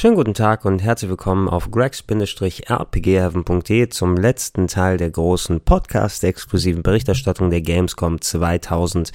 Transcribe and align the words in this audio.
Schönen 0.00 0.16
guten 0.16 0.32
Tag 0.32 0.64
und 0.64 0.82
herzlich 0.82 1.10
willkommen 1.10 1.46
auf 1.46 1.70
gregs-rpgheaven.de 1.70 3.90
zum 3.90 4.16
letzten 4.16 4.66
Teil 4.66 4.96
der 4.96 5.10
großen 5.10 5.60
Podcast-exklusiven 5.60 6.82
Berichterstattung 6.82 7.50
der 7.50 7.60
Gamescom 7.60 8.18
2019. 8.18 9.12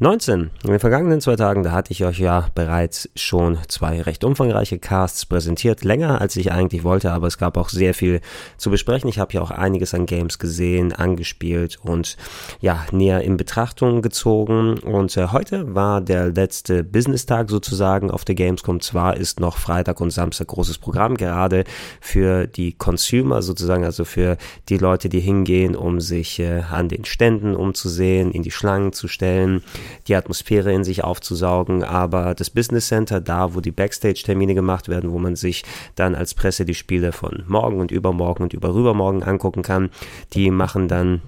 In 0.00 0.50
den 0.64 0.80
vergangenen 0.80 1.20
zwei 1.20 1.36
Tagen, 1.36 1.62
da 1.62 1.70
hatte 1.70 1.92
ich 1.92 2.04
euch 2.04 2.18
ja 2.18 2.48
bereits 2.56 3.08
schon 3.14 3.58
zwei 3.68 4.02
recht 4.02 4.24
umfangreiche 4.24 4.80
Casts 4.80 5.24
präsentiert, 5.24 5.84
länger 5.84 6.20
als 6.20 6.34
ich 6.34 6.50
eigentlich 6.50 6.82
wollte, 6.82 7.12
aber 7.12 7.28
es 7.28 7.38
gab 7.38 7.56
auch 7.56 7.68
sehr 7.68 7.94
viel 7.94 8.20
zu 8.56 8.70
besprechen. 8.70 9.08
Ich 9.08 9.20
habe 9.20 9.34
ja 9.34 9.40
auch 9.40 9.52
einiges 9.52 9.94
an 9.94 10.04
Games 10.04 10.40
gesehen, 10.40 10.92
angespielt 10.92 11.78
und 11.80 12.16
ja, 12.58 12.84
näher 12.90 13.20
in 13.20 13.36
Betrachtung 13.36 14.02
gezogen 14.02 14.80
und 14.80 15.16
äh, 15.16 15.28
heute 15.28 15.76
war 15.76 16.00
der 16.00 16.32
letzte 16.32 16.82
Business-Tag 16.82 17.50
sozusagen 17.50 18.10
auf 18.10 18.24
der 18.24 18.34
Gamescom. 18.34 18.80
Zwar 18.80 19.16
ist 19.16 19.38
noch 19.38 19.58
Freitag 19.58 20.00
und 20.00 20.10
Samstag 20.10 20.23
großes 20.30 20.78
Programm, 20.78 21.16
gerade 21.16 21.64
für 22.00 22.46
die 22.46 22.72
Consumer 22.72 23.42
sozusagen, 23.42 23.84
also 23.84 24.04
für 24.04 24.36
die 24.68 24.78
Leute, 24.78 25.08
die 25.08 25.20
hingehen, 25.20 25.76
um 25.76 26.00
sich 26.00 26.38
äh, 26.38 26.62
an 26.70 26.88
den 26.88 27.04
Ständen 27.04 27.54
umzusehen, 27.54 28.30
in 28.30 28.42
die 28.42 28.50
Schlangen 28.50 28.92
zu 28.92 29.08
stellen, 29.08 29.62
die 30.08 30.14
Atmosphäre 30.14 30.72
in 30.72 30.84
sich 30.84 31.04
aufzusaugen. 31.04 31.84
Aber 31.84 32.34
das 32.34 32.50
Business 32.50 32.88
Center, 32.88 33.20
da 33.20 33.54
wo 33.54 33.60
die 33.60 33.72
Backstage-Termine 33.72 34.54
gemacht 34.54 34.88
werden, 34.88 35.12
wo 35.12 35.18
man 35.18 35.36
sich 35.36 35.64
dann 35.94 36.14
als 36.14 36.34
Presse 36.34 36.64
die 36.64 36.74
Spiele 36.74 37.12
von 37.12 37.44
morgen 37.46 37.80
und 37.80 37.90
übermorgen 37.90 38.42
und 38.42 38.52
überrübermorgen 38.52 39.22
angucken 39.22 39.62
kann, 39.62 39.90
die 40.32 40.50
machen 40.50 40.88
dann 40.88 41.22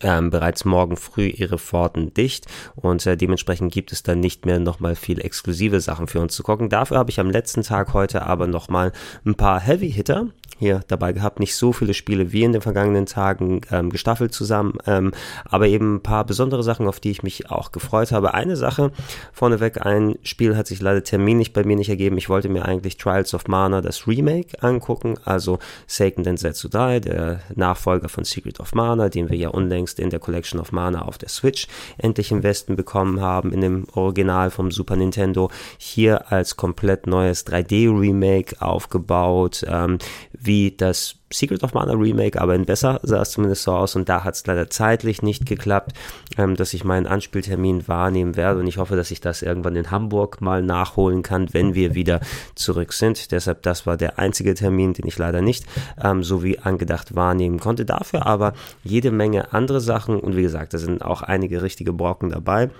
ähm, 0.00 0.30
bereits 0.30 0.64
morgen 0.64 0.96
früh 0.96 1.26
ihre 1.26 1.58
Pforten 1.58 2.12
dicht 2.14 2.46
und 2.76 3.04
äh, 3.06 3.16
dementsprechend 3.16 3.72
gibt 3.72 3.92
es 3.92 4.02
dann 4.02 4.20
nicht 4.20 4.46
mehr 4.46 4.58
nochmal 4.58 4.94
viel 4.96 5.20
exklusive 5.20 5.80
Sachen 5.80 6.06
für 6.06 6.20
uns 6.20 6.34
zu 6.34 6.42
gucken. 6.42 6.68
Dafür 6.68 6.98
habe 6.98 7.10
ich 7.10 7.20
am 7.20 7.30
letzten 7.30 7.62
Tag 7.62 7.94
heute 7.94 8.22
aber 8.22 8.46
nochmal 8.46 8.92
ein 9.24 9.34
paar 9.34 9.60
Heavy 9.60 9.90
Hitter 9.90 10.28
hier 10.64 10.80
dabei 10.88 11.12
gehabt. 11.12 11.40
Nicht 11.40 11.54
so 11.56 11.72
viele 11.72 11.92
Spiele 11.92 12.32
wie 12.32 12.42
in 12.42 12.52
den 12.52 12.62
vergangenen 12.62 13.04
Tagen 13.04 13.60
ähm, 13.70 13.90
gestaffelt 13.90 14.32
zusammen, 14.32 14.78
ähm, 14.86 15.12
aber 15.44 15.68
eben 15.68 15.96
ein 15.96 16.02
paar 16.02 16.24
besondere 16.24 16.62
Sachen, 16.62 16.88
auf 16.88 17.00
die 17.00 17.10
ich 17.10 17.22
mich 17.22 17.50
auch 17.50 17.70
gefreut 17.70 18.12
habe. 18.12 18.32
Eine 18.32 18.56
Sache 18.56 18.92
vorneweg, 19.32 19.84
ein 19.84 20.16
Spiel 20.22 20.56
hat 20.56 20.66
sich 20.66 20.80
leider 20.80 21.04
terminlich 21.04 21.52
bei 21.52 21.64
mir 21.64 21.76
nicht 21.76 21.90
ergeben. 21.90 22.16
Ich 22.16 22.30
wollte 22.30 22.48
mir 22.48 22.64
eigentlich 22.64 22.96
Trials 22.96 23.34
of 23.34 23.46
Mana, 23.46 23.82
das 23.82 24.06
Remake, 24.06 24.62
angucken, 24.62 25.18
also 25.24 25.58
Seiken 25.86 26.24
Densetsu 26.24 26.68
Dai, 26.68 27.00
der 27.00 27.40
Nachfolger 27.54 28.08
von 28.08 28.24
Secret 28.24 28.58
of 28.58 28.74
Mana, 28.74 29.10
den 29.10 29.28
wir 29.28 29.36
ja 29.36 29.50
unlängst 29.50 30.00
in 30.00 30.08
der 30.08 30.20
Collection 30.20 30.60
of 30.60 30.72
Mana 30.72 31.02
auf 31.02 31.18
der 31.18 31.28
Switch 31.28 31.68
endlich 31.98 32.32
im 32.32 32.42
Westen 32.42 32.74
bekommen 32.74 33.20
haben, 33.20 33.52
in 33.52 33.60
dem 33.60 33.84
Original 33.92 34.50
vom 34.50 34.70
Super 34.70 34.96
Nintendo. 34.96 35.50
Hier 35.76 36.32
als 36.32 36.56
komplett 36.56 37.06
neues 37.06 37.46
3D-Remake 37.46 38.62
aufgebaut. 38.62 39.64
Ähm, 39.68 39.98
wie 40.32 40.53
das 40.76 41.16
Secret 41.32 41.64
of 41.64 41.74
Mana 41.74 41.94
Remake, 41.94 42.40
aber 42.40 42.54
in 42.54 42.64
besser 42.64 43.00
sah 43.02 43.22
es 43.22 43.32
zumindest 43.32 43.64
so 43.64 43.72
aus 43.72 43.96
und 43.96 44.08
da 44.08 44.24
hat 44.24 44.34
es 44.34 44.46
leider 44.46 44.70
zeitlich 44.70 45.22
nicht 45.22 45.46
geklappt, 45.46 45.92
ähm, 46.38 46.54
dass 46.54 46.74
ich 46.74 46.84
meinen 46.84 47.06
Anspieltermin 47.06 47.88
wahrnehmen 47.88 48.36
werde 48.36 48.60
und 48.60 48.66
ich 48.66 48.78
hoffe, 48.78 48.96
dass 48.96 49.10
ich 49.10 49.20
das 49.20 49.42
irgendwann 49.42 49.76
in 49.76 49.90
Hamburg 49.90 50.40
mal 50.40 50.62
nachholen 50.62 51.22
kann, 51.22 51.52
wenn 51.52 51.74
wir 51.74 51.94
wieder 51.94 52.20
zurück 52.54 52.92
sind. 52.92 53.32
Deshalb, 53.32 53.62
das 53.62 53.86
war 53.86 53.96
der 53.96 54.18
einzige 54.18 54.54
Termin, 54.54 54.92
den 54.92 55.06
ich 55.06 55.18
leider 55.18 55.42
nicht 55.42 55.66
ähm, 56.02 56.22
so 56.22 56.42
wie 56.42 56.58
angedacht 56.58 57.14
wahrnehmen 57.14 57.58
konnte. 57.58 57.84
Dafür 57.84 58.26
aber 58.26 58.52
jede 58.84 59.10
Menge 59.10 59.52
andere 59.52 59.80
Sachen 59.80 60.20
und 60.20 60.36
wie 60.36 60.42
gesagt, 60.42 60.74
da 60.74 60.78
sind 60.78 61.02
auch 61.04 61.22
einige 61.22 61.62
richtige 61.62 61.92
Brocken 61.92 62.30
dabei 62.30 62.70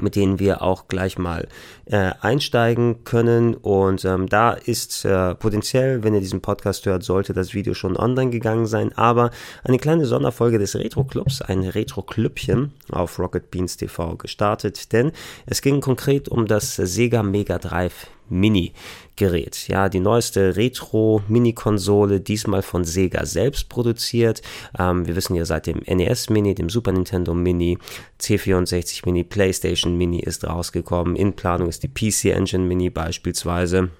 mit 0.00 0.16
denen 0.16 0.38
wir 0.38 0.62
auch 0.62 0.88
gleich 0.88 1.18
mal 1.18 1.48
äh, 1.86 2.12
einsteigen 2.20 3.04
können. 3.04 3.54
Und 3.54 4.04
ähm, 4.04 4.28
da 4.28 4.52
ist 4.52 5.04
äh, 5.04 5.34
potenziell, 5.34 6.02
wenn 6.02 6.14
ihr 6.14 6.20
diesen 6.20 6.40
Podcast 6.40 6.86
hört, 6.86 7.02
sollte 7.02 7.32
das 7.32 7.54
Video 7.54 7.74
schon 7.74 7.96
online 7.96 8.30
gegangen 8.30 8.66
sein. 8.66 8.96
Aber 8.96 9.30
eine 9.64 9.78
kleine 9.78 10.06
Sonderfolge 10.06 10.58
des 10.58 10.74
Retro-Clubs, 10.74 11.42
ein 11.42 11.62
Retro-Klüppchen 11.62 12.72
auf 12.90 13.18
Rocket 13.18 13.50
Beans 13.50 13.76
TV 13.76 14.16
gestartet. 14.16 14.92
Denn 14.92 15.12
es 15.46 15.62
ging 15.62 15.80
konkret 15.80 16.28
um 16.28 16.46
das 16.46 16.76
Sega 16.76 17.22
Mega 17.22 17.58
Drive 17.58 18.08
Mini-Gerät. 18.28 19.68
Ja, 19.68 19.88
die 19.88 20.00
neueste 20.00 20.56
Retro-Mini-Konsole, 20.56 22.20
diesmal 22.20 22.62
von 22.62 22.84
Sega 22.84 23.26
selbst 23.26 23.68
produziert. 23.68 24.42
Ähm, 24.78 25.06
wir 25.06 25.16
wissen 25.16 25.34
ja 25.34 25.44
seit 25.44 25.66
dem 25.66 25.80
NES 25.86 26.30
Mini, 26.30 26.54
dem 26.54 26.68
Super 26.68 26.92
Nintendo 26.92 27.34
Mini, 27.34 27.78
C64 28.20 29.02
Mini, 29.04 29.24
PlayStation 29.24 29.96
Mini 29.96 30.20
ist 30.20 30.44
rausgekommen. 30.44 31.16
In 31.16 31.34
Planung 31.34 31.68
ist 31.68 31.82
die 31.82 31.88
PC 31.88 32.36
Engine 32.36 32.64
Mini 32.64 32.90
beispielsweise. 32.90 33.90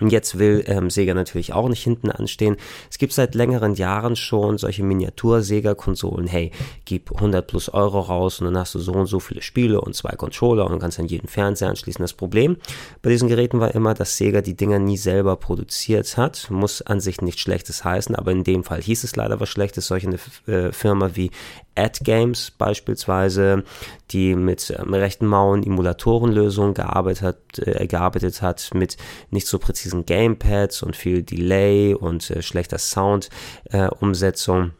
Und 0.00 0.12
jetzt 0.12 0.38
will 0.38 0.64
ähm, 0.66 0.90
Sega 0.90 1.14
natürlich 1.14 1.52
auch 1.52 1.68
nicht 1.68 1.82
hinten 1.82 2.10
anstehen. 2.10 2.56
Es 2.90 2.98
gibt 2.98 3.12
seit 3.12 3.34
längeren 3.34 3.74
Jahren 3.74 4.16
schon 4.16 4.58
solche 4.58 4.82
Miniatur-Sega-Konsolen. 4.84 6.26
Hey, 6.26 6.50
gib 6.84 7.12
100 7.12 7.46
plus 7.46 7.68
Euro 7.68 8.00
raus 8.00 8.40
und 8.40 8.46
dann 8.46 8.58
hast 8.58 8.74
du 8.74 8.78
so 8.78 8.92
und 8.92 9.06
so 9.06 9.20
viele 9.20 9.42
Spiele 9.42 9.80
und 9.80 9.94
zwei 9.94 10.14
Controller 10.16 10.66
und 10.70 10.78
kannst 10.78 10.98
an 10.98 11.06
jeden 11.06 11.28
Fernseher 11.28 11.70
anschließen. 11.70 12.02
Das 12.02 12.12
Problem 12.12 12.56
bei 13.02 13.10
diesen 13.10 13.28
Geräten 13.28 13.60
war 13.60 13.74
immer, 13.74 13.94
dass 13.94 14.16
Sega 14.16 14.42
die 14.42 14.56
Dinger 14.56 14.78
nie 14.78 14.98
selber 14.98 15.36
produziert 15.36 16.16
hat. 16.16 16.50
Muss 16.50 16.82
an 16.82 17.00
sich 17.00 17.20
nichts 17.20 17.40
Schlechtes 17.40 17.84
heißen, 17.84 18.14
aber 18.14 18.32
in 18.32 18.44
dem 18.44 18.64
Fall 18.64 18.82
hieß 18.82 19.04
es 19.04 19.16
leider 19.16 19.40
was 19.40 19.48
Schlechtes. 19.48 19.86
Solche 19.86 20.08
äh, 20.46 20.72
Firma 20.72 21.10
wie 21.14 21.30
Ad-Games 21.74 22.52
beispielsweise, 22.52 23.64
die 24.10 24.34
mit 24.34 24.74
ähm, 24.76 24.94
rechten 24.94 25.26
Mauern 25.26 25.62
Emulatorenlösungen 25.62 26.74
gearbeitet 26.74 27.36
äh, 27.58 27.86
gearbeitet 27.86 28.42
hat, 28.42 28.70
mit 28.74 28.96
nicht 29.30 29.46
so 29.46 29.58
präzisen 29.58 29.85
Gamepads 30.06 30.82
und 30.82 30.96
viel 30.96 31.22
Delay 31.22 31.94
und 31.94 32.30
äh, 32.30 32.42
schlechter 32.42 32.78
Sound-Umsetzung. 32.78 34.72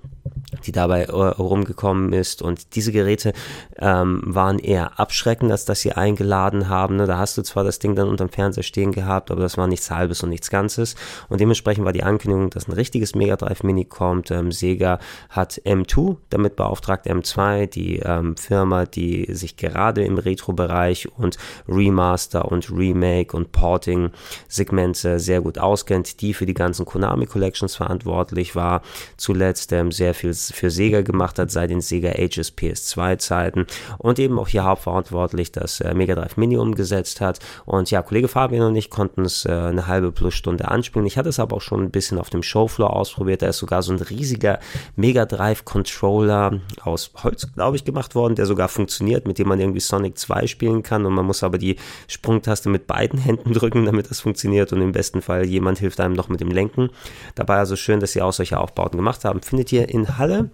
Die 0.64 0.72
dabei 0.72 1.02
äh, 1.04 1.10
rumgekommen 1.12 2.12
ist. 2.12 2.40
Und 2.40 2.76
diese 2.76 2.92
Geräte 2.92 3.32
ähm, 3.78 4.22
waren 4.24 4.58
eher 4.58 4.98
abschreckend, 4.98 5.50
als 5.50 5.64
dass 5.64 5.80
sie 5.80 5.92
eingeladen 5.92 6.68
haben. 6.68 6.96
Ne? 6.96 7.06
Da 7.06 7.18
hast 7.18 7.36
du 7.36 7.42
zwar 7.42 7.64
das 7.64 7.78
Ding 7.78 7.94
dann 7.96 8.08
unterm 8.08 8.28
Fernseher 8.28 8.62
stehen 8.62 8.92
gehabt, 8.92 9.30
aber 9.30 9.40
das 9.40 9.58
war 9.58 9.66
nichts 9.66 9.90
Halbes 9.90 10.22
und 10.22 10.30
nichts 10.30 10.50
Ganzes. 10.50 10.94
Und 11.28 11.40
dementsprechend 11.40 11.84
war 11.84 11.92
die 11.92 12.04
Ankündigung, 12.04 12.50
dass 12.50 12.68
ein 12.68 12.72
richtiges 12.72 13.14
Mega 13.14 13.36
Drive 13.36 13.64
Mini 13.64 13.84
kommt. 13.84 14.30
Ähm, 14.30 14.52
Sega 14.52 15.00
hat 15.28 15.60
M2 15.64 16.16
damit 16.30 16.56
beauftragt, 16.56 17.06
M2, 17.06 17.66
die 17.66 17.98
ähm, 17.98 18.36
Firma, 18.36 18.86
die 18.86 19.26
sich 19.34 19.56
gerade 19.56 20.04
im 20.04 20.18
Retro-Bereich 20.18 21.08
und 21.18 21.38
Remaster 21.68 22.50
und 22.50 22.70
Remake 22.70 23.36
und 23.36 23.52
Porting-Segmente 23.52 25.18
sehr 25.18 25.40
gut 25.40 25.58
auskennt, 25.58 26.20
die 26.20 26.34
für 26.34 26.46
die 26.46 26.54
ganzen 26.54 26.86
Konami 26.86 27.26
Collections 27.26 27.74
verantwortlich 27.74 28.54
war. 28.54 28.82
Zuletzt 29.16 29.72
ähm, 29.72 29.90
sehr 29.90 30.14
viel 30.14 30.35
für 30.36 30.70
Sega 30.70 31.02
gemacht 31.02 31.38
hat, 31.38 31.50
seit 31.50 31.70
den 31.70 31.80
Sega 31.80 32.10
Ages 32.10 32.56
PS2 32.56 33.18
Zeiten 33.18 33.66
und 33.98 34.18
eben 34.18 34.38
auch 34.38 34.48
hier 34.48 34.64
hauptverantwortlich 34.64 35.52
das 35.52 35.80
äh, 35.80 35.94
Mega 35.94 36.14
Drive 36.14 36.36
Mini 36.36 36.56
umgesetzt 36.56 37.20
hat. 37.20 37.40
Und 37.64 37.90
ja, 37.90 38.02
Kollege 38.02 38.28
Fabian 38.28 38.66
und 38.66 38.76
ich 38.76 38.90
konnten 38.90 39.24
es 39.24 39.44
äh, 39.44 39.50
eine 39.50 39.86
halbe 39.86 40.12
plus 40.12 40.34
Stunde 40.34 40.68
anspielen. 40.68 41.06
Ich 41.06 41.18
hatte 41.18 41.28
es 41.28 41.38
aber 41.38 41.56
auch 41.56 41.60
schon 41.60 41.82
ein 41.82 41.90
bisschen 41.90 42.18
auf 42.18 42.30
dem 42.30 42.42
Showfloor 42.42 42.94
ausprobiert. 42.94 43.42
Da 43.42 43.48
ist 43.48 43.58
sogar 43.58 43.82
so 43.82 43.92
ein 43.92 44.00
riesiger 44.00 44.58
Mega 44.96 45.24
Drive 45.24 45.64
Controller 45.64 46.60
aus 46.82 47.10
Holz, 47.22 47.52
glaube 47.54 47.76
ich, 47.76 47.84
gemacht 47.84 48.14
worden, 48.14 48.34
der 48.34 48.46
sogar 48.46 48.68
funktioniert, 48.68 49.26
mit 49.26 49.38
dem 49.38 49.48
man 49.48 49.60
irgendwie 49.60 49.80
Sonic 49.80 50.18
2 50.18 50.46
spielen 50.46 50.82
kann 50.82 51.06
und 51.06 51.14
man 51.14 51.26
muss 51.26 51.42
aber 51.42 51.58
die 51.58 51.76
Sprungtaste 52.08 52.68
mit 52.68 52.86
beiden 52.86 53.18
Händen 53.18 53.52
drücken, 53.54 53.84
damit 53.84 54.10
das 54.10 54.20
funktioniert 54.20 54.72
und 54.72 54.80
im 54.80 54.92
besten 54.92 55.22
Fall 55.22 55.44
jemand 55.46 55.78
hilft 55.78 56.00
einem 56.00 56.14
noch 56.14 56.28
mit 56.28 56.40
dem 56.40 56.50
Lenken. 56.50 56.90
Dabei 57.34 57.56
also 57.56 57.76
schön, 57.76 58.00
dass 58.00 58.12
sie 58.12 58.22
auch 58.22 58.32
solche 58.32 58.58
Aufbauten 58.58 58.96
gemacht 58.96 59.24
haben. 59.24 59.40
Findet 59.42 59.72
ihr 59.72 59.88
in 59.88 60.18
Halle 60.18 60.25
temporada 60.26 60.50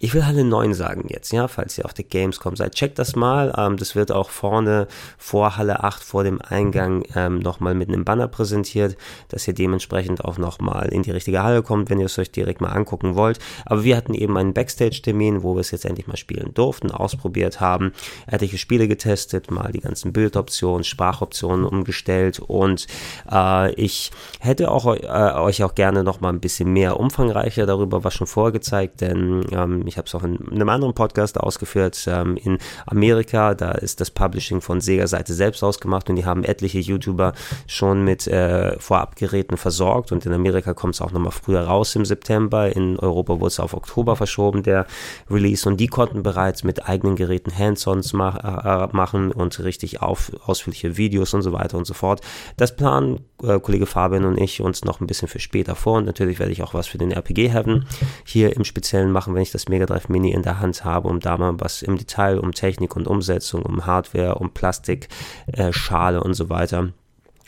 ich 0.00 0.14
will 0.14 0.26
Halle 0.26 0.44
9 0.44 0.74
sagen 0.74 1.06
jetzt, 1.08 1.32
ja, 1.32 1.48
falls 1.48 1.76
ihr 1.76 1.84
auf 1.84 1.94
der 1.94 2.04
Gamescom 2.04 2.54
seid. 2.54 2.74
Checkt 2.74 2.98
das 2.98 3.16
mal. 3.16 3.52
Ähm, 3.56 3.76
das 3.76 3.96
wird 3.96 4.12
auch 4.12 4.30
vorne 4.30 4.86
vor 5.16 5.56
Halle 5.56 5.82
8, 5.82 6.02
vor 6.02 6.22
dem 6.24 6.40
Eingang, 6.40 7.02
ähm, 7.16 7.40
nochmal 7.40 7.74
mit 7.74 7.88
einem 7.88 8.04
Banner 8.04 8.28
präsentiert, 8.28 8.96
dass 9.28 9.48
ihr 9.48 9.54
dementsprechend 9.54 10.24
auch 10.24 10.38
nochmal 10.38 10.88
in 10.88 11.02
die 11.02 11.10
richtige 11.10 11.42
Halle 11.42 11.62
kommt, 11.62 11.90
wenn 11.90 11.98
ihr 11.98 12.06
es 12.06 12.18
euch 12.18 12.30
direkt 12.30 12.60
mal 12.60 12.68
angucken 12.68 13.16
wollt. 13.16 13.40
Aber 13.66 13.82
wir 13.82 13.96
hatten 13.96 14.14
eben 14.14 14.36
einen 14.36 14.54
Backstage-Termin, 14.54 15.42
wo 15.42 15.56
wir 15.56 15.60
es 15.60 15.72
jetzt 15.72 15.84
endlich 15.84 16.06
mal 16.06 16.16
spielen 16.16 16.54
durften, 16.54 16.92
ausprobiert 16.92 17.60
haben, 17.60 17.92
etliche 18.26 18.58
Spiele 18.58 18.86
getestet, 18.86 19.50
mal 19.50 19.72
die 19.72 19.80
ganzen 19.80 20.12
Bildoptionen, 20.12 20.84
Sprachoptionen 20.84 21.64
umgestellt 21.64 22.38
und 22.38 22.86
äh, 23.30 23.72
ich 23.74 24.12
hätte 24.38 24.70
auch 24.70 24.86
äh, 24.94 25.40
euch 25.40 25.64
auch 25.64 25.74
gerne 25.74 26.04
nochmal 26.04 26.32
ein 26.32 26.40
bisschen 26.40 26.72
mehr 26.72 27.00
umfangreicher 27.00 27.66
darüber 27.66 28.04
was 28.04 28.14
schon 28.14 28.26
vorgezeigt, 28.26 29.00
denn 29.00 29.44
ähm, 29.50 29.87
ich 29.88 29.98
habe 29.98 30.06
es 30.06 30.14
auch 30.14 30.22
in 30.22 30.52
einem 30.52 30.68
anderen 30.68 30.94
Podcast 30.94 31.38
ausgeführt. 31.38 32.06
Ähm, 32.06 32.36
in 32.36 32.58
Amerika, 32.86 33.54
da 33.54 33.72
ist 33.72 34.00
das 34.00 34.10
Publishing 34.10 34.60
von 34.60 34.80
Sega-Seite 34.80 35.34
selbst 35.34 35.62
ausgemacht 35.64 36.08
und 36.10 36.16
die 36.16 36.24
haben 36.24 36.44
etliche 36.44 36.78
YouTuber 36.78 37.32
schon 37.66 38.04
mit 38.04 38.26
äh, 38.26 38.78
Vorabgeräten 38.78 39.56
versorgt 39.56 40.12
und 40.12 40.26
in 40.26 40.32
Amerika 40.32 40.74
kommt 40.74 40.94
es 40.94 41.00
auch 41.00 41.10
nochmal 41.10 41.32
früher 41.32 41.62
raus 41.62 41.96
im 41.96 42.04
September. 42.04 42.74
In 42.74 42.98
Europa 42.98 43.40
wurde 43.40 43.48
es 43.48 43.60
auf 43.60 43.74
Oktober 43.74 44.16
verschoben, 44.16 44.62
der 44.62 44.86
Release 45.30 45.68
und 45.68 45.78
die 45.78 45.86
konnten 45.86 46.22
bereits 46.22 46.64
mit 46.64 46.88
eigenen 46.88 47.16
Geräten 47.16 47.56
Hands-ons 47.56 48.12
mach, 48.12 48.36
äh, 48.36 48.94
machen 48.94 49.32
und 49.32 49.58
richtig 49.60 50.02
auf, 50.02 50.32
ausführliche 50.44 50.96
Videos 50.96 51.34
und 51.34 51.42
so 51.42 51.52
weiter 51.52 51.78
und 51.78 51.86
so 51.86 51.94
fort. 51.94 52.20
Das 52.56 52.76
planen 52.76 53.20
äh, 53.42 53.58
Kollege 53.58 53.86
Fabian 53.86 54.24
und 54.24 54.38
ich 54.38 54.60
uns 54.60 54.84
noch 54.84 55.00
ein 55.00 55.06
bisschen 55.06 55.28
für 55.28 55.38
später 55.38 55.74
vor 55.74 55.98
und 55.98 56.04
natürlich 56.04 56.38
werde 56.38 56.52
ich 56.52 56.62
auch 56.62 56.74
was 56.74 56.86
für 56.86 56.98
den 56.98 57.12
RPG-Heaven 57.12 57.86
hier 58.24 58.54
im 58.56 58.64
Speziellen 58.64 59.10
machen, 59.10 59.34
wenn 59.34 59.42
ich 59.42 59.52
das 59.52 59.68
Mega 59.78 59.86
Drive 59.86 60.08
Mini 60.08 60.32
in 60.32 60.42
der 60.42 60.58
Hand 60.58 60.84
habe, 60.84 61.08
um 61.08 61.20
da 61.20 61.36
mal 61.36 61.54
was 61.60 61.82
im 61.82 61.96
Detail 61.96 62.38
um 62.38 62.52
Technik 62.52 62.96
und 62.96 63.06
Umsetzung, 63.06 63.62
um 63.62 63.86
Hardware, 63.86 64.34
um 64.36 64.50
Plastik, 64.50 65.08
äh, 65.46 65.72
Schale 65.72 66.22
und 66.22 66.34
so 66.34 66.50
weiter 66.50 66.92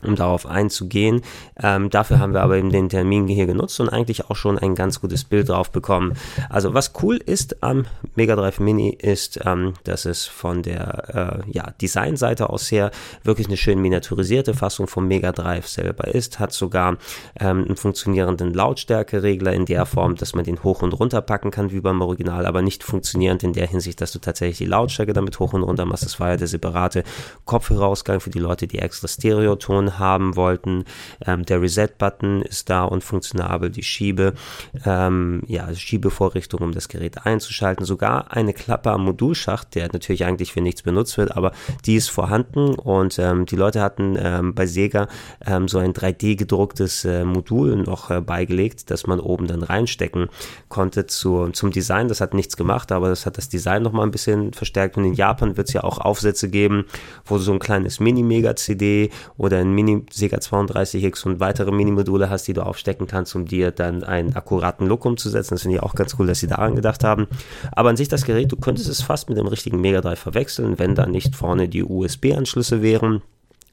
um 0.03 0.17
darauf 0.17 0.47
einzugehen. 0.47 1.23
Ähm, 1.63 1.91
dafür 1.91 2.19
haben 2.19 2.33
wir 2.33 2.43
aber 2.43 2.57
eben 2.57 2.71
den 2.71 2.89
Termin 2.89 3.29
hier 3.29 3.47
genutzt 3.47 3.81
und 3.81 3.89
eigentlich 3.89 4.31
auch 4.31 4.37
schon 4.37 4.59
ein 4.59 4.75
ganz 4.75 5.01
gutes 5.01 5.25
Bild 5.25 5.49
drauf 5.49 5.71
bekommen. 5.71 6.15
Also 6.49 6.75
was 6.75 6.93
cool 7.03 7.17
ist 7.17 7.63
am 7.63 7.87
Mega 8.15 8.37
Drive 8.37 8.61
Mini 8.61 8.91
ist, 8.91 9.41
ähm, 9.45 9.75
dass 9.85 10.05
es 10.05 10.27
von 10.27 10.63
der 10.63 11.43
äh, 11.47 11.51
ja, 11.53 11.73
Designseite 11.81 12.51
aus 12.51 12.71
her 12.71 12.91
wirklich 13.25 13.47
eine 13.47 13.57
schön 13.57 13.81
miniaturisierte 13.81 14.55
Fassung 14.55 14.87
vom 14.87 15.07
Mega 15.07 15.33
Drive 15.33 15.69
selber 15.69 16.09
ist, 16.09 16.39
hat 16.39 16.53
sogar 16.53 16.97
ähm, 17.39 17.65
einen 17.65 17.77
funktionierenden 17.77 18.53
Lautstärkeregler 18.53 19.53
in 19.53 19.67
der 19.67 19.87
Form, 19.87 20.17
dass 20.17 20.35
man 20.35 20.45
den 20.45 20.63
hoch 20.63 20.83
und 20.83 20.93
runter 20.93 21.21
packen 21.21 21.51
kann 21.51 21.71
wie 21.73 21.81
beim 21.81 22.01
Original, 22.01 22.47
aber 22.47 22.63
nicht 22.63 22.83
funktionierend 22.85 23.43
in 23.43 23.53
der 23.53 23.67
Hinsicht, 23.67 24.01
dass 24.01 24.13
du 24.13 24.19
tatsächlich 24.19 24.59
die 24.59 24.67
Lautstärke 24.67 25.13
damit 25.13 25.39
hoch 25.39 25.53
und 25.53 25.63
runter 25.63 25.85
machst. 25.85 26.05
Das 26.05 26.21
war 26.21 26.31
ja 26.31 26.37
der 26.37 26.47
separate 26.47 27.05
Kopfhörerausgang 27.45 28.21
für 28.21 28.31
die 28.31 28.39
Leute, 28.39 28.67
die 28.67 28.79
extra 28.79 29.09
Stereoton 29.09 29.90
haben 29.99 30.37
wollten. 30.37 30.85
Ähm, 31.25 31.45
der 31.45 31.61
Reset-Button 31.61 32.43
ist 32.43 32.71
da 32.71 32.85
und 32.85 33.05
funktionabel. 33.05 33.71
Die 33.71 33.83
Schiebe, 33.83 34.35
ähm, 34.85 35.43
ja, 35.47 35.73
Schiebevorrichtung, 35.75 36.61
um 36.61 36.73
das 36.73 36.89
Gerät 36.89 37.27
einzuschalten. 37.27 37.85
Sogar 37.85 38.33
eine 38.33 38.53
Klappe 38.53 38.91
am 38.91 39.05
Modulschacht, 39.05 39.75
der 39.75 39.89
natürlich 39.93 40.25
eigentlich 40.25 40.53
für 40.53 40.61
nichts 40.61 40.83
benutzt 40.83 41.19
wird, 41.19 41.37
aber 41.37 41.53
die 41.87 41.97
ist 41.97 42.11
vorhanden 42.11 42.75
und 42.75 43.19
ähm, 43.19 43.47
die 43.47 43.57
Leute 43.57 43.81
hatten 43.81 44.17
ähm, 44.19 44.55
bei 44.55 44.67
Sega 44.67 45.09
ähm, 45.45 45.69
so 45.69 45.79
ein 45.79 45.93
3D 45.93 46.37
gedrucktes 46.37 47.05
äh, 47.05 47.25
Modul 47.25 47.77
noch 47.77 48.11
äh, 48.11 48.21
beigelegt, 48.21 48.91
das 48.91 49.07
man 49.07 49.21
oben 49.21 49.47
dann 49.47 49.63
reinstecken 49.63 50.29
konnte 50.69 51.07
zu, 51.07 51.49
zum 51.49 51.71
Design. 51.71 52.09
Das 52.09 52.21
hat 52.21 52.35
nichts 52.35 52.57
gemacht, 52.57 52.93
aber 52.93 53.09
das 53.09 53.27
hat 53.27 53.39
das 53.39 53.49
Design 53.49 53.83
noch 53.83 53.93
mal 53.93 54.03
ein 54.03 54.11
bisschen 54.11 54.53
verstärkt 54.53 54.97
und 54.97 55.05
in 55.05 55.15
Japan 55.15 55.57
wird 55.57 55.69
es 55.69 55.75
ja 55.75 55.85
auch 55.85 55.99
Aufsätze 55.99 56.49
geben, 56.49 56.85
wo 57.25 57.39
so 57.39 57.53
ein 57.53 57.59
kleines 57.59 58.01
Mini-Mega-CD 58.01 59.11
oder 59.37 59.59
ein 59.59 59.75
Mini 59.83 60.05
Sega 60.13 60.37
32X 60.37 61.25
und 61.27 61.41
weitere 61.41 61.71
Mini-Module 61.71 62.29
hast, 62.29 62.47
die 62.49 62.53
du 62.53 62.63
aufstecken 62.63 63.07
kannst, 63.07 63.35
um 63.35 63.47
dir 63.47 63.71
dann 63.71 64.05
einen 64.05 64.35
akkuraten 64.37 64.87
Look 64.87 65.05
umzusetzen. 65.05 65.55
Das 65.55 65.63
finde 65.63 65.77
ich 65.77 65.83
auch 65.83 65.95
ganz 65.95 66.17
cool, 66.19 66.27
dass 66.27 66.41
sie 66.41 66.47
daran 66.47 66.77
gedacht 66.77 67.03
haben. 67.05 67.27
Aber 67.73 67.89
an 67.89 67.97
sich 67.97 68.09
das 68.09 68.25
Gerät, 68.25 68.53
du 68.53 68.57
könntest 68.57 68.89
es 68.89 69.03
fast 69.03 69.29
mit 69.29 69.39
dem 69.39 69.47
richtigen 69.47 69.81
Mega 69.81 70.01
Drive 70.01 70.21
verwechseln, 70.21 70.79
wenn 70.79 70.95
da 70.95 71.07
nicht 71.07 71.35
vorne 71.35 71.69
die 71.69 71.85
USB-Anschlüsse 71.85 72.83
wären 72.83 73.23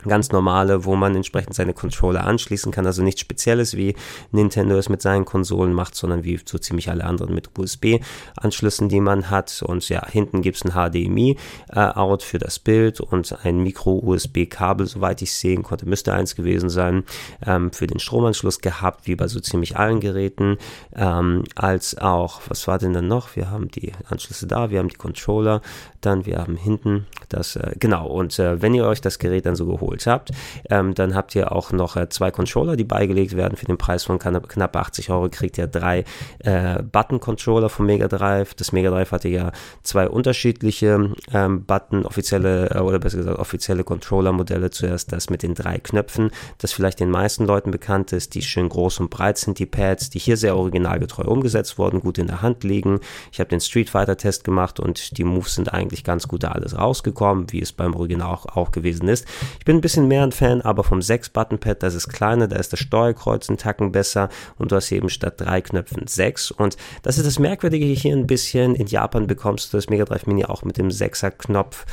ganz 0.03 0.31
normale, 0.31 0.85
wo 0.85 0.95
man 0.95 1.15
entsprechend 1.15 1.55
seine 1.55 1.73
Controller 1.73 2.25
anschließen 2.25 2.71
kann. 2.71 2.85
Also 2.85 3.03
nichts 3.03 3.21
Spezielles, 3.21 3.75
wie 3.75 3.95
Nintendo 4.31 4.77
es 4.77 4.89
mit 4.89 5.01
seinen 5.01 5.25
Konsolen 5.25 5.73
macht, 5.73 5.95
sondern 5.95 6.23
wie 6.23 6.39
so 6.43 6.57
ziemlich 6.57 6.89
alle 6.89 7.03
anderen 7.03 7.33
mit 7.33 7.49
USB-Anschlüssen, 7.57 8.89
die 8.89 8.99
man 8.99 9.29
hat. 9.29 9.63
Und 9.65 9.87
ja, 9.89 10.07
hinten 10.07 10.41
gibt 10.41 10.57
es 10.57 10.65
ein 10.65 10.71
HDMI-Out 10.71 12.23
für 12.23 12.37
das 12.37 12.59
Bild 12.59 13.01
und 13.01 13.37
ein 13.43 13.63
Micro-USB-Kabel, 13.63 14.85
soweit 14.87 15.21
ich 15.21 15.33
sehen 15.33 15.63
konnte, 15.63 15.87
müsste 15.87 16.13
eins 16.13 16.35
gewesen 16.35 16.69
sein, 16.69 17.03
ähm, 17.45 17.71
für 17.71 17.87
den 17.87 17.99
Stromanschluss 17.99 18.59
gehabt, 18.59 19.07
wie 19.07 19.15
bei 19.15 19.27
so 19.27 19.39
ziemlich 19.39 19.77
allen 19.77 19.99
Geräten. 19.99 20.57
Ähm, 20.95 21.43
als 21.55 21.97
auch, 21.97 22.41
was 22.47 22.67
war 22.67 22.77
denn 22.77 22.93
dann 22.93 23.07
noch? 23.07 23.35
Wir 23.35 23.49
haben 23.49 23.69
die 23.69 23.91
Anschlüsse 24.09 24.47
da, 24.47 24.69
wir 24.69 24.79
haben 24.79 24.89
die 24.89 24.95
Controller, 24.95 25.61
dann 26.01 26.25
wir 26.25 26.37
haben 26.37 26.55
hinten 26.55 27.07
das, 27.29 27.55
äh, 27.55 27.73
genau. 27.79 28.07
Und 28.07 28.37
äh, 28.39 28.61
wenn 28.61 28.73
ihr 28.73 28.85
euch 28.85 29.01
das 29.01 29.19
Gerät 29.19 29.45
dann 29.45 29.55
so 29.55 29.65
geholt 29.65 29.86
geholt 29.87 30.07
habt, 30.07 30.31
ähm, 30.69 30.93
dann 30.93 31.15
habt 31.15 31.35
ihr 31.35 31.51
auch 31.51 31.71
noch 31.71 31.95
äh, 31.95 32.09
zwei 32.09 32.31
Controller, 32.31 32.75
die 32.75 32.83
beigelegt 32.83 33.35
werden. 33.35 33.57
Für 33.57 33.65
den 33.65 33.77
Preis 33.77 34.03
von 34.03 34.19
knapp 34.19 34.75
80 34.75 35.09
Euro 35.09 35.29
kriegt 35.29 35.57
ihr 35.57 35.67
drei 35.67 36.03
äh, 36.39 36.81
Button-Controller 36.83 37.69
vom 37.69 37.85
Mega 37.85 38.07
Drive. 38.07 38.53
Das 38.53 38.71
Mega 38.71 38.89
Drive 38.89 39.11
hatte 39.11 39.29
ja 39.29 39.51
zwei 39.83 40.09
unterschiedliche 40.09 41.13
ähm, 41.33 41.65
Button, 41.65 42.05
offizielle 42.05 42.71
äh, 42.71 42.79
oder 42.79 42.99
besser 42.99 43.17
gesagt 43.17 43.39
offizielle 43.39 43.83
Controller-Modelle. 43.83 44.69
Zuerst 44.69 45.11
das 45.11 45.29
mit 45.29 45.43
den 45.43 45.53
drei 45.53 45.77
Knöpfen, 45.77 46.31
das 46.57 46.73
vielleicht 46.73 46.99
den 46.99 47.09
meisten 47.09 47.45
Leuten 47.45 47.71
bekannt 47.71 48.11
ist, 48.11 48.35
die 48.35 48.41
schön 48.41 48.69
groß 48.69 48.99
und 48.99 49.09
breit 49.09 49.37
sind, 49.37 49.59
die 49.59 49.65
Pads, 49.65 50.09
die 50.09 50.19
hier 50.19 50.37
sehr 50.37 50.57
originalgetreu 50.57 51.23
umgesetzt 51.23 51.77
wurden, 51.77 52.01
gut 52.01 52.17
in 52.17 52.27
der 52.27 52.41
Hand 52.41 52.63
liegen. 52.63 52.99
Ich 53.31 53.39
habe 53.39 53.49
den 53.49 53.61
Street 53.61 53.89
Fighter-Test 53.89 54.43
gemacht 54.43 54.79
und 54.79 55.17
die 55.17 55.23
Moves 55.23 55.55
sind 55.55 55.73
eigentlich 55.73 56.03
ganz 56.03 56.27
gut 56.27 56.43
da 56.43 56.49
alles 56.49 56.77
rausgekommen, 56.77 57.51
wie 57.51 57.61
es 57.61 57.71
beim 57.71 57.95
Original 57.95 58.27
auch, 58.27 58.45
auch 58.57 58.71
gewesen 58.71 59.07
ist. 59.07 59.25
Ich 59.59 59.65
bin 59.65 59.76
ein 59.77 59.81
bisschen 59.81 60.07
mehr 60.07 60.23
ein 60.23 60.31
Fan, 60.31 60.61
aber 60.61 60.83
vom 60.83 60.99
6-Button-Pad, 60.99 61.83
das 61.83 61.95
ist 61.95 62.09
kleiner, 62.09 62.47
da 62.47 62.57
ist 62.57 62.73
das 62.73 62.79
Steuerkreuz 62.79 63.49
einen 63.49 63.57
Tacken 63.57 63.91
besser 63.91 64.29
und 64.57 64.71
du 64.71 64.75
hast 64.75 64.91
eben 64.91 65.09
statt 65.09 65.35
drei 65.37 65.61
Knöpfen 65.61 66.07
sechs. 66.07 66.51
Und 66.51 66.77
das 67.03 67.17
ist 67.17 67.25
das 67.25 67.39
Merkwürdige 67.39 67.85
hier 67.85 68.15
ein 68.15 68.27
bisschen. 68.27 68.75
In 68.75 68.87
Japan 68.87 69.27
bekommst 69.27 69.71
du 69.71 69.77
das 69.77 69.89
Mega 69.89 70.05
Drive 70.05 70.25
Mini 70.25 70.45
auch 70.45 70.63
mit 70.63 70.77
dem 70.77 70.89
6er-Knopf 70.89 71.85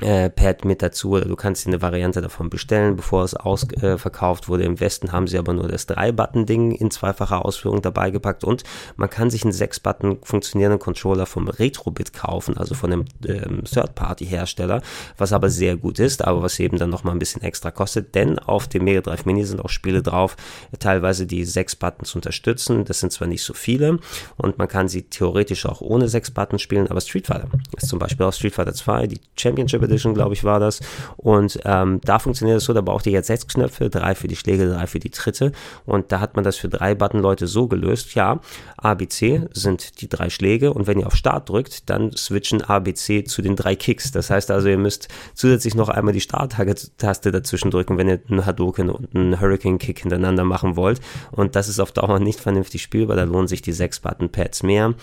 äh, 0.00 0.30
Pad 0.30 0.64
mit 0.64 0.82
dazu 0.82 1.10
oder 1.10 1.26
du 1.26 1.36
kannst 1.36 1.64
dir 1.64 1.70
eine 1.70 1.82
Variante 1.82 2.20
davon 2.20 2.50
bestellen, 2.50 2.96
bevor 2.96 3.24
es 3.24 3.34
ausverkauft 3.34 4.44
äh, 4.44 4.48
wurde. 4.48 4.64
Im 4.64 4.80
Westen 4.80 5.12
haben 5.12 5.26
sie 5.26 5.38
aber 5.38 5.52
nur 5.52 5.68
das 5.68 5.88
3-Button-Ding 5.88 6.72
in 6.72 6.90
zweifacher 6.90 7.44
Ausführung 7.44 7.82
dabei 7.82 8.10
gepackt 8.10 8.44
und 8.44 8.64
man 8.96 9.10
kann 9.10 9.30
sich 9.30 9.44
einen 9.44 9.52
6-Button 9.52 10.18
funktionierenden 10.22 10.78
Controller 10.78 11.26
vom 11.26 11.48
Retrobit 11.48 12.12
kaufen, 12.12 12.56
also 12.56 12.74
von 12.74 12.92
einem 12.92 13.04
ähm, 13.26 13.64
Third-Party-Hersteller, 13.64 14.82
was 15.16 15.32
aber 15.32 15.50
sehr 15.50 15.76
gut 15.76 15.98
ist, 15.98 16.24
aber 16.24 16.42
was 16.42 16.58
eben 16.60 16.78
dann 16.78 16.90
nochmal 16.90 17.14
ein 17.14 17.18
bisschen 17.18 17.42
extra 17.42 17.70
kostet, 17.70 18.14
denn 18.14 18.38
auf 18.38 18.68
dem 18.68 18.84
Mega 18.84 19.00
Drive 19.00 19.24
Mini 19.24 19.44
sind 19.44 19.60
auch 19.60 19.68
Spiele 19.68 20.02
drauf, 20.02 20.36
teilweise 20.78 21.26
die 21.26 21.44
6 21.44 21.76
Buttons 21.76 22.14
unterstützen. 22.14 22.84
Das 22.84 23.00
sind 23.00 23.12
zwar 23.12 23.28
nicht 23.28 23.42
so 23.42 23.54
viele 23.54 23.98
und 24.36 24.58
man 24.58 24.68
kann 24.68 24.88
sie 24.88 25.02
theoretisch 25.02 25.66
auch 25.66 25.80
ohne 25.80 26.08
6 26.08 26.30
Buttons 26.32 26.62
spielen, 26.62 26.88
aber 26.88 27.00
Street 27.00 27.26
Fighter 27.26 27.48
ist 27.76 27.88
zum 27.88 27.98
Beispiel 27.98 28.26
auch 28.26 28.32
Street 28.32 28.54
Fighter 28.54 28.74
2, 28.74 29.06
die 29.06 29.20
Championship 29.68 29.82
Edition, 29.82 30.14
glaube 30.14 30.34
ich, 30.34 30.44
war 30.44 30.60
das. 30.60 30.80
Und 31.16 31.60
ähm, 31.64 32.00
da 32.04 32.18
funktioniert 32.18 32.58
es 32.58 32.64
so, 32.64 32.72
da 32.72 32.80
braucht 32.80 33.06
ihr 33.06 33.12
jetzt 33.12 33.26
sechs 33.26 33.46
Knöpfe, 33.46 33.90
drei 33.90 34.14
für 34.14 34.28
die 34.28 34.36
Schläge, 34.36 34.68
drei 34.68 34.86
für 34.86 34.98
die 34.98 35.10
Tritte. 35.10 35.52
Und 35.86 36.12
da 36.12 36.20
hat 36.20 36.36
man 36.36 36.44
das 36.44 36.56
für 36.56 36.68
drei 36.68 36.94
Button-Leute 36.94 37.46
so 37.46 37.68
gelöst, 37.68 38.14
ja, 38.14 38.40
ABC 38.76 39.48
sind 39.52 40.00
die 40.00 40.08
drei 40.08 40.30
Schläge 40.30 40.72
und 40.72 40.86
wenn 40.86 41.00
ihr 41.00 41.06
auf 41.06 41.16
Start 41.16 41.48
drückt, 41.48 41.90
dann 41.90 42.12
switchen 42.16 42.62
ABC 42.62 43.24
zu 43.24 43.42
den 43.42 43.56
drei 43.56 43.76
Kicks. 43.76 44.12
Das 44.12 44.30
heißt 44.30 44.50
also, 44.50 44.68
ihr 44.68 44.78
müsst 44.78 45.08
zusätzlich 45.34 45.74
noch 45.74 45.88
einmal 45.88 46.14
die 46.14 46.20
Start-Taste 46.20 47.32
dazwischen 47.32 47.70
drücken, 47.70 47.98
wenn 47.98 48.08
ihr 48.08 48.20
einen 48.28 48.46
Hadouken 48.46 48.90
und 48.90 49.14
einen 49.14 49.40
Hurricane-Kick 49.40 50.00
hintereinander 50.00 50.44
machen 50.44 50.76
wollt. 50.76 51.00
Und 51.30 51.56
das 51.56 51.68
ist 51.68 51.80
auf 51.80 51.92
Dauer 51.92 52.18
nicht 52.18 52.40
vernünftig 52.40 52.82
spielbar, 52.82 53.16
da 53.16 53.24
lohnen 53.24 53.48
sich 53.48 53.62
die 53.62 53.72
sechs 53.72 54.00
Button-Pads 54.00 54.62
mehr. 54.62 54.94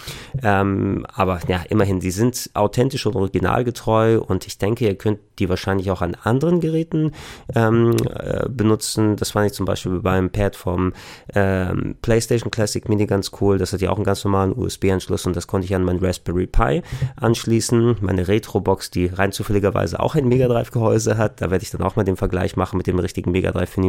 Ähm, 0.42 1.06
aber 1.14 1.40
ja, 1.48 1.64
immerhin, 1.70 2.00
die 2.00 2.12
sind 2.12 2.50
authentisch 2.54 3.06
und 3.06 3.16
originalgetreu 3.16 4.20
und 4.20 4.48
ich 4.48 4.55
denke, 4.58 4.86
denke, 4.86 4.90
ihr 4.92 4.98
könnt 4.98 5.20
die 5.40 5.50
wahrscheinlich 5.50 5.92
auch 5.92 6.02
an 6.02 6.16
anderen 6.24 6.60
Geräten 6.60 7.12
ähm, 7.54 7.96
äh, 8.10 8.48
benutzen. 8.50 9.16
Das 9.16 9.32
fand 9.32 9.48
ich 9.48 9.54
zum 9.54 9.66
Beispiel 9.66 10.00
beim 10.00 10.30
Pad 10.30 10.56
vom 10.56 10.94
ähm, 11.34 11.96
PlayStation 12.02 12.52
Classic 12.52 12.88
Mini 12.90 13.06
ganz 13.06 13.32
cool. 13.40 13.58
Das 13.58 13.74
hat 13.74 13.82
ja 13.82 13.90
auch 13.90 13.98
einen 13.98 14.06
ganz 14.06 14.24
normalen 14.24 14.54
USB-Anschluss 14.56 15.26
und 15.26 15.36
das 15.36 15.48
konnte 15.48 15.66
ich 15.66 15.76
an 15.76 15.84
mein 15.84 15.98
Raspberry 15.98 16.48
Pi 16.48 16.82
anschließen. 17.16 17.98
Meine 18.02 18.28
Retro-Box, 18.28 18.92
die 18.92 19.08
rein 19.08 19.32
zufälligerweise 19.32 20.00
auch 20.00 20.16
ein 20.16 20.28
Mega 20.28 20.48
Drive-Gehäuse 20.48 21.18
hat. 21.18 21.42
Da 21.42 21.52
werde 21.52 21.64
ich 21.64 21.72
dann 21.72 21.82
auch 21.82 21.96
mal 21.96 22.04
den 22.04 22.18
Vergleich 22.18 22.56
machen 22.56 22.78
mit 22.78 22.88
dem 22.88 23.00
richtigen 23.00 23.32
Mega 23.32 23.52
Drive, 23.52 23.70
für 23.70 23.82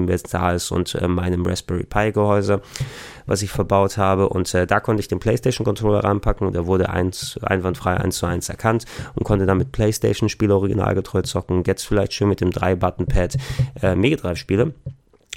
ist 0.55 0.73
und 0.73 0.95
äh, 0.95 1.09
meinem 1.09 1.45
Raspberry 1.47 1.85
Pi-Gehäuse, 1.85 2.61
was 3.27 3.43
ich 3.43 3.51
verbaut 3.51 3.97
habe. 3.97 4.29
Und 4.29 4.53
äh, 4.55 4.67
da 4.67 4.81
konnte 4.81 5.01
ich 5.01 5.09
den 5.09 5.21
PlayStation-Controller 5.21 6.05
ranpacken 6.05 6.47
und 6.47 6.55
der 6.55 6.67
wurde 6.67 6.91
eins, 6.91 7.39
einwandfrei 7.43 7.97
eins 7.97 8.19
zu 8.19 8.27
eins 8.27 8.49
erkannt 8.49 8.85
und 9.15 9.25
konnte 9.25 9.47
damit 9.47 9.73
PlayStation-Spiele 9.73 10.55
originalgetreu 10.55 11.23
zocken. 11.37 11.63
Jetzt 11.67 11.87
vielleicht 11.87 12.15
schön 12.15 12.29
mit 12.29 12.41
dem 12.41 12.51
3-Button-Pad 12.51 13.37
äh, 13.83 13.95
Mega 13.95 14.17
Drive 14.17 14.39
Spiele 14.39 14.73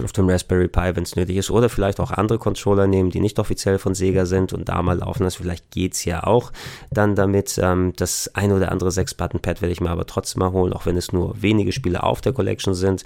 auf 0.03 0.13
dem 0.13 0.29
Raspberry 0.29 0.67
Pi, 0.69 0.95
wenn 0.95 1.03
es 1.03 1.17
nötig 1.17 1.35
ist, 1.35 1.51
oder 1.51 1.67
vielleicht 1.67 1.99
auch 1.99 2.11
andere 2.11 2.39
Controller 2.39 2.87
nehmen, 2.87 3.09
die 3.09 3.19
nicht 3.19 3.37
offiziell 3.37 3.77
von 3.77 3.95
Sega 3.95 4.25
sind 4.25 4.53
und 4.53 4.69
da 4.69 4.81
mal 4.81 4.99
laufen 4.99 5.23
lassen. 5.23 5.41
Vielleicht 5.41 5.71
geht's 5.71 6.05
ja 6.05 6.23
auch 6.23 6.51
dann 6.89 7.15
damit. 7.15 7.59
Ähm, 7.61 7.93
das 7.97 8.33
ein 8.33 8.51
oder 8.51 8.71
andere 8.71 8.91
6-Button-Pad 8.91 9.61
werde 9.61 9.73
ich 9.73 9.81
mir 9.81 9.89
aber 9.89 10.05
trotzdem 10.05 10.39
mal 10.39 10.51
holen, 10.51 10.73
auch 10.73 10.85
wenn 10.85 10.95
es 10.95 11.11
nur 11.11 11.41
wenige 11.41 11.71
Spiele 11.71 12.03
auf 12.03 12.21
der 12.21 12.33
Collection 12.33 12.73
sind. 12.73 13.03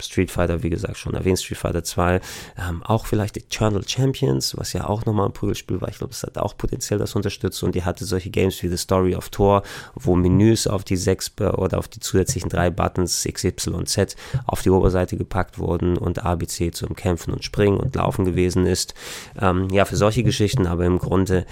Street 0.00 0.30
Fighter, 0.30 0.62
wie 0.62 0.70
gesagt, 0.70 0.98
schon 0.98 1.14
erwähnt, 1.14 1.38
Street 1.38 1.58
Fighter 1.58 1.84
2, 1.84 2.20
ähm, 2.58 2.82
auch 2.82 3.06
vielleicht 3.06 3.36
Eternal 3.36 3.86
Champions, 3.86 4.56
was 4.56 4.72
ja 4.72 4.88
auch 4.88 5.04
nochmal 5.04 5.26
ein 5.26 5.32
Prügelspiel 5.32 5.80
war. 5.80 5.88
Ich 5.88 5.98
glaube, 5.98 6.12
es 6.12 6.22
hat 6.22 6.38
auch 6.38 6.56
potenziell 6.56 6.98
das 6.98 7.14
unterstützt 7.14 7.62
und 7.62 7.74
die 7.74 7.84
hatte 7.84 8.04
solche 8.04 8.30
Games 8.30 8.62
wie 8.62 8.68
The 8.68 8.76
Story 8.76 9.14
of 9.14 9.30
Thor, 9.30 9.62
wo 9.94 10.16
Menüs 10.16 10.66
auf 10.66 10.84
die 10.84 10.96
sechs 10.96 11.32
oder 11.40 11.78
auf 11.78 11.88
die 11.88 12.00
zusätzlichen 12.00 12.48
drei 12.48 12.70
Buttons 12.70 13.24
X, 13.24 13.44
Y, 13.44 13.86
Z 13.86 14.16
auf 14.46 14.62
die 14.62 14.70
Oberseite 14.70 15.16
gepackt 15.16 15.58
wurden 15.58 15.96
und 15.96 16.24
ABC 16.24 16.72
zum 16.72 16.94
Kämpfen 16.94 17.32
und 17.32 17.44
Springen 17.44 17.78
und 17.78 17.94
Laufen 17.94 18.24
gewesen 18.24 18.66
ist. 18.66 18.94
Ähm, 19.40 19.68
ja, 19.70 19.84
für 19.84 19.96
solche 19.96 20.22
Geschichten, 20.22 20.66
aber 20.66 20.84
im 20.84 20.98
Grunde 20.98 21.46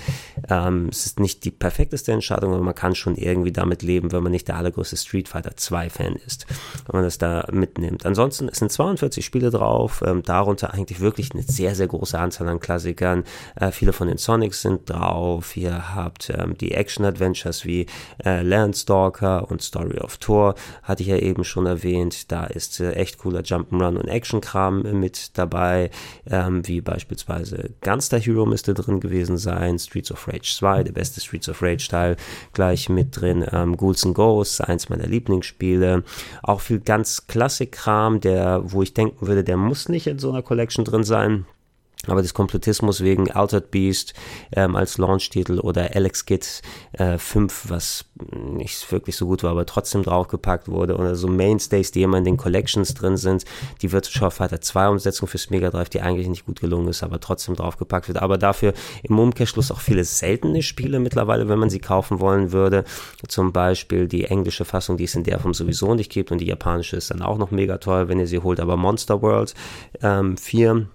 ähm, 0.49 0.89
es 0.91 1.07
ist 1.07 1.21
nicht 1.21 1.45
die 1.45 1.51
perfekteste 1.51 2.13
Entscheidung, 2.13 2.55
aber 2.55 2.63
man 2.63 2.75
kann 2.75 2.95
schon 2.95 3.17
irgendwie 3.17 3.53
damit 3.53 3.83
leben, 3.83 4.13
wenn 4.13 4.23
man 4.23 4.33
nicht 4.33 4.49
der 4.49 4.57
allergrößte 4.57 4.97
Street 4.97 5.29
Fighter 5.29 5.57
2 5.57 5.91
Fan 5.91 6.17
ist, 6.17 6.47
wenn 6.87 7.01
man 7.01 7.05
das 7.05 7.19
da 7.19 7.47
mitnimmt. 7.53 8.07
Ansonsten 8.07 8.30
es 8.31 8.59
sind 8.59 8.71
42 8.71 9.25
Spiele 9.25 9.51
drauf, 9.51 10.03
ähm, 10.07 10.23
darunter 10.23 10.75
eigentlich 10.75 11.01
wirklich 11.01 11.33
eine 11.33 11.43
sehr, 11.43 11.75
sehr 11.75 11.89
große 11.89 12.19
Anzahl 12.19 12.49
an 12.49 12.61
Klassikern. 12.61 13.25
Äh, 13.57 13.71
viele 13.73 13.93
von 13.93 14.09
den 14.09 14.19
Sonics 14.19 14.63
sind 14.63 14.89
drauf. 14.89 15.57
Ihr 15.57 15.95
habt 15.95 16.31
ähm, 16.31 16.57
die 16.57 16.73
Action-Adventures 16.73 17.65
wie 17.65 17.87
äh, 18.25 18.43
Landstalker 18.43 19.51
und 19.51 19.63
Story 19.63 19.99
of 19.99 20.19
Thor, 20.19 20.55
hatte 20.83 21.03
ich 21.03 21.09
ja 21.09 21.17
eben 21.17 21.45
schon 21.45 21.67
erwähnt. 21.67 22.31
Da 22.31 22.45
ist 22.45 22.81
äh, 22.81 22.93
echt 22.93 23.19
cooler 23.19 23.41
Jump'n'Run 23.41 23.97
und 23.97 24.09
Action-Kram 24.09 24.83
mit 24.99 25.37
dabei, 25.39 25.91
ähm, 26.31 26.67
wie 26.67 26.81
beispielsweise 26.81 27.71
Gunster 27.81 28.19
Hero 28.19 28.47
müsste 28.47 28.75
drin 28.75 29.01
gewesen 29.01 29.37
sein, 29.37 29.79
Streets 29.79 30.13
of 30.13 30.29
Rage 30.29 30.55
2, 30.57 30.85
der 30.85 30.93
beste 30.93 31.21
Streets 31.21 31.49
of 31.49 31.63
Rage 31.63 31.89
Teil, 31.89 32.17
gleich 32.53 32.89
mit 32.89 33.21
drin. 33.21 33.45
Ähm, 33.51 33.77
Ghouls 33.77 34.05
and 34.05 34.15
Ghosts, 34.15 34.61
eins 34.61 34.89
meiner 34.89 35.07
Lieblingsspiele. 35.07 36.05
Auch 36.43 36.61
viel 36.61 36.81
ganz 36.81 37.27
Klassik-Kram, 37.27 38.20
der, 38.21 38.63
wo 38.65 38.83
ich 38.83 38.95
denken 38.95 39.27
würde, 39.27 39.45
der 39.45 39.57
muss 39.57 39.89
nicht 39.89 40.07
in 40.07 40.19
so 40.19 40.31
einer 40.31 40.43
Collection 40.43 40.85
drin 40.85 41.05
sein 41.05 41.47
aber 42.07 42.23
des 42.23 42.35
Kompletismus 42.35 43.03
wegen 43.03 43.31
Altered 43.31 43.71
Beast 43.71 44.15
ähm, 44.53 44.75
als 44.75 44.97
Launch-Titel 44.99 45.59
oder 45.59 45.95
Alex 45.95 46.25
Kid 46.25 46.63
äh, 46.93 47.19
5, 47.19 47.67
was 47.69 48.07
nicht 48.33 48.91
wirklich 48.91 49.17
so 49.17 49.27
gut 49.27 49.43
war, 49.43 49.51
aber 49.51 49.67
trotzdem 49.67 50.03
draufgepackt 50.03 50.69
wurde 50.69 50.97
oder 50.97 51.15
so 51.15 51.29
Mainstays, 51.29 51.93
die 51.93 52.03
immer 52.03 52.19
in 52.19 52.25
den 52.25 52.37
Collections 52.37 52.95
drin 52.95 53.17
sind, 53.17 53.45
die 53.83 53.93
Virtual 53.93 54.31
Fighter 54.31 54.61
2 54.61 54.89
Umsetzung 54.89 55.29
fürs 55.29 55.51
Mega 55.51 55.71
Drive, 55.71 55.91
die 55.91 56.01
eigentlich 56.01 56.29
nicht 56.29 56.47
gut 56.47 56.61
gelungen 56.61 56.89
ist, 56.89 57.03
aber 57.03 57.21
trotzdem 57.21 57.55
draufgepackt 57.55 58.09
wird, 58.09 58.19
aber 58.19 58.39
dafür 58.39 58.73
im 59.03 59.19
Umkehrschluss 59.19 59.71
auch 59.71 59.81
viele 59.81 60.05
seltene 60.05 60.63
Spiele 60.63 61.01
mittlerweile, 61.01 61.49
wenn 61.49 61.59
man 61.59 61.71
sie 61.71 61.81
kaufen 61.81 62.21
wollen 62.21 62.53
würde, 62.53 62.85
zum 63.29 63.53
Beispiel 63.53 64.09
die 64.09 64.25
englische 64.25 64.65
Fassung, 64.65 64.97
die 64.97 65.05
es 65.05 65.15
in 65.15 65.25
der 65.25 65.39
Form 65.39 65.55
sowieso 65.55 65.95
nicht 65.95 66.11
gibt 66.11 66.33
und 66.33 66.39
die 66.39 66.47
japanische 66.47 66.97
ist 66.97 67.11
dann 67.11 67.23
auch 67.23 67.37
noch 67.37 67.51
mega 67.51 67.79
teuer, 67.79 68.09
wenn 68.09 68.19
ihr 68.19 68.27
sie 68.27 68.39
holt, 68.39 68.59
aber 68.59 68.77
Monster 68.77 69.21
World 69.21 69.55
ähm, 70.03 70.37
4 70.37 70.87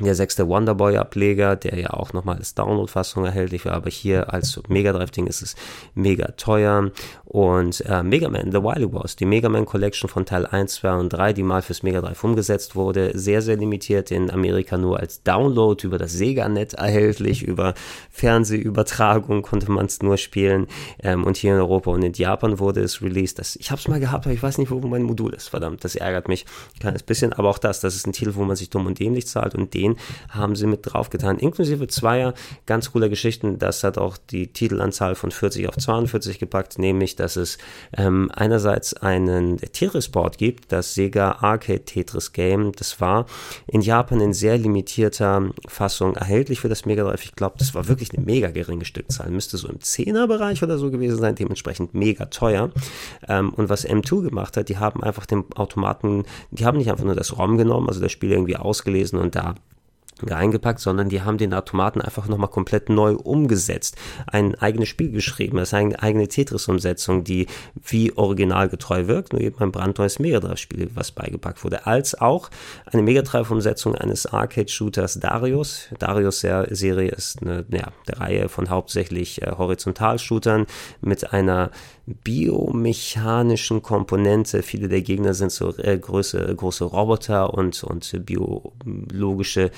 der 0.00 0.14
sechste 0.14 0.48
Wonderboy-Ableger, 0.48 1.56
der 1.56 1.78
ja 1.78 1.90
auch 1.90 2.12
nochmal 2.12 2.36
als 2.36 2.54
Download-Fassung 2.54 3.24
erhältlich 3.24 3.64
war, 3.66 3.74
aber 3.74 3.90
hier 3.90 4.32
als 4.32 4.60
Mega 4.68 4.92
Drive-Ding 4.92 5.26
ist 5.26 5.42
es 5.42 5.54
mega 5.94 6.28
teuer. 6.36 6.90
Und 7.24 7.80
äh, 7.86 8.02
Mega 8.02 8.28
Man, 8.28 8.52
The 8.52 8.58
Wily 8.58 8.92
Wars, 8.92 9.16
die 9.16 9.24
Mega 9.24 9.48
Man 9.48 9.64
Collection 9.64 10.08
von 10.08 10.26
Teil 10.26 10.44
1, 10.44 10.74
2 10.74 10.94
und 10.94 11.08
3, 11.10 11.32
die 11.32 11.42
mal 11.42 11.62
fürs 11.62 11.82
Mega 11.82 12.02
Drive 12.02 12.22
umgesetzt 12.24 12.76
wurde, 12.76 13.12
sehr, 13.14 13.40
sehr 13.40 13.56
limitiert 13.56 14.10
in 14.10 14.30
Amerika 14.30 14.76
nur 14.76 15.00
als 15.00 15.22
Download 15.22 15.86
über 15.86 15.96
das 15.96 16.12
Sega-Net 16.12 16.74
erhältlich, 16.74 17.42
über 17.42 17.72
Fernsehübertragung 18.10 19.40
konnte 19.40 19.70
man 19.70 19.86
es 19.86 20.02
nur 20.02 20.18
spielen. 20.18 20.66
Ähm, 21.02 21.24
und 21.24 21.38
hier 21.38 21.54
in 21.54 21.58
Europa 21.58 21.90
und 21.90 22.02
in 22.02 22.12
Japan 22.12 22.58
wurde 22.58 22.82
es 22.82 23.00
released. 23.00 23.38
Das, 23.38 23.56
ich 23.56 23.70
habe 23.70 23.80
es 23.80 23.88
mal 23.88 24.00
gehabt, 24.00 24.26
aber 24.26 24.34
ich 24.34 24.42
weiß 24.42 24.58
nicht, 24.58 24.70
wo 24.70 24.80
mein 24.80 25.02
Modul 25.02 25.32
ist. 25.32 25.48
Verdammt, 25.48 25.84
das 25.84 25.96
ärgert 25.96 26.28
mich 26.28 26.44
ein 26.74 26.80
kleines 26.80 27.02
bisschen. 27.02 27.32
Aber 27.32 27.48
auch 27.48 27.58
das, 27.58 27.80
das 27.80 27.94
ist 27.94 28.06
ein 28.06 28.12
Titel, 28.12 28.34
wo 28.34 28.44
man 28.44 28.56
sich 28.56 28.68
dumm 28.68 28.86
und 28.86 28.98
dämlich 28.98 29.26
zahlt 29.26 29.54
und 29.54 29.72
den 29.82 29.96
haben 30.28 30.56
sie 30.56 30.66
mit 30.66 30.80
draufgetan. 30.84 31.38
Inklusive 31.38 31.88
zweier 31.88 32.34
ganz 32.66 32.92
cooler 32.92 33.08
Geschichten. 33.08 33.58
Das 33.58 33.84
hat 33.84 33.98
auch 33.98 34.16
die 34.16 34.52
Titelanzahl 34.52 35.14
von 35.14 35.30
40 35.30 35.68
auf 35.68 35.76
42 35.76 36.38
gepackt, 36.38 36.78
nämlich, 36.78 37.16
dass 37.16 37.36
es 37.36 37.58
ähm, 37.96 38.30
einerseits 38.34 38.94
einen 38.94 39.58
Tetris-Board 39.58 40.38
gibt, 40.38 40.72
das 40.72 40.94
Sega 40.94 41.38
Arcade 41.40 41.84
Tetris 41.84 42.32
Game. 42.32 42.72
Das 42.72 43.00
war 43.00 43.26
in 43.66 43.80
Japan 43.80 44.20
in 44.20 44.32
sehr 44.32 44.58
limitierter 44.58 45.50
Fassung 45.66 46.14
erhältlich 46.16 46.60
für 46.60 46.68
das 46.68 46.86
Mega 46.86 47.04
Drive. 47.04 47.24
Ich 47.24 47.34
glaube, 47.34 47.56
das 47.58 47.74
war 47.74 47.88
wirklich 47.88 48.12
eine 48.14 48.24
mega 48.24 48.50
geringe 48.50 48.84
Stückzahl. 48.84 49.30
Müsste 49.30 49.56
so 49.56 49.68
im 49.68 49.78
10er-Bereich 49.78 50.62
oder 50.62 50.78
so 50.78 50.90
gewesen 50.90 51.18
sein, 51.18 51.34
dementsprechend 51.34 51.94
mega 51.94 52.26
teuer. 52.26 52.70
Ähm, 53.28 53.50
und 53.50 53.68
was 53.68 53.86
M2 53.86 54.22
gemacht 54.22 54.56
hat, 54.56 54.68
die 54.68 54.78
haben 54.78 55.02
einfach 55.02 55.26
den 55.26 55.44
Automaten, 55.54 56.24
die 56.50 56.64
haben 56.64 56.78
nicht 56.78 56.90
einfach 56.90 57.04
nur 57.04 57.14
das 57.14 57.36
ROM 57.36 57.56
genommen, 57.56 57.88
also 57.88 58.00
das 58.00 58.12
Spiel 58.12 58.32
irgendwie 58.32 58.56
ausgelesen 58.56 59.18
und 59.18 59.34
da 59.34 59.54
reingepackt, 60.30 60.80
sondern 60.80 61.08
die 61.08 61.22
haben 61.22 61.38
den 61.38 61.54
Automaten 61.54 62.00
einfach 62.00 62.28
nochmal 62.28 62.50
komplett 62.50 62.88
neu 62.88 63.14
umgesetzt. 63.14 63.96
Ein 64.26 64.54
eigenes 64.56 64.88
Spiel 64.88 65.10
geschrieben, 65.10 65.58
das 65.58 65.68
ist 65.68 65.74
eine 65.74 66.02
eigene 66.02 66.28
Tetris-Umsetzung, 66.28 67.24
die 67.24 67.46
wie 67.84 68.16
originalgetreu 68.16 69.06
wirkt, 69.06 69.32
nur 69.32 69.42
eben 69.42 69.58
ein 69.58 69.72
brandneues 69.72 70.18
Mega 70.18 70.40
Drive-Spiel, 70.40 70.90
was 70.94 71.12
beigepackt 71.12 71.64
wurde, 71.64 71.86
als 71.86 72.20
auch 72.20 72.50
eine 72.86 73.02
Mega 73.02 73.22
Drive-Umsetzung 73.22 73.94
eines 73.94 74.26
Arcade-Shooters 74.26 75.20
Darius. 75.20 75.88
Darius-Serie 75.98 77.10
ist 77.10 77.42
eine, 77.42 77.64
ja, 77.70 77.92
eine 78.06 78.20
Reihe 78.20 78.48
von 78.48 78.70
hauptsächlich 78.70 79.42
äh, 79.42 79.52
Horizontal-Shootern 79.56 80.66
mit 81.00 81.32
einer 81.32 81.70
biomechanischen 82.06 83.82
Komponente. 83.82 84.62
Viele 84.62 84.88
der 84.88 85.02
Gegner 85.02 85.34
sind 85.34 85.52
so 85.52 85.76
äh, 85.78 85.96
große, 85.96 86.54
große 86.54 86.84
Roboter 86.84 87.54
und, 87.54 87.84
und 87.84 88.24
biologische 88.26 89.70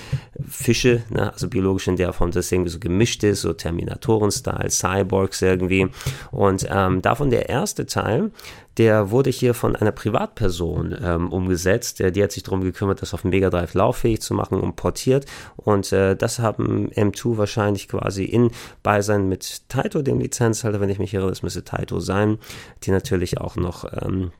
Fische, 0.47 1.03
ne? 1.09 1.31
also 1.31 1.47
biologisch 1.47 1.87
in 1.87 1.97
der 1.97 2.13
Form, 2.13 2.31
dass 2.31 2.45
es 2.45 2.51
irgendwie 2.51 2.71
so 2.71 2.79
gemischt 2.79 3.23
ist, 3.23 3.41
so 3.41 3.53
Terminatoren-Style, 3.53 4.71
Cyborgs 4.71 5.41
irgendwie. 5.41 5.87
Und 6.31 6.65
ähm, 6.69 7.01
davon 7.01 7.29
der 7.29 7.49
erste 7.49 7.85
Teil, 7.85 8.31
der 8.77 9.11
wurde 9.11 9.29
hier 9.29 9.53
von 9.53 9.75
einer 9.75 9.91
Privatperson 9.91 10.95
ähm, 11.01 11.31
umgesetzt. 11.31 11.99
Der, 11.99 12.11
die 12.11 12.23
hat 12.23 12.31
sich 12.31 12.43
darum 12.43 12.61
gekümmert, 12.61 13.01
das 13.01 13.13
auf 13.13 13.21
dem 13.21 13.29
Mega 13.29 13.49
Drive 13.49 13.73
lauffähig 13.73 14.21
zu 14.21 14.33
machen 14.33 14.59
und 14.59 14.75
portiert. 14.75 15.25
Und 15.55 15.91
äh, 15.93 16.15
das 16.15 16.39
haben 16.39 16.89
M2 16.91 17.37
wahrscheinlich 17.37 17.87
quasi 17.87 18.25
in 18.25 18.51
Beisein 18.83 19.29
mit 19.29 19.69
Taito, 19.69 20.01
dem 20.01 20.19
Lizenzhalter, 20.19 20.81
wenn 20.81 20.89
ich 20.89 20.99
mich 20.99 21.13
irre, 21.13 21.29
das 21.29 21.43
müsste 21.43 21.63
Taito 21.63 21.99
sein, 21.99 22.37
die 22.83 22.91
natürlich 22.91 23.39
auch 23.39 23.55
noch 23.55 23.85
ähm, 24.01 24.31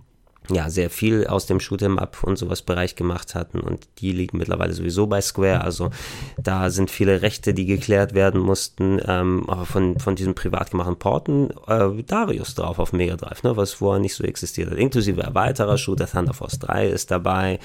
ja, 0.50 0.70
sehr 0.70 0.90
viel 0.90 1.28
aus 1.28 1.46
dem 1.46 1.60
Shoot'em 1.60 1.98
Up 1.98 2.24
und 2.24 2.38
sowas 2.38 2.62
Bereich 2.62 2.96
gemacht 2.96 3.36
hatten 3.36 3.60
und 3.60 3.88
die 4.00 4.12
liegen 4.12 4.38
mittlerweile 4.38 4.74
sowieso 4.74 5.08
bei 5.08 5.22
Square, 5.22 5.62
also 5.62 5.90
da 6.38 6.70
sind 6.70 6.92
viele 6.92 7.22
Rechte, 7.22 7.54
die 7.54 7.66
geklärt 7.66 8.14
werden 8.14 8.40
mussten, 8.42 9.00
ähm, 9.06 9.44
aber 9.48 9.66
von, 9.66 10.00
von 10.00 10.16
diesen 10.16 10.36
privat 10.36 10.72
gemachten 10.72 10.98
Porten. 10.98 11.50
Äh, 11.68 12.04
Darius 12.04 12.56
drauf 12.56 12.80
auf 12.80 12.94
Mega 12.94 13.16
Drive, 13.16 13.44
ne, 13.44 13.58
was 13.58 13.74
vorher 13.74 14.00
nicht 14.00 14.16
so 14.16 14.24
existiert 14.24 14.72
hat, 14.72 14.78
inklusive 14.78 15.30
weiterer 15.34 15.78
Shooter, 15.78 16.08
Thunder 16.08 16.34
Force 16.34 16.60
3 16.60 16.88
ist 16.88 17.12
dabei. 17.12 17.60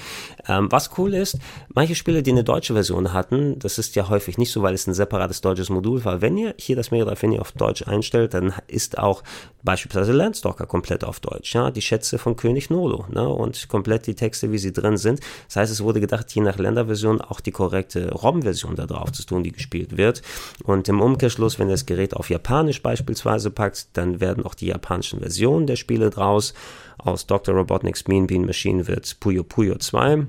Ähm, 0.47 0.71
was 0.71 0.91
cool 0.97 1.13
ist, 1.13 1.37
manche 1.73 1.95
Spiele, 1.95 2.23
die 2.23 2.31
eine 2.31 2.43
deutsche 2.43 2.73
Version 2.73 3.13
hatten, 3.13 3.59
das 3.59 3.77
ist 3.77 3.95
ja 3.95 4.09
häufig 4.09 4.37
nicht 4.37 4.51
so, 4.51 4.61
weil 4.61 4.73
es 4.73 4.87
ein 4.87 4.93
separates 4.93 5.41
deutsches 5.41 5.69
Modul 5.69 6.03
war, 6.03 6.21
wenn 6.21 6.37
ihr 6.37 6.55
hier 6.57 6.75
das 6.75 6.91
Mega 6.91 7.05
Drive, 7.05 7.21
wenn 7.21 7.31
ihr 7.31 7.41
auf 7.41 7.51
Deutsch 7.51 7.87
einstellt, 7.87 8.33
dann 8.33 8.53
ist 8.67 8.97
auch 8.97 9.23
beispielsweise 9.63 10.11
Landstalker 10.11 10.65
komplett 10.65 11.03
auf 11.03 11.19
Deutsch, 11.19 11.53
ja, 11.53 11.69
die 11.69 11.81
Schätze 11.81 12.17
von 12.17 12.35
König 12.35 12.70
Nolo, 12.71 13.05
ne, 13.09 13.27
und 13.27 13.67
komplett 13.69 14.07
die 14.07 14.15
Texte, 14.15 14.51
wie 14.51 14.57
sie 14.57 14.73
drin 14.73 14.97
sind. 14.97 15.19
Das 15.47 15.57
heißt, 15.57 15.71
es 15.71 15.83
wurde 15.83 15.99
gedacht, 15.99 16.33
je 16.33 16.41
nach 16.41 16.57
Länderversion 16.57 17.21
auch 17.21 17.39
die 17.39 17.51
korrekte 17.51 18.11
ROM-Version 18.11 18.75
da 18.75 18.85
drauf 18.85 19.11
zu 19.11 19.25
tun, 19.25 19.43
die 19.43 19.51
gespielt 19.51 19.97
wird. 19.97 20.21
Und 20.63 20.89
im 20.89 21.01
Umkehrschluss, 21.01 21.59
wenn 21.59 21.69
das 21.69 21.85
Gerät 21.85 22.15
auf 22.15 22.29
Japanisch 22.29 22.81
beispielsweise 22.81 23.51
packt, 23.51 23.89
dann 23.93 24.19
werden 24.19 24.45
auch 24.45 24.55
die 24.55 24.67
japanischen 24.67 25.19
Versionen 25.19 25.67
der 25.67 25.75
Spiele 25.75 26.09
draus. 26.09 26.53
Aus 26.97 27.27
Dr. 27.27 27.55
Robotnik's 27.55 28.07
Mean 28.07 28.27
Bean 28.27 28.45
Machine 28.45 28.87
wird 28.87 29.19
Puyo 29.19 29.43
Puyo 29.43 29.77
2, 29.77 30.25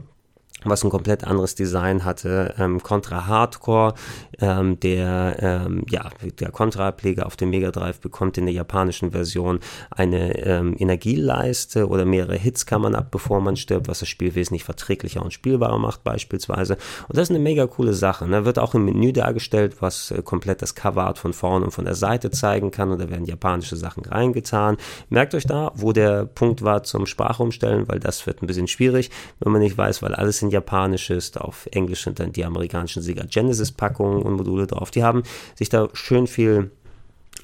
was 0.65 0.85
ein 0.85 0.91
komplett 0.91 1.25
anderes 1.25 1.55
Design 1.55 2.05
hatte. 2.05 2.55
Ähm, 2.59 2.83
Contra 2.83 3.27
Hardcore, 3.27 3.95
ähm, 4.41 4.79
der, 4.81 5.37
ähm, 5.41 5.85
ja, 5.89 6.09
der 6.39 6.51
Contra-Ableger 6.51 7.27
auf 7.27 7.37
dem 7.37 7.51
Mega 7.51 7.71
Drive 7.71 8.01
bekommt 8.01 8.39
in 8.39 8.47
der 8.47 8.55
japanischen 8.55 9.13
Version 9.13 9.61
eine 9.91 10.39
ähm, 10.45 10.77
Energieleiste 10.79 11.89
oder 11.89 12.05
mehrere 12.05 12.37
Hits 12.37 12.67
kann 12.67 12.83
man 12.83 12.95
ab, 12.95 13.09
bevor 13.11 13.41
man 13.41 13.57
stirbt, 13.57 13.89
was 13.89 14.01
das 14.01 14.09
Spiel 14.09 14.35
wesentlich 14.35 14.65
verträglicher 14.65 15.23
und 15.23 15.33
spielbarer 15.33 15.79
macht 15.79 16.05
beispielsweise. 16.05 16.75
Und 17.09 17.17
das 17.17 17.25
ist 17.25 17.31
eine 17.31 17.39
mega 17.43 17.67
coole 17.67 17.95
Sache. 17.95 18.27
Ne? 18.27 18.45
Wird 18.45 18.59
auch 18.59 18.75
im 18.75 18.85
Menü 18.85 19.13
dargestellt, 19.13 19.77
was 19.81 20.11
äh, 20.11 20.23
komplett 20.23 20.63
das 20.63 20.75
Coverart 20.75 21.19
von 21.19 21.33
vorne 21.33 21.65
und 21.65 21.71
von 21.73 21.85
der 21.85 21.95
Seite 21.95 22.31
zeigen 22.31 22.71
kann 22.71 22.91
und 22.91 23.01
da 23.01 23.11
werden 23.11 23.27
japanische 23.27 23.77
Sachen 23.77 24.05
reingetan. 24.05 24.77
Merkt 25.09 25.35
euch 25.35 25.47
da, 25.47 25.73
wo 25.75 25.93
der 25.93 26.25
Punkt 26.27 26.63
war 26.63 26.83
zum 26.83 27.07
Sprachumstellen, 27.07 27.89
weil 27.89 27.99
das 27.99 28.27
wird 28.27 28.43
ein 28.43 28.47
bisschen 28.47 28.69
schwierig, 28.69 29.11
wenn 29.41 29.53
man 29.53 29.61
nicht 29.61 29.77
weiß, 29.77 30.03
weil 30.03 30.15
alles 30.15 30.42
Japanisch 30.51 31.11
ist. 31.11 31.41
Auf 31.41 31.69
Englisch 31.73 32.05
sind 32.05 32.21
dann 32.21 32.33
die 32.33 32.45
amerikanischen 32.45 33.03
Sega 33.03 33.25
Genesis 33.25 33.73
Packungen 33.73 34.23
und 34.23 34.35
Module 34.35 34.67
drauf. 34.67 34.91
Die 34.91 35.03
haben 35.03 35.23
sich 35.55 35.69
da 35.69 35.89
schön 35.93 36.27
viel 36.27 36.71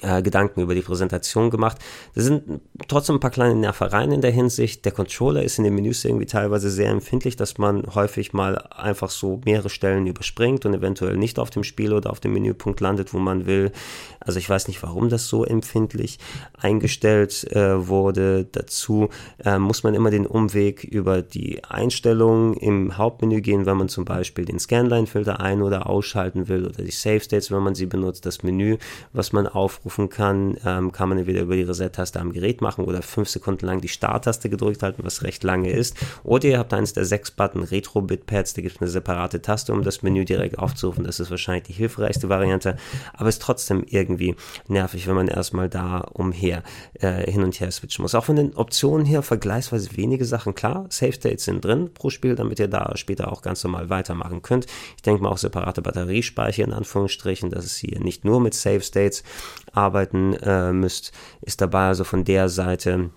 äh, 0.01 0.21
Gedanken 0.21 0.61
über 0.61 0.75
die 0.75 0.81
Präsentation 0.81 1.49
gemacht. 1.49 1.77
Da 2.15 2.21
sind 2.21 2.61
trotzdem 2.87 3.17
ein 3.17 3.19
paar 3.19 3.31
kleine 3.31 3.55
Nervereien 3.55 4.11
in 4.11 4.21
der 4.21 4.31
Hinsicht. 4.31 4.85
Der 4.85 4.91
Controller 4.91 5.43
ist 5.43 5.57
in 5.57 5.63
den 5.63 5.75
Menüs 5.75 6.05
irgendwie 6.05 6.25
teilweise 6.25 6.69
sehr 6.69 6.89
empfindlich, 6.89 7.35
dass 7.35 7.57
man 7.57 7.83
häufig 7.93 8.33
mal 8.33 8.57
einfach 8.57 9.09
so 9.09 9.41
mehrere 9.45 9.69
Stellen 9.69 10.07
überspringt 10.07 10.65
und 10.65 10.73
eventuell 10.73 11.17
nicht 11.17 11.39
auf 11.39 11.49
dem 11.49 11.63
Spiel 11.63 11.93
oder 11.93 12.11
auf 12.11 12.19
dem 12.19 12.33
Menüpunkt 12.33 12.79
landet, 12.79 13.13
wo 13.13 13.19
man 13.19 13.45
will. 13.45 13.71
Also 14.19 14.39
ich 14.39 14.49
weiß 14.49 14.67
nicht, 14.67 14.81
warum 14.83 15.09
das 15.09 15.27
so 15.27 15.43
empfindlich 15.43 16.19
eingestellt 16.57 17.51
äh, 17.51 17.87
wurde. 17.87 18.45
Dazu 18.51 19.09
äh, 19.43 19.57
muss 19.57 19.83
man 19.83 19.93
immer 19.93 20.11
den 20.11 20.25
Umweg 20.25 20.83
über 20.83 21.21
die 21.21 21.63
Einstellungen 21.63 22.53
im 22.53 22.97
Hauptmenü 22.97 23.41
gehen, 23.41 23.65
wenn 23.65 23.77
man 23.77 23.89
zum 23.89 24.05
Beispiel 24.05 24.45
den 24.45 24.59
Scanline-Filter 24.59 25.39
ein- 25.39 25.61
oder 25.61 25.89
ausschalten 25.89 26.47
will 26.47 26.65
oder 26.65 26.83
die 26.83 26.91
Save 26.91 27.21
States, 27.21 27.51
wenn 27.51 27.63
man 27.63 27.75
sie 27.75 27.85
benutzt. 27.85 28.25
Das 28.25 28.43
Menü, 28.43 28.77
was 29.13 29.33
man 29.33 29.47
aufruft, 29.47 29.88
aufrufen 29.89 30.09
kann, 30.09 30.57
ähm, 30.65 30.91
kann 30.91 31.09
man 31.09 31.17
entweder 31.17 31.41
über 31.41 31.55
die 31.55 31.63
Reset-Taste 31.63 32.19
am 32.19 32.31
Gerät 32.31 32.61
machen 32.61 32.85
oder 32.85 33.01
fünf 33.01 33.27
Sekunden 33.27 33.65
lang 33.65 33.81
die 33.81 33.87
Start-Taste 33.87 34.49
gedrückt 34.49 34.83
halten, 34.83 35.03
was 35.03 35.23
recht 35.23 35.43
lange 35.43 35.71
ist. 35.71 35.97
Oder 36.23 36.47
ihr 36.47 36.59
habt 36.59 36.73
eines 36.73 36.93
der 36.93 37.05
sechs 37.05 37.31
Button 37.31 37.63
Retro-Bit-Pads, 37.63 38.53
da 38.53 38.61
gibt 38.61 38.75
es 38.75 38.81
eine 38.81 38.89
separate 38.89 39.41
Taste, 39.41 39.73
um 39.73 39.83
das 39.83 40.03
Menü 40.03 40.25
direkt 40.25 40.59
aufzurufen. 40.59 41.03
Das 41.03 41.19
ist 41.19 41.31
wahrscheinlich 41.31 41.63
die 41.63 41.73
hilfreichste 41.73 42.29
Variante, 42.29 42.77
aber 43.13 43.29
ist 43.29 43.41
trotzdem 43.41 43.83
irgendwie 43.87 44.35
nervig, 44.67 45.07
wenn 45.07 45.15
man 45.15 45.27
erstmal 45.27 45.69
da 45.69 45.99
umher 45.99 46.63
äh, 46.99 47.29
hin 47.29 47.43
und 47.43 47.59
her 47.59 47.71
switchen 47.71 48.03
muss. 48.03 48.13
Auch 48.13 48.25
von 48.25 48.35
den 48.35 48.55
Optionen 48.55 49.05
her 49.05 49.23
vergleichsweise 49.23 49.97
wenige 49.97 50.25
Sachen. 50.25 50.53
Klar, 50.53 50.85
Save 50.89 51.13
States 51.13 51.45
sind 51.45 51.65
drin 51.65 51.89
pro 51.93 52.11
Spiel, 52.11 52.35
damit 52.35 52.59
ihr 52.59 52.67
da 52.67 52.95
später 52.95 53.31
auch 53.31 53.41
ganz 53.41 53.63
normal 53.63 53.89
weitermachen 53.89 54.43
könnt. 54.43 54.67
Ich 54.95 55.01
denke 55.01 55.23
mal 55.23 55.29
auch 55.29 55.37
separate 55.37 55.81
Batteriespeicher 55.81 56.63
in 56.63 56.73
Anführungsstrichen, 56.73 57.49
dass 57.49 57.65
es 57.65 57.77
hier 57.77 57.99
nicht 57.99 58.23
nur 58.23 58.39
mit 58.39 58.53
Save 58.53 58.81
States 58.81 59.23
arbeiten 59.79 60.33
äh, 60.33 60.73
müsst, 60.73 61.11
ist 61.41 61.61
dabei 61.61 61.87
also 61.87 62.03
von 62.03 62.23
der 62.23 62.49
Seite 62.49 63.11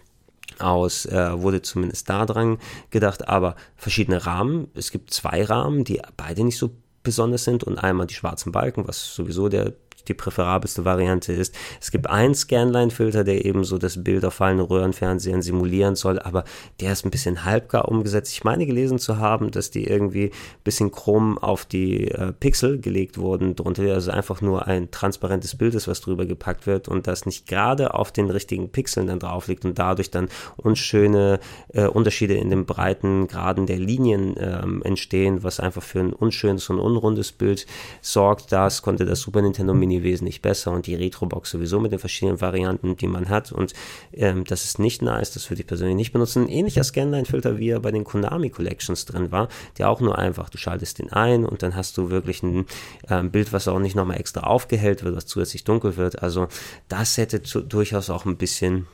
aus 0.59 1.07
äh, 1.07 1.43
wurde 1.43 1.63
zumindest 1.63 2.09
da 2.09 2.27
dran 2.27 2.59
gedacht, 2.91 3.29
aber 3.29 3.57
verschiedene 3.77 4.27
Rahmen. 4.27 4.69
Es 4.75 4.91
gibt 4.91 5.13
zwei 5.13 5.45
Rahmen, 5.45 5.85
die 5.85 6.01
beide 6.17 6.45
nicht 6.45 6.59
so 6.59 6.71
besonders 7.03 7.45
sind 7.45 7.65
und 7.65 7.79
einmal 7.79 8.07
die 8.07 8.15
schwarzen 8.15 8.53
Balken, 8.53 8.87
was 8.87 9.15
sowieso 9.15 9.49
der 9.49 9.73
die 10.09 10.15
präferabelste 10.15 10.85
Variante 10.85 11.33
ist. 11.33 11.55
Es 11.81 11.91
gibt 11.91 12.09
einen 12.09 12.35
Scanline-Filter, 12.35 13.25
der 13.25 13.45
eben 13.45 13.65
so 13.65 13.79
das 13.79 14.03
Bild 14.03 14.25
auf 14.25 14.35
fallenden 14.35 14.67
Röhrenfernsehern 14.67 15.43
simulieren 15.43 15.95
soll, 15.95 16.19
aber 16.19 16.45
der 16.81 16.93
ist 16.93 17.05
ein 17.05 17.11
bisschen 17.11 17.45
halbgar 17.45 17.89
umgesetzt. 17.89 18.33
Ich 18.33 18.45
meine 18.45 18.67
gelesen 18.67 18.99
zu 18.99 19.19
haben, 19.19 19.51
dass 19.51 19.71
die 19.71 19.85
irgendwie 19.85 20.27
ein 20.27 20.65
bisschen 20.65 20.91
krumm 20.91 21.39
auf 21.39 21.65
die 21.65 22.09
äh, 22.09 22.33
Pixel 22.33 22.81
gelegt 22.81 23.19
wurden, 23.19 23.55
drunter 23.55 23.83
also 23.95 24.11
einfach 24.11 24.41
nur 24.41 24.67
ein 24.67 24.91
transparentes 24.91 25.57
Bild 25.57 25.75
ist, 25.75 25.89
was 25.89 26.01
drüber 26.01 26.27
gepackt 26.27 26.67
wird 26.67 26.89
und 26.89 27.07
das 27.07 27.27
nicht 27.27 27.47
gerade 27.47 27.95
auf 27.95 28.13
den 28.13 28.31
richtigen 28.31 28.71
Pixeln 28.71 29.07
dann 29.07 29.19
drauf 29.19 29.49
liegt 29.49 29.65
und 29.65 29.79
dadurch 29.79 30.11
dann 30.11 30.29
unschöne 30.57 31.41
äh, 31.69 31.87
Unterschiede 31.87 32.35
in 32.35 32.51
den 32.51 32.67
breiten 32.67 33.27
Graden 33.27 33.67
der 33.67 33.79
Linien 33.79 34.35
ähm, 34.39 34.83
entstehen, 34.83 35.43
was 35.43 35.61
einfach 35.61 35.83
für 35.83 36.01
ein 36.01 36.13
unschönes 36.13 36.69
und 36.71 36.79
unrundes 36.79 37.33
Bild 37.33 37.67
sorgt. 38.01 38.53
Das 38.53 38.83
konnte 38.83 39.05
das 39.05 39.21
Super 39.21 39.43
Nintendo 39.43 39.75
Mini 39.75 39.92
Mini 39.93 40.03
wesentlich 40.03 40.43
besser 40.43 40.73
und 40.73 40.87
die 40.87 40.95
Retrobox 40.95 41.51
sowieso 41.51 41.81
mit 41.81 41.93
den 41.93 41.99
verschiedenen 41.99 42.41
Varianten, 42.41 42.97
die 42.97 43.07
man 43.07 43.29
hat. 43.29 43.53
Und 43.53 43.73
ähm, 44.13 44.45
das 44.45 44.65
ist 44.65 44.79
nicht 44.79 45.03
nice, 45.03 45.33
das 45.33 45.51
würde 45.51 45.63
ich 45.63 45.67
persönlich 45.67 45.97
nicht 45.97 46.13
benutzen. 46.13 46.45
Ein 46.45 46.49
ähnlicher 46.49 46.85
Scanline-Filter, 46.85 47.59
wie 47.59 47.71
er 47.71 47.81
bei 47.81 47.91
den 47.91 48.05
Konami 48.05 48.51
Collections 48.51 49.05
drin 49.05 49.31
war, 49.31 49.49
der 49.79 49.91
auch 49.91 50.01
nur 50.01 50.19
einfach, 50.19 50.51
du 50.51 50.59
schaltest 50.59 50.99
den 50.99 51.13
ein 51.13 51.45
und 51.45 51.63
dann 51.63 51.77
hast 51.77 51.97
du 51.99 52.11
wirklich 52.11 52.43
ein 52.43 52.67
ähm, 53.09 53.31
Bild, 53.31 53.53
was 53.53 53.69
auch 53.69 53.79
nicht 53.79 53.97
nochmal 53.97 54.19
extra 54.19 54.43
aufgehellt 54.43 55.05
wird, 55.05 55.17
was 55.17 55.27
zusätzlich 55.27 55.65
dunkel 55.65 55.97
wird. 55.97 56.23
Also 56.23 56.49
das 56.89 57.17
hätte 57.17 57.43
zu, 57.43 57.61
durchaus 57.61 58.11
auch 58.11 58.25
ein 58.25 58.37
bisschen 58.37 58.87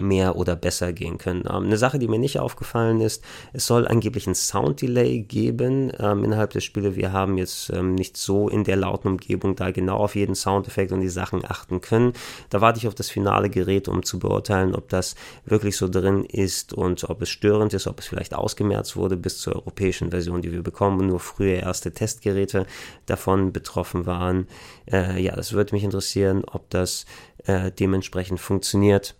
mehr 0.00 0.36
oder 0.36 0.56
besser 0.56 0.92
gehen 0.92 1.18
können. 1.18 1.44
Ähm, 1.48 1.64
eine 1.64 1.76
Sache, 1.76 1.98
die 1.98 2.08
mir 2.08 2.18
nicht 2.18 2.38
aufgefallen 2.38 3.00
ist, 3.00 3.22
es 3.52 3.66
soll 3.66 3.86
angeblich 3.86 4.26
ein 4.26 4.34
Sound 4.34 4.82
Delay 4.82 5.20
geben 5.20 5.92
ähm, 5.98 6.24
innerhalb 6.24 6.50
der 6.50 6.60
Spiele. 6.60 6.96
Wir 6.96 7.12
haben 7.12 7.38
jetzt 7.38 7.70
ähm, 7.70 7.94
nicht 7.94 8.16
so 8.16 8.48
in 8.48 8.64
der 8.64 8.76
lauten 8.76 9.08
Umgebung 9.08 9.56
da 9.56 9.70
genau 9.70 9.98
auf 9.98 10.14
jeden 10.14 10.34
Soundeffekt 10.34 10.92
und 10.92 11.00
die 11.00 11.08
Sachen 11.08 11.44
achten 11.44 11.80
können. 11.80 12.12
Da 12.50 12.60
warte 12.60 12.78
ich 12.78 12.88
auf 12.88 12.94
das 12.94 13.10
finale 13.10 13.50
Gerät, 13.50 13.88
um 13.88 14.02
zu 14.02 14.18
beurteilen, 14.18 14.74
ob 14.74 14.88
das 14.88 15.14
wirklich 15.44 15.76
so 15.76 15.88
drin 15.88 16.24
ist 16.24 16.72
und 16.72 17.08
ob 17.08 17.22
es 17.22 17.28
störend 17.28 17.74
ist, 17.74 17.86
ob 17.86 18.00
es 18.00 18.06
vielleicht 18.06 18.34
ausgemerzt 18.34 18.96
wurde 18.96 19.16
bis 19.16 19.38
zur 19.38 19.56
europäischen 19.56 20.10
Version, 20.10 20.42
die 20.42 20.52
wir 20.52 20.62
bekommen 20.62 21.00
und 21.00 21.06
nur 21.06 21.20
frühe 21.20 21.54
erste 21.54 21.92
Testgeräte 21.92 22.66
davon 23.06 23.52
betroffen 23.52 24.06
waren. 24.06 24.48
Äh, 24.90 25.22
ja, 25.22 25.36
das 25.36 25.52
würde 25.52 25.74
mich 25.74 25.84
interessieren, 25.84 26.44
ob 26.44 26.70
das 26.70 27.06
äh, 27.46 27.70
dementsprechend 27.70 28.40
funktioniert. 28.40 29.14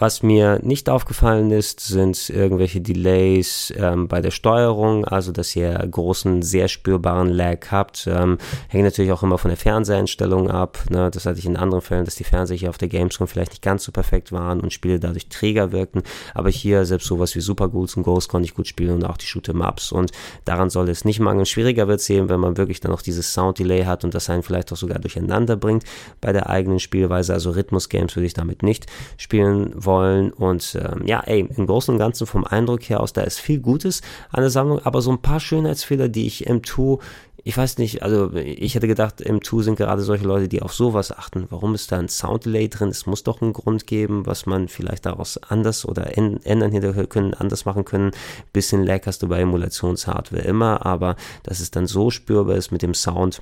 Was 0.00 0.22
mir 0.22 0.60
nicht 0.62 0.88
aufgefallen 0.88 1.50
ist, 1.50 1.80
sind 1.80 2.30
irgendwelche 2.30 2.80
Delays 2.80 3.74
ähm, 3.76 4.06
bei 4.06 4.20
der 4.20 4.30
Steuerung, 4.30 5.04
also 5.04 5.32
dass 5.32 5.56
ihr 5.56 5.72
großen, 5.72 6.42
sehr 6.42 6.68
spürbaren 6.68 7.28
Lag 7.28 7.72
habt. 7.72 8.06
Ähm, 8.08 8.38
hängt 8.68 8.84
natürlich 8.84 9.10
auch 9.10 9.24
immer 9.24 9.38
von 9.38 9.48
der 9.48 9.58
Fernseheinstellung 9.58 10.52
ab. 10.52 10.78
Ne? 10.88 11.10
Das 11.10 11.26
hatte 11.26 11.40
ich 11.40 11.46
in 11.46 11.56
anderen 11.56 11.82
Fällen, 11.82 12.04
dass 12.04 12.14
die 12.14 12.22
Fernseher 12.22 12.56
hier 12.56 12.70
auf 12.70 12.78
der 12.78 12.86
Gamescom 12.86 13.26
vielleicht 13.26 13.50
nicht 13.50 13.62
ganz 13.62 13.82
so 13.82 13.90
perfekt 13.90 14.30
waren 14.30 14.60
und 14.60 14.72
Spiele 14.72 15.00
dadurch 15.00 15.30
träger 15.30 15.72
wirkten. 15.72 16.04
Aber 16.32 16.48
hier 16.48 16.84
selbst 16.84 17.08
sowas 17.08 17.34
wie 17.34 17.40
Super 17.40 17.68
Ghouls 17.68 17.96
und 17.96 18.04
Ghost 18.04 18.28
konnte 18.28 18.46
ich 18.46 18.54
gut 18.54 18.68
spielen 18.68 18.94
und 18.94 19.04
auch 19.04 19.16
die 19.16 19.26
Shoot'em 19.26 19.66
Ups 19.68 19.90
und 19.90 20.12
daran 20.44 20.70
soll 20.70 20.88
es 20.90 21.04
nicht 21.04 21.18
mangeln. 21.18 21.44
Schwieriger 21.44 21.88
wird 21.88 21.98
es 21.98 22.08
eben, 22.08 22.28
wenn 22.28 22.38
man 22.38 22.56
wirklich 22.56 22.78
dann 22.78 22.92
noch 22.92 23.02
dieses 23.02 23.34
Sound-Delay 23.34 23.82
hat 23.84 24.04
und 24.04 24.14
das 24.14 24.30
einen 24.30 24.44
vielleicht 24.44 24.72
auch 24.72 24.76
sogar 24.76 25.00
durcheinander 25.00 25.56
bringt 25.56 25.82
bei 26.20 26.32
der 26.32 26.48
eigenen 26.48 26.78
Spielweise. 26.78 27.32
Also 27.32 27.50
Rhythmus-Games 27.50 28.14
würde 28.14 28.26
ich 28.26 28.34
damit 28.34 28.62
nicht 28.62 28.86
spielen 29.16 29.72
wollen. 29.88 30.30
Und 30.32 30.78
ähm, 30.80 31.04
ja, 31.06 31.20
ey, 31.26 31.48
im 31.56 31.66
Großen 31.66 31.92
und 31.92 31.98
Ganzen 31.98 32.28
vom 32.28 32.44
Eindruck 32.44 32.82
her 32.88 33.00
aus, 33.00 33.12
da 33.12 33.22
ist 33.22 33.40
viel 33.40 33.58
Gutes 33.58 34.02
an 34.30 34.42
der 34.42 34.50
Sammlung, 34.50 34.78
aber 34.84 35.02
so 35.02 35.10
ein 35.10 35.20
paar 35.20 35.40
Schönheitsfehler, 35.40 36.08
die 36.08 36.28
ich 36.28 36.48
M2 36.48 37.00
ich 37.44 37.56
weiß 37.56 37.78
nicht, 37.78 38.02
also 38.02 38.34
ich 38.34 38.74
hätte 38.74 38.88
gedacht, 38.88 39.22
M2 39.24 39.62
sind 39.62 39.76
gerade 39.76 40.02
solche 40.02 40.26
Leute, 40.26 40.48
die 40.48 40.60
auf 40.60 40.74
sowas 40.74 41.16
achten. 41.16 41.46
Warum 41.48 41.74
ist 41.74 41.90
da 41.90 41.98
ein 41.98 42.10
Sounddelay 42.10 42.68
drin? 42.68 42.90
Es 42.90 43.06
muss 43.06 43.22
doch 43.22 43.40
einen 43.40 43.54
Grund 43.54 43.86
geben, 43.86 44.26
was 44.26 44.44
man 44.44 44.68
vielleicht 44.68 45.06
daraus 45.06 45.38
anders 45.38 45.86
oder 45.86 46.18
ändern 46.18 46.72
hinter 46.72 46.92
können, 47.06 47.32
anders 47.32 47.64
machen 47.64 47.86
können. 47.86 48.10
Bisschen 48.52 48.84
Lag 48.84 49.06
hast 49.06 49.22
du 49.22 49.28
bei 49.28 49.40
Emulationshardware 49.40 50.42
immer, 50.42 50.84
aber 50.84 51.16
dass 51.42 51.60
es 51.60 51.70
dann 51.70 51.86
so 51.86 52.10
spürbar 52.10 52.56
ist 52.56 52.70
mit 52.70 52.82
dem 52.82 52.92
Sound, 52.92 53.40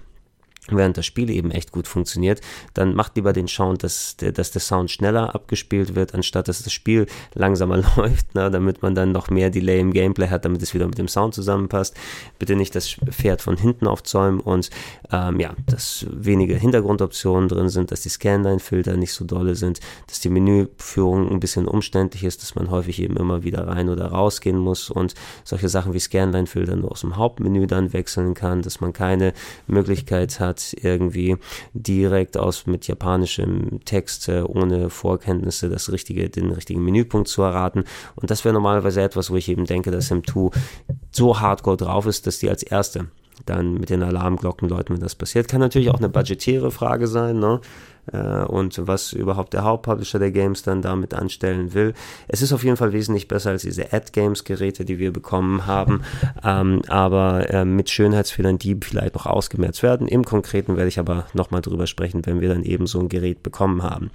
während 0.70 0.96
das 0.96 1.06
Spiel 1.06 1.30
eben 1.30 1.50
echt 1.50 1.72
gut 1.72 1.86
funktioniert, 1.86 2.40
dann 2.74 2.94
macht 2.94 3.16
lieber 3.16 3.32
den 3.32 3.48
Sound, 3.48 3.82
dass 3.82 4.16
der, 4.16 4.32
dass 4.32 4.50
der 4.50 4.60
Sound 4.60 4.90
schneller 4.90 5.34
abgespielt 5.34 5.94
wird, 5.94 6.14
anstatt 6.14 6.48
dass 6.48 6.62
das 6.62 6.72
Spiel 6.72 7.06
langsamer 7.34 7.76
läuft, 7.96 8.26
na, 8.34 8.50
damit 8.50 8.82
man 8.82 8.94
dann 8.94 9.12
noch 9.12 9.30
mehr 9.30 9.50
Delay 9.50 9.80
im 9.80 9.92
Gameplay 9.92 10.28
hat, 10.28 10.44
damit 10.44 10.62
es 10.62 10.74
wieder 10.74 10.86
mit 10.86 10.98
dem 10.98 11.08
Sound 11.08 11.34
zusammenpasst. 11.34 11.94
Bitte 12.38 12.56
nicht 12.56 12.74
das 12.74 12.96
Pferd 13.10 13.42
von 13.42 13.56
hinten 13.56 13.86
aufzäumen 13.86 14.40
und 14.40 14.70
ähm, 15.12 15.40
ja, 15.40 15.54
dass 15.66 16.06
wenige 16.10 16.56
Hintergrundoptionen 16.56 17.48
drin 17.48 17.68
sind, 17.68 17.92
dass 17.92 18.02
die 18.02 18.08
Scanline-Filter 18.08 18.96
nicht 18.96 19.12
so 19.12 19.24
dolle 19.24 19.54
sind, 19.54 19.80
dass 20.06 20.20
die 20.20 20.28
Menüführung 20.28 21.30
ein 21.30 21.40
bisschen 21.40 21.68
umständlich 21.68 22.24
ist, 22.24 22.42
dass 22.42 22.54
man 22.54 22.70
häufig 22.70 23.00
eben 23.00 23.16
immer 23.16 23.44
wieder 23.44 23.66
rein 23.68 23.88
oder 23.88 24.06
rausgehen 24.06 24.58
muss 24.58 24.90
und 24.90 25.14
solche 25.44 25.68
Sachen 25.68 25.94
wie 25.94 26.00
Scanline-Filter 26.00 26.76
nur 26.76 26.92
aus 26.92 27.00
dem 27.02 27.16
Hauptmenü 27.16 27.66
dann 27.66 27.92
wechseln 27.92 28.34
kann, 28.34 28.62
dass 28.62 28.80
man 28.80 28.92
keine 28.92 29.32
Möglichkeit 29.66 30.40
hat, 30.40 30.55
hat, 30.56 30.74
irgendwie 30.82 31.36
direkt 31.72 32.36
aus 32.36 32.66
mit 32.66 32.86
japanischem 32.86 33.80
Text 33.84 34.28
äh, 34.28 34.42
ohne 34.42 34.90
Vorkenntnisse 34.90 35.68
das 35.68 35.92
richtige, 35.92 36.28
den 36.28 36.50
richtigen 36.50 36.84
Menüpunkt 36.84 37.28
zu 37.28 37.42
erraten. 37.42 37.84
Und 38.14 38.30
das 38.30 38.44
wäre 38.44 38.54
normalerweise 38.54 39.02
etwas, 39.02 39.30
wo 39.30 39.36
ich 39.36 39.48
eben 39.48 39.66
denke, 39.66 39.90
dass 39.90 40.10
M2 40.10 40.54
so 41.10 41.40
hardcore 41.40 41.76
drauf 41.76 42.06
ist, 42.06 42.26
dass 42.26 42.38
die 42.38 42.48
als 42.48 42.62
erste 42.62 43.08
dann 43.44 43.74
mit 43.74 43.90
den 43.90 44.02
Alarmglocken 44.02 44.68
läuten, 44.68 44.94
wenn 44.94 45.02
das 45.02 45.14
passiert. 45.14 45.46
Kann 45.46 45.60
natürlich 45.60 45.90
auch 45.90 45.98
eine 45.98 46.08
budgetäre 46.08 46.70
Frage 46.70 47.06
sein, 47.06 47.38
ne? 47.38 47.60
Äh, 48.12 48.44
und 48.44 48.86
was 48.86 49.12
überhaupt 49.12 49.52
der 49.52 49.64
Hauptpublisher 49.64 50.18
der 50.18 50.30
Games 50.30 50.62
dann 50.62 50.82
damit 50.82 51.14
anstellen 51.14 51.74
will. 51.74 51.94
Es 52.28 52.42
ist 52.42 52.52
auf 52.52 52.64
jeden 52.64 52.76
Fall 52.76 52.92
wesentlich 52.92 53.28
besser 53.28 53.50
als 53.50 53.62
diese 53.62 53.92
Ad-Games-Geräte, 53.92 54.84
die 54.84 54.98
wir 54.98 55.12
bekommen 55.12 55.66
haben, 55.66 56.02
ähm, 56.44 56.82
aber 56.88 57.50
äh, 57.50 57.64
mit 57.64 57.90
Schönheitsfehlern, 57.90 58.58
die 58.58 58.76
vielleicht 58.80 59.14
noch 59.14 59.26
ausgemerzt 59.26 59.82
werden. 59.82 60.08
Im 60.08 60.24
Konkreten 60.24 60.76
werde 60.76 60.88
ich 60.88 60.98
aber 60.98 61.26
nochmal 61.32 61.62
drüber 61.62 61.86
sprechen, 61.86 62.24
wenn 62.26 62.40
wir 62.40 62.48
dann 62.48 62.62
eben 62.62 62.86
so 62.86 63.00
ein 63.00 63.08
Gerät 63.08 63.42
bekommen 63.42 63.82
haben. 63.82 64.10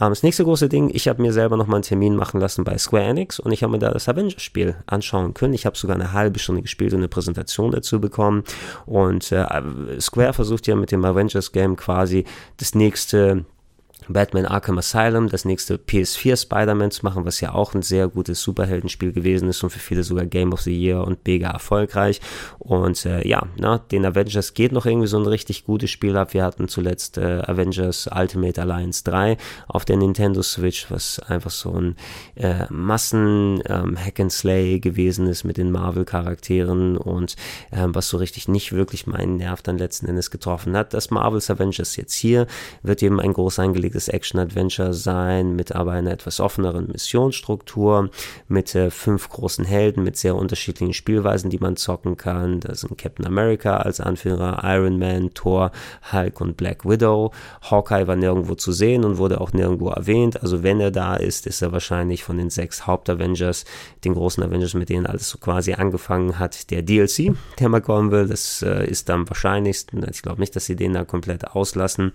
Ähm, 0.00 0.10
das 0.10 0.22
nächste 0.22 0.44
große 0.44 0.68
Ding, 0.68 0.90
ich 0.92 1.08
habe 1.08 1.22
mir 1.22 1.32
selber 1.32 1.56
nochmal 1.56 1.76
einen 1.76 1.82
Termin 1.82 2.16
machen 2.16 2.40
lassen 2.40 2.64
bei 2.64 2.78
Square 2.78 3.04
Enix 3.04 3.38
und 3.38 3.52
ich 3.52 3.62
habe 3.62 3.72
mir 3.72 3.78
da 3.78 3.90
das 3.90 4.08
Avengers-Spiel 4.08 4.76
anschauen 4.86 5.34
können. 5.34 5.54
Ich 5.54 5.66
habe 5.66 5.76
sogar 5.76 5.96
eine 5.96 6.12
halbe 6.12 6.38
Stunde 6.38 6.62
gespielt 6.62 6.92
und 6.92 7.00
eine 7.00 7.08
Präsentation 7.08 7.70
dazu 7.70 8.00
bekommen 8.00 8.44
und 8.86 9.30
äh, 9.32 9.46
Square 10.00 10.32
versucht 10.32 10.66
ja 10.66 10.76
mit 10.76 10.92
dem 10.92 11.04
Avengers-Game 11.04 11.76
quasi 11.76 12.24
das 12.58 12.74
nächste 12.74 13.25
the 13.26 13.55
Batman 14.08 14.46
Arkham 14.46 14.78
Asylum, 14.78 15.28
das 15.28 15.44
nächste 15.44 15.76
PS4 15.76 16.40
Spider-Man 16.40 16.90
zu 16.90 17.04
machen, 17.04 17.24
was 17.24 17.40
ja 17.40 17.52
auch 17.52 17.74
ein 17.74 17.82
sehr 17.82 18.08
gutes 18.08 18.40
Superheldenspiel 18.40 19.12
gewesen 19.12 19.48
ist 19.48 19.62
und 19.64 19.70
für 19.70 19.78
viele 19.78 20.04
sogar 20.04 20.26
Game 20.26 20.52
of 20.52 20.60
the 20.60 20.76
Year 20.76 21.04
und 21.04 21.26
mega 21.26 21.50
erfolgreich. 21.50 22.20
Und 22.58 23.04
äh, 23.04 23.26
ja, 23.26 23.46
na, 23.56 23.78
den 23.78 24.04
Avengers 24.04 24.54
geht 24.54 24.72
noch 24.72 24.86
irgendwie 24.86 25.08
so 25.08 25.18
ein 25.18 25.26
richtig 25.26 25.64
gutes 25.64 25.90
Spiel 25.90 26.16
ab. 26.16 26.34
Wir 26.34 26.44
hatten 26.44 26.68
zuletzt 26.68 27.18
äh, 27.18 27.42
Avengers 27.46 28.08
Ultimate 28.14 28.60
Alliance 28.60 29.02
3 29.04 29.36
auf 29.66 29.84
der 29.84 29.96
Nintendo 29.96 30.42
Switch, 30.42 30.90
was 30.90 31.18
einfach 31.20 31.50
so 31.50 31.72
ein 31.72 31.96
äh, 32.36 32.66
Massen 32.70 33.62
ähm, 33.66 33.96
gewesen 34.80 35.26
ist 35.26 35.44
mit 35.44 35.56
den 35.56 35.72
Marvel-Charakteren 35.72 36.96
und 36.96 37.36
ähm, 37.72 37.94
was 37.94 38.08
so 38.08 38.16
richtig 38.18 38.48
nicht 38.48 38.72
wirklich 38.72 39.06
meinen 39.06 39.36
Nerv 39.36 39.62
dann 39.62 39.78
letzten 39.78 40.06
Endes 40.06 40.30
getroffen 40.30 40.76
hat. 40.76 40.94
Das 40.94 41.10
Marvel's 41.10 41.50
Avengers 41.50 41.96
jetzt 41.96 42.14
hier 42.14 42.46
wird 42.82 43.02
eben 43.02 43.20
ein 43.20 43.32
groß 43.32 43.58
angelegtes 43.58 43.85
angelegtes 43.86 44.08
Action-Adventure 44.08 44.92
sein, 44.92 45.54
mit 45.54 45.74
aber 45.74 45.92
einer 45.92 46.10
etwas 46.10 46.40
offeneren 46.40 46.88
Missionsstruktur, 46.88 48.10
mit 48.48 48.74
äh, 48.74 48.90
fünf 48.90 49.28
großen 49.28 49.64
Helden, 49.64 50.02
mit 50.02 50.16
sehr 50.16 50.34
unterschiedlichen 50.34 50.92
Spielweisen, 50.92 51.50
die 51.50 51.58
man 51.58 51.76
zocken 51.76 52.16
kann. 52.16 52.60
Da 52.60 52.74
sind 52.74 52.98
Captain 52.98 53.26
America 53.26 53.76
als 53.76 54.00
Anführer, 54.00 54.62
Iron 54.64 54.98
Man, 54.98 55.34
Thor, 55.34 55.70
Hulk 56.12 56.40
und 56.40 56.56
Black 56.56 56.84
Widow. 56.84 57.32
Hawkeye 57.62 58.08
war 58.08 58.16
nirgendwo 58.16 58.56
zu 58.56 58.72
sehen 58.72 59.04
und 59.04 59.18
wurde 59.18 59.40
auch 59.40 59.52
nirgendwo 59.52 59.90
erwähnt. 59.90 60.42
Also 60.42 60.64
wenn 60.64 60.80
er 60.80 60.90
da 60.90 61.14
ist, 61.14 61.46
ist 61.46 61.62
er 61.62 61.70
wahrscheinlich 61.70 62.24
von 62.24 62.38
den 62.38 62.50
sechs 62.50 62.86
Haupt-Avengers, 62.86 63.64
den 64.04 64.14
großen 64.14 64.42
Avengers, 64.42 64.74
mit 64.74 64.88
denen 64.88 65.06
alles 65.06 65.30
so 65.30 65.38
quasi 65.38 65.74
angefangen 65.74 66.40
hat, 66.40 66.70
der 66.70 66.82
DLC, 66.82 67.36
der 67.60 67.68
mal 67.68 67.80
kommen 67.80 68.10
will. 68.10 68.26
Das 68.26 68.62
äh, 68.62 68.84
ist 68.86 69.08
am 69.10 69.28
wahrscheinlichsten. 69.28 70.04
Ich 70.10 70.22
glaube 70.22 70.40
nicht, 70.40 70.56
dass 70.56 70.66
sie 70.66 70.76
den 70.76 70.94
da 70.94 71.04
komplett 71.04 71.46
auslassen. 71.48 72.12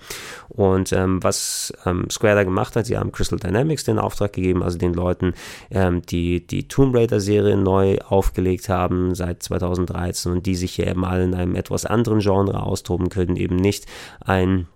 Und 0.49 0.91
ähm, 0.91 1.23
was 1.23 1.60
ähm, 1.85 2.09
Square 2.09 2.35
da 2.35 2.43
gemacht 2.43 2.75
hat. 2.75 2.85
Sie 2.85 2.97
haben 2.97 3.11
Crystal 3.11 3.39
Dynamics 3.39 3.83
den 3.83 3.99
Auftrag 3.99 4.33
gegeben, 4.33 4.63
also 4.63 4.77
den 4.77 4.93
Leuten, 4.93 5.33
ähm, 5.69 6.01
die 6.01 6.45
die 6.45 6.67
Tomb 6.67 6.95
Raider-Serie 6.95 7.57
neu 7.57 7.97
aufgelegt 7.99 8.69
haben 8.69 9.15
seit 9.15 9.43
2013 9.43 10.31
und 10.31 10.45
die 10.45 10.55
sich 10.55 10.73
hier 10.73 10.95
mal 10.95 11.21
in 11.21 11.35
einem 11.35 11.55
etwas 11.55 11.85
anderen 11.85 12.19
Genre 12.19 12.63
austoben 12.63 13.09
können, 13.09 13.35
eben 13.35 13.55
nicht 13.55 13.85
ein 14.21 14.67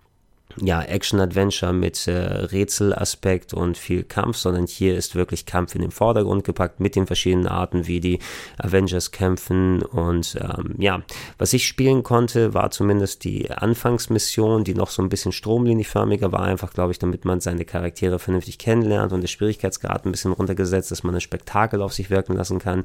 ja, 0.62 0.82
Action-Adventure 0.82 1.74
mit 1.74 2.08
äh, 2.08 2.14
Rätselaspekt 2.14 3.54
und 3.54 3.78
viel 3.78 4.04
Kampf, 4.04 4.38
sondern 4.38 4.68
hier 4.68 4.96
ist 4.96 5.16
wirklich 5.16 5.46
Kampf 5.46 5.76
in 5.76 5.82
den 5.82 5.92
Vordergrund 5.92 6.44
gepackt 6.44 6.80
mit 6.80 6.96
den 6.96 7.08
verschiedenen 7.08 7.48
Arten, 7.48 7.88
wie 7.88 8.00
die 8.00 8.20
Avengers 8.58 9.12
kämpfen. 9.12 9.82
Und 9.82 10.38
ähm, 10.40 10.76
ja, 10.78 11.02
was 11.38 11.54
ich 11.54 11.68
spielen 11.68 12.04
konnte, 12.04 12.54
war 12.54 12.72
zumindest 12.72 13.24
die 13.24 13.52
Anfangsmission, 13.52 14.64
die 14.64 14.74
noch 14.74 14.90
so 14.90 15.02
ein 15.02 15.10
bisschen 15.10 15.32
stromlinienförmiger 15.32 16.32
war, 16.32 16.42
einfach, 16.42 16.74
glaube 16.74 16.92
ich, 16.92 17.00
damit 17.00 17.26
man 17.26 17.40
seine 17.42 17.66
Charaktere 17.66 18.20
vernünftig 18.20 18.58
kennenlernt 18.58 19.14
und 19.14 19.22
der 19.22 19.28
Schwierigkeitsgrad 19.28 20.06
ein 20.06 20.12
bisschen 20.12 20.32
runtergesetzt, 20.32 20.92
dass 20.92 21.04
man 21.04 21.16
ein 21.16 21.22
Spektakel 21.22 21.82
auf 21.82 21.94
sich 21.94 22.10
wirken 22.10 22.34
lassen 22.34 22.60
kann. 22.60 22.84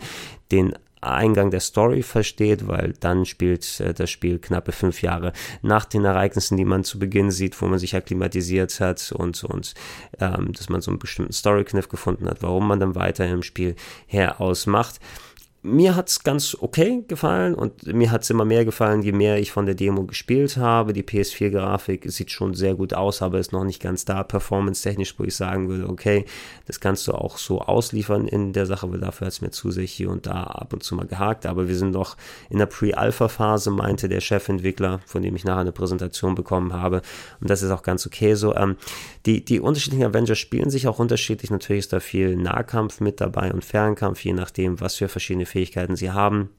Den 0.50 0.74
Eingang 1.00 1.50
der 1.50 1.60
Story 1.60 2.02
versteht, 2.02 2.68
weil 2.68 2.94
dann 3.00 3.24
spielt 3.24 3.80
äh, 3.80 3.94
das 3.94 4.10
Spiel 4.10 4.38
knappe 4.38 4.72
fünf 4.72 5.02
Jahre 5.02 5.32
nach 5.62 5.84
den 5.84 6.04
Ereignissen, 6.04 6.56
die 6.56 6.64
man 6.64 6.84
zu 6.84 6.98
Beginn 6.98 7.30
sieht, 7.30 7.60
wo 7.60 7.66
man 7.66 7.78
sich 7.78 7.96
akklimatisiert 7.96 8.80
hat 8.80 9.12
und, 9.12 9.42
und 9.44 9.74
ähm, 10.18 10.52
dass 10.52 10.68
man 10.68 10.80
so 10.80 10.90
einen 10.90 10.98
bestimmten 10.98 11.32
Story-Kniff 11.32 11.88
gefunden 11.88 12.28
hat, 12.28 12.42
warum 12.42 12.68
man 12.68 12.80
dann 12.80 12.94
weiter 12.94 13.26
im 13.26 13.42
Spiel 13.42 13.76
herausmacht 14.06 15.00
mir 15.62 15.94
hat's 15.94 16.24
ganz 16.24 16.56
okay 16.58 17.04
gefallen 17.06 17.54
und 17.54 17.86
mir 17.86 18.10
hat's 18.10 18.30
immer 18.30 18.46
mehr 18.46 18.64
gefallen, 18.64 19.02
je 19.02 19.12
mehr 19.12 19.38
ich 19.38 19.52
von 19.52 19.66
der 19.66 19.74
Demo 19.74 20.04
gespielt 20.04 20.56
habe. 20.56 20.94
Die 20.94 21.02
PS4-Grafik 21.02 22.10
sieht 22.10 22.30
schon 22.30 22.54
sehr 22.54 22.74
gut 22.74 22.94
aus, 22.94 23.20
aber 23.20 23.38
ist 23.38 23.52
noch 23.52 23.64
nicht 23.64 23.82
ganz 23.82 24.06
da, 24.06 24.22
performance-technisch, 24.22 25.18
wo 25.18 25.24
ich 25.24 25.36
sagen 25.36 25.68
würde, 25.68 25.86
okay, 25.88 26.24
das 26.66 26.80
kannst 26.80 27.06
du 27.08 27.12
auch 27.12 27.36
so 27.36 27.60
ausliefern 27.60 28.26
in 28.26 28.54
der 28.54 28.64
Sache, 28.64 28.90
weil 28.90 29.00
dafür 29.00 29.26
hat's 29.26 29.42
mir 29.42 29.50
zu 29.50 29.70
sich 29.70 29.92
hier 29.92 30.08
und 30.08 30.26
da 30.26 30.44
ab 30.44 30.72
und 30.72 30.82
zu 30.82 30.94
mal 30.94 31.06
gehakt. 31.06 31.44
Aber 31.44 31.68
wir 31.68 31.76
sind 31.76 31.90
noch 31.90 32.16
in 32.48 32.56
der 32.56 32.66
Pre-Alpha-Phase, 32.66 33.70
meinte 33.70 34.08
der 34.08 34.20
Chefentwickler, 34.20 35.00
von 35.04 35.20
dem 35.20 35.36
ich 35.36 35.44
nachher 35.44 35.60
eine 35.60 35.72
Präsentation 35.72 36.34
bekommen 36.34 36.72
habe. 36.72 37.02
Und 37.40 37.50
das 37.50 37.62
ist 37.62 37.70
auch 37.70 37.82
ganz 37.82 38.06
okay 38.06 38.34
so. 38.34 38.54
Ähm, 38.56 38.76
die, 39.26 39.44
die 39.44 39.60
unterschiedlichen 39.60 40.06
Avengers 40.06 40.38
spielen 40.38 40.70
sich 40.70 40.88
auch 40.88 40.98
unterschiedlich. 40.98 41.50
Natürlich 41.50 41.80
ist 41.80 41.92
da 41.92 42.00
viel 42.00 42.34
Nahkampf 42.36 43.00
mit 43.00 43.20
dabei 43.20 43.52
und 43.52 43.62
Fernkampf, 43.62 44.24
je 44.24 44.32
nachdem, 44.32 44.80
was 44.80 44.96
für 44.96 45.08
verschiedene 45.08 45.49
Fähigkeiten 45.50 45.96
sie 45.96 46.10
haben. 46.10 46.50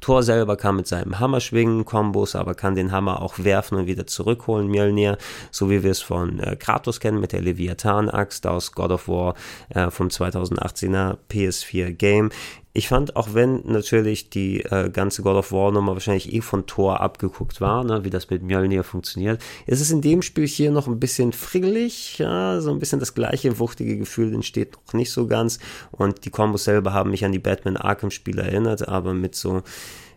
Thor 0.00 0.22
selber 0.22 0.56
kann 0.56 0.76
mit 0.76 0.86
seinem 0.86 1.18
Hammer 1.18 1.40
schwingen, 1.40 1.84
Kombos, 1.84 2.34
aber 2.34 2.54
kann 2.54 2.74
den 2.74 2.92
Hammer 2.92 3.20
auch 3.20 3.38
werfen 3.38 3.76
und 3.76 3.86
wieder 3.86 4.06
zurückholen, 4.06 4.68
Mjölnir, 4.68 5.18
so 5.50 5.70
wie 5.70 5.82
wir 5.82 5.90
es 5.90 6.00
von 6.00 6.40
äh, 6.40 6.56
Kratos 6.56 7.00
kennen 7.00 7.20
mit 7.20 7.32
der 7.32 7.42
Leviathan-Axt 7.42 8.46
aus 8.46 8.72
God 8.72 8.92
of 8.92 9.08
War 9.08 9.34
äh, 9.68 9.90
vom 9.90 10.08
2018er 10.08 11.18
PS4 11.30 11.92
Game. 11.92 12.30
Ich 12.72 12.86
fand, 12.86 13.16
auch 13.16 13.34
wenn 13.34 13.62
natürlich 13.64 14.30
die 14.30 14.60
äh, 14.60 14.90
ganze 14.90 15.22
God 15.22 15.34
of 15.34 15.50
War 15.50 15.72
Nummer 15.72 15.94
wahrscheinlich 15.94 16.32
eh 16.32 16.40
von 16.40 16.66
Thor 16.66 17.00
abgeguckt 17.00 17.60
war, 17.60 17.82
ne, 17.82 18.04
wie 18.04 18.10
das 18.10 18.30
mit 18.30 18.44
Mjölnir 18.44 18.84
funktioniert, 18.84 19.42
ist 19.66 19.80
es 19.80 19.90
in 19.90 20.00
dem 20.02 20.22
Spiel 20.22 20.46
hier 20.46 20.70
noch 20.70 20.86
ein 20.86 21.00
bisschen 21.00 21.32
friggelig, 21.32 22.18
ja, 22.18 22.60
so 22.60 22.70
ein 22.70 22.78
bisschen 22.78 23.00
das 23.00 23.14
gleiche 23.14 23.58
wuchtige 23.58 23.98
Gefühl 23.98 24.32
entsteht 24.32 24.76
noch 24.86 24.94
nicht 24.94 25.10
so 25.10 25.26
ganz. 25.26 25.58
Und 25.90 26.24
die 26.24 26.30
Kombos 26.30 26.62
selber 26.62 26.92
haben 26.92 27.10
mich 27.10 27.24
an 27.24 27.32
die 27.32 27.40
Batman 27.40 27.76
Arkham 27.76 28.12
Spiele 28.12 28.42
erinnert, 28.42 28.86
aber 28.86 29.14
mit 29.14 29.34
so 29.34 29.62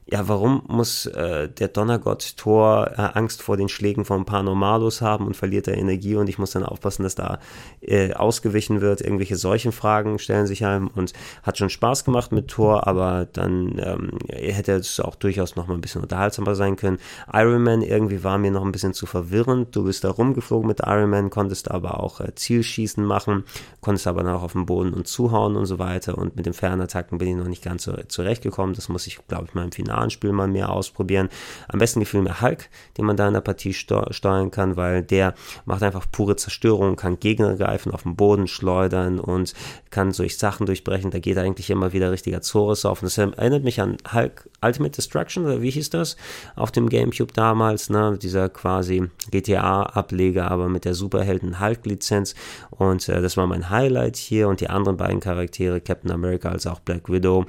ja, 0.06 0.28
warum 0.28 0.64
muss 0.68 1.06
äh, 1.06 1.48
der 1.48 1.70
Donnergott 1.70 2.36
Thor 2.36 2.92
äh, 2.92 3.02
Angst 3.14 3.42
vor 3.42 3.56
den 3.56 3.70
Schlägen 3.70 4.04
von 4.04 4.26
Paranormalus 4.26 5.02
haben 5.02 5.26
und 5.26 5.38
verliert 5.38 5.68
er 5.70 5.78
Energie 5.78 6.16
und 6.16 6.28
ich 6.28 6.38
muss 6.38 6.52
dann 6.52 6.64
aufpassen, 6.64 7.04
dass 7.04 7.16
da 7.16 7.40
äh, 7.80 8.14
ausgewichen 8.14 8.82
wird. 8.82 9.00
Irgendwelche 9.00 9.38
solchen 9.38 9.72
Fragen 9.72 10.20
stellen 10.20 10.46
sich 10.46 10.66
einem 10.66 10.90
und 10.90 11.14
hat 11.42 11.58
schon 11.58 11.70
Spaß 11.70 12.04
gemacht 12.04 12.34
mit 12.34 12.50
Thor, 12.50 12.86
aber 12.86 13.28
dann 13.32 13.82
ähm, 13.82 14.12
hätte 14.28 14.74
es 14.74 15.00
auch 15.00 15.16
durchaus 15.16 15.56
noch 15.56 15.68
mal 15.68 15.76
ein 15.76 15.82
bisschen 15.82 16.02
unterhaltsamer 16.02 16.56
sein 16.56 16.76
können. 16.76 17.00
Iron 17.32 17.64
Man 17.64 17.82
irgendwie 17.82 18.26
war 18.26 18.38
mir 18.38 18.52
noch 18.52 18.66
ein 18.66 18.74
bisschen 18.74 18.94
zu 18.94 19.06
verwirrend. 19.06 19.74
Du 19.74 19.86
bist 19.86 20.04
da 20.04 20.12
rumgeflogen 20.12 20.68
mit 20.68 20.82
Iron 20.82 21.10
Man, 21.10 21.30
konntest 21.30 21.72
aber 21.72 22.02
auch 22.02 22.20
äh, 22.20 22.36
Zielschießen 22.36 23.04
machen, 23.04 23.46
konntest 23.80 24.08
aber 24.08 24.24
auch 24.36 24.44
auf 24.44 24.52
dem 24.52 24.66
Boden 24.66 24.94
und 24.94 25.08
zuhauen 25.08 25.56
und 25.56 25.66
so 25.66 25.80
weiter 25.80 26.18
und 26.18 26.36
mit 26.36 26.46
den 26.46 26.54
Fernattacken 26.54 27.20
bin 27.20 27.30
ich 27.30 27.36
noch 27.36 27.48
nicht 27.48 27.64
ganz 27.64 27.84
so 27.84 27.94
zurechtgekommen. 28.10 28.76
Das 28.76 28.90
muss 28.90 29.08
ich, 29.08 29.26
glaube 29.28 29.46
ich, 29.48 29.54
mal 29.54 29.64
im 29.64 29.72
Finale 29.72 29.93
Spiel 30.10 30.32
mal 30.32 30.48
mehr 30.48 30.70
ausprobieren. 30.70 31.30
Am 31.68 31.80
besten 31.80 32.00
gefiel 32.00 32.22
mir 32.22 32.42
Hulk, 32.42 32.70
den 32.98 33.06
man 33.06 33.18
da 33.18 33.28
in 33.28 33.34
der 33.34 33.42
Partie 33.42 33.74
steuern 33.74 34.52
kann, 34.52 34.76
weil 34.78 35.04
der 35.04 35.34
macht 35.66 35.84
einfach 35.84 36.06
pure 36.12 36.36
Zerstörung, 36.36 36.96
kann 36.96 37.20
Gegner 37.20 37.56
greifen, 37.56 37.92
auf 37.92 38.04
den 38.04 38.16
Boden 38.16 38.48
schleudern 38.48 39.20
und 39.20 39.54
kann 39.90 40.12
durch 40.12 40.38
Sachen 40.38 40.66
durchbrechen. 40.66 41.12
Da 41.12 41.20
geht 41.20 41.38
eigentlich 41.38 41.70
immer 41.70 41.94
wieder 41.94 42.12
richtiger 42.12 42.42
Zores 42.42 42.86
auf. 42.86 43.02
Und 43.02 43.06
das 43.06 43.18
erinnert 43.18 43.64
mich 43.64 43.82
an 43.82 43.98
Hulk 44.12 44.50
Ultimate 44.64 44.96
Destruction, 44.96 45.46
oder 45.46 45.62
wie 45.62 45.70
hieß 45.70 45.90
das? 45.90 46.16
Auf 46.56 46.72
dem 46.72 46.90
Gamecube 46.90 47.34
damals, 47.34 47.90
ne? 47.90 48.18
Dieser 48.22 48.50
quasi 48.50 49.10
GTA-Ableger, 49.30 50.50
aber 50.50 50.70
mit 50.70 50.86
der 50.86 50.94
Superhelden 50.94 51.60
Hulk-Lizenz. 51.60 52.36
Und 52.70 53.08
äh, 53.10 53.22
das 53.22 53.38
war 53.38 53.48
mein 53.48 53.70
Highlight 53.70 54.16
hier. 54.16 54.48
Und 54.48 54.62
die 54.62 54.70
anderen 54.70 54.98
beiden 54.98 55.20
Charaktere, 55.20 55.82
Captain 55.82 56.12
America 56.12 56.50
als 56.50 56.66
auch 56.68 56.80
Black 56.80 57.10
Widow, 57.10 57.46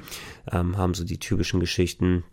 ähm, 0.51 0.77
haben 0.77 0.95
so 0.95 1.05
die 1.05 1.19
typischen 1.19 1.61
Geschichten 1.61 2.25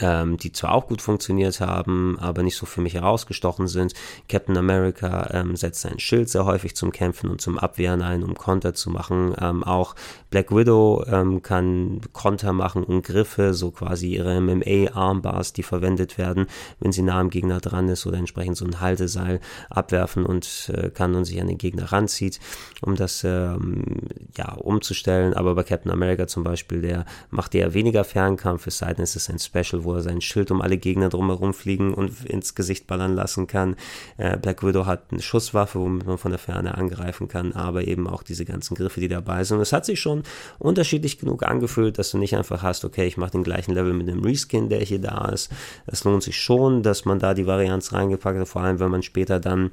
ähm, 0.00 0.36
die 0.36 0.52
zwar 0.52 0.72
auch 0.72 0.86
gut 0.86 1.02
funktioniert 1.02 1.60
haben, 1.60 2.18
aber 2.18 2.42
nicht 2.42 2.56
so 2.56 2.66
für 2.66 2.80
mich 2.80 2.94
herausgestochen 2.94 3.68
sind. 3.68 3.94
Captain 4.28 4.56
America 4.56 5.28
ähm, 5.32 5.56
setzt 5.56 5.82
sein 5.82 5.98
Schild 5.98 6.28
sehr 6.28 6.44
häufig 6.44 6.74
zum 6.76 6.92
Kämpfen 6.92 7.30
und 7.30 7.40
zum 7.40 7.58
Abwehren 7.58 8.02
ein, 8.02 8.22
um 8.22 8.34
Konter 8.34 8.74
zu 8.74 8.90
machen. 8.90 9.34
Ähm, 9.40 9.62
auch 9.62 9.94
Black 10.30 10.50
Widow 10.54 11.04
ähm, 11.06 11.42
kann 11.42 12.00
Konter 12.12 12.52
machen 12.52 12.84
und 12.84 13.02
Griffe, 13.02 13.54
so 13.54 13.70
quasi 13.70 14.14
ihre 14.14 14.40
MMA-Armbars, 14.40 15.52
die 15.52 15.62
verwendet 15.62 16.18
werden, 16.18 16.46
wenn 16.80 16.92
sie 16.92 17.02
nah 17.02 17.20
am 17.20 17.30
Gegner 17.30 17.60
dran 17.60 17.88
ist 17.88 18.06
oder 18.06 18.18
entsprechend 18.18 18.56
so 18.56 18.64
ein 18.64 18.80
Halteseil 18.80 19.40
abwerfen 19.70 20.24
und 20.24 20.72
äh, 20.74 20.90
kann 20.90 21.14
und 21.14 21.24
sich 21.24 21.40
an 21.40 21.48
den 21.48 21.58
Gegner 21.58 21.92
ranzieht, 21.92 22.40
um 22.80 22.96
das 22.96 23.24
ähm, 23.24 23.98
ja 24.36 24.54
umzustellen. 24.54 25.34
Aber 25.34 25.54
bei 25.54 25.62
Captain 25.62 25.92
America 25.92 26.26
zum 26.26 26.44
Beispiel, 26.44 26.80
der 26.80 27.04
macht 27.30 27.54
eher 27.54 27.74
weniger 27.74 28.04
Fernkampf, 28.04 28.66
es 28.66 28.78
sei 28.78 28.92
denn, 28.94 29.02
es 29.02 29.16
ist 29.16 29.28
ein 29.30 29.38
Special 29.38 29.71
wo 29.84 29.94
er 29.94 30.02
sein 30.02 30.20
Schild 30.20 30.50
um 30.50 30.60
alle 30.60 30.76
Gegner 30.76 31.08
drumherum 31.08 31.54
fliegen 31.54 31.94
und 31.94 32.24
ins 32.24 32.54
Gesicht 32.54 32.86
ballern 32.86 33.14
lassen 33.14 33.46
kann. 33.46 33.76
Äh, 34.16 34.36
Black 34.36 34.62
Widow 34.62 34.86
hat 34.86 35.04
eine 35.10 35.22
Schusswaffe, 35.22 35.80
womit 35.80 36.06
man 36.06 36.18
von 36.18 36.30
der 36.30 36.38
Ferne 36.38 36.76
angreifen 36.76 37.28
kann, 37.28 37.52
aber 37.52 37.86
eben 37.86 38.06
auch 38.06 38.22
diese 38.22 38.44
ganzen 38.44 38.74
Griffe, 38.74 39.00
die 39.00 39.08
dabei 39.08 39.44
sind. 39.44 39.56
Und 39.56 39.62
es 39.62 39.72
hat 39.72 39.84
sich 39.84 40.00
schon 40.00 40.22
unterschiedlich 40.58 41.18
genug 41.18 41.42
angefühlt, 41.42 41.98
dass 41.98 42.10
du 42.10 42.18
nicht 42.18 42.36
einfach 42.36 42.62
hast, 42.62 42.84
okay, 42.84 43.06
ich 43.06 43.16
mache 43.16 43.32
den 43.32 43.44
gleichen 43.44 43.72
Level 43.72 43.92
mit 43.92 44.08
dem 44.08 44.22
Reskin, 44.22 44.68
der 44.68 44.80
hier 44.80 45.00
da 45.00 45.28
ist. 45.28 45.50
Es 45.86 46.04
lohnt 46.04 46.22
sich 46.22 46.38
schon, 46.40 46.82
dass 46.82 47.04
man 47.04 47.18
da 47.18 47.34
die 47.34 47.46
Varianz 47.46 47.92
reingepackt 47.92 48.38
hat, 48.38 48.48
vor 48.48 48.62
allem 48.62 48.80
wenn 48.80 48.90
man 48.90 49.02
später 49.02 49.40
dann 49.40 49.70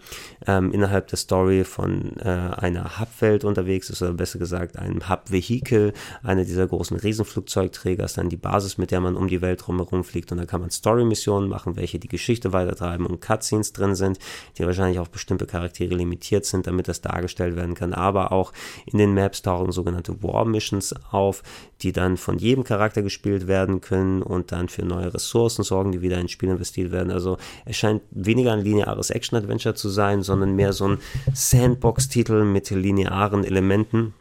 ähm, 0.47 0.71
innerhalb 0.71 1.07
der 1.07 1.17
Story 1.17 1.63
von 1.63 2.17
äh, 2.17 2.29
einer 2.29 2.99
Hubwelt 2.99 3.43
unterwegs 3.43 3.89
ist, 3.89 4.01
oder 4.01 4.13
besser 4.13 4.39
gesagt 4.39 4.77
einem 4.77 5.09
Hub-Vehikel, 5.09 5.93
einer 6.23 6.45
dieser 6.45 6.67
großen 6.67 6.97
Riesenflugzeugträger 6.97 8.05
ist 8.05 8.17
dann 8.17 8.29
die 8.29 8.37
Basis, 8.37 8.77
mit 8.77 8.91
der 8.91 9.01
man 9.01 9.15
um 9.15 9.27
die 9.27 9.41
Welt 9.41 9.65
drumherum 9.65 9.88
rumfliegt 9.91 10.31
und 10.31 10.37
da 10.37 10.45
kann 10.45 10.61
man 10.61 10.69
Story-Missionen 10.69 11.49
machen, 11.49 11.75
welche 11.75 11.99
die 11.99 12.07
Geschichte 12.07 12.53
weitertreiben 12.53 13.05
und 13.05 13.21
Cutscenes 13.21 13.73
drin 13.73 13.95
sind, 13.95 14.19
die 14.57 14.65
wahrscheinlich 14.65 14.99
auf 14.99 15.09
bestimmte 15.09 15.45
Charaktere 15.45 15.95
limitiert 15.95 16.45
sind, 16.45 16.67
damit 16.67 16.87
das 16.87 17.01
dargestellt 17.01 17.55
werden 17.55 17.75
kann, 17.75 17.93
aber 17.93 18.31
auch 18.31 18.53
in 18.85 18.97
den 18.97 19.13
Maps 19.13 19.41
tauchen 19.41 19.71
sogenannte 19.71 20.21
War-Missions 20.23 20.95
auf, 21.11 21.43
die 21.81 21.91
dann 21.91 22.17
von 22.17 22.37
jedem 22.37 22.63
Charakter 22.63 23.01
gespielt 23.01 23.47
werden 23.47 23.81
können 23.81 24.21
und 24.21 24.51
dann 24.51 24.69
für 24.69 24.83
neue 24.83 25.13
Ressourcen 25.13 25.63
sorgen, 25.63 25.91
die 25.91 26.01
wieder 26.01 26.19
ins 26.19 26.31
Spiel 26.31 26.49
investiert 26.49 26.91
werden. 26.91 27.11
Also 27.11 27.37
es 27.65 27.77
scheint 27.77 28.01
weniger 28.11 28.53
ein 28.53 28.61
lineares 28.61 29.09
Action-Adventure 29.09 29.75
zu 29.75 29.89
sein, 29.89 30.21
sondern 30.21 30.55
mehr 30.55 30.73
so 30.73 30.87
ein 30.87 30.97
Sandbox-Titel 31.33 32.43
mit 32.43 32.69
linearen 32.69 33.43
Elementen 33.43 34.13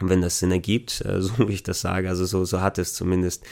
wenn 0.00 0.22
das 0.22 0.38
Sinn 0.38 0.50
ergibt, 0.50 1.04
äh, 1.04 1.20
so 1.20 1.48
wie 1.48 1.54
ich 1.54 1.62
das 1.62 1.80
sage. 1.80 2.08
Also 2.08 2.24
so, 2.24 2.44
so 2.44 2.60
hat 2.60 2.78
es 2.78 2.94
zumindest 2.94 3.44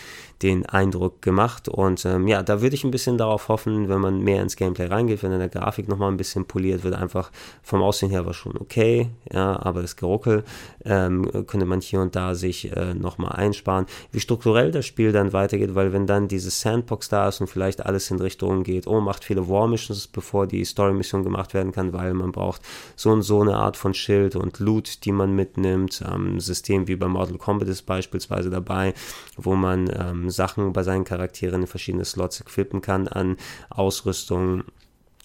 den 0.42 0.66
Eindruck 0.66 1.22
gemacht. 1.22 1.68
Und 1.68 2.04
ähm, 2.04 2.26
ja, 2.26 2.42
da 2.42 2.60
würde 2.60 2.74
ich 2.74 2.84
ein 2.84 2.90
bisschen 2.90 3.16
darauf 3.16 3.48
hoffen, 3.48 3.88
wenn 3.88 4.00
man 4.00 4.22
mehr 4.22 4.42
ins 4.42 4.56
Gameplay 4.56 4.86
reingeht, 4.86 5.22
wenn 5.22 5.32
in 5.32 5.38
der 5.38 5.48
Grafik 5.48 5.88
nochmal 5.88 6.10
ein 6.10 6.16
bisschen 6.16 6.44
poliert 6.44 6.84
wird, 6.84 6.94
einfach 6.94 7.30
vom 7.62 7.82
Aussehen 7.82 8.10
her 8.10 8.26
war 8.26 8.34
schon 8.34 8.56
okay, 8.58 9.08
ja, 9.32 9.60
aber 9.62 9.82
das 9.82 9.96
Geruckel 9.96 10.44
ähm, 10.84 11.30
könnte 11.46 11.66
man 11.66 11.80
hier 11.80 12.00
und 12.00 12.16
da 12.16 12.34
sich 12.34 12.74
äh, 12.76 12.94
nochmal 12.94 13.32
einsparen. 13.32 13.86
Wie 14.10 14.20
strukturell 14.20 14.72
das 14.72 14.86
Spiel 14.86 15.12
dann 15.12 15.32
weitergeht, 15.32 15.74
weil 15.74 15.92
wenn 15.92 16.06
dann 16.06 16.28
diese 16.28 16.50
Sandbox 16.50 17.08
da 17.08 17.28
ist 17.28 17.40
und 17.40 17.46
vielleicht 17.46 17.84
alles 17.86 18.10
in 18.10 18.18
Richtung 18.18 18.64
geht, 18.64 18.86
oh, 18.86 19.00
macht 19.00 19.24
viele 19.24 19.48
War 19.48 19.68
Missions, 19.68 20.08
bevor 20.08 20.46
die 20.46 20.64
Story 20.64 20.92
Mission 20.92 21.22
gemacht 21.22 21.54
werden 21.54 21.72
kann, 21.72 21.92
weil 21.92 22.14
man 22.14 22.32
braucht 22.32 22.62
so 22.96 23.10
und 23.10 23.22
so 23.22 23.40
eine 23.40 23.56
Art 23.56 23.76
von 23.76 23.94
Schild 23.94 24.36
und 24.36 24.58
Loot, 24.58 25.04
die 25.04 25.12
man 25.12 25.34
mitnimmt. 25.34 26.02
Ähm, 26.10 26.31
System 26.40 26.88
wie 26.88 26.96
bei 26.96 27.08
Mortal 27.08 27.38
Kombat 27.38 27.68
ist 27.68 27.82
beispielsweise 27.82 28.50
dabei, 28.50 28.94
wo 29.36 29.54
man 29.54 29.90
ähm, 29.94 30.30
Sachen 30.30 30.72
bei 30.72 30.82
seinen 30.82 31.04
Charakteren 31.04 31.62
in 31.62 31.66
verschiedene 31.66 32.04
Slots 32.04 32.40
equippen 32.40 32.80
kann 32.80 33.08
an 33.08 33.36
Ausrüstung. 33.70 34.64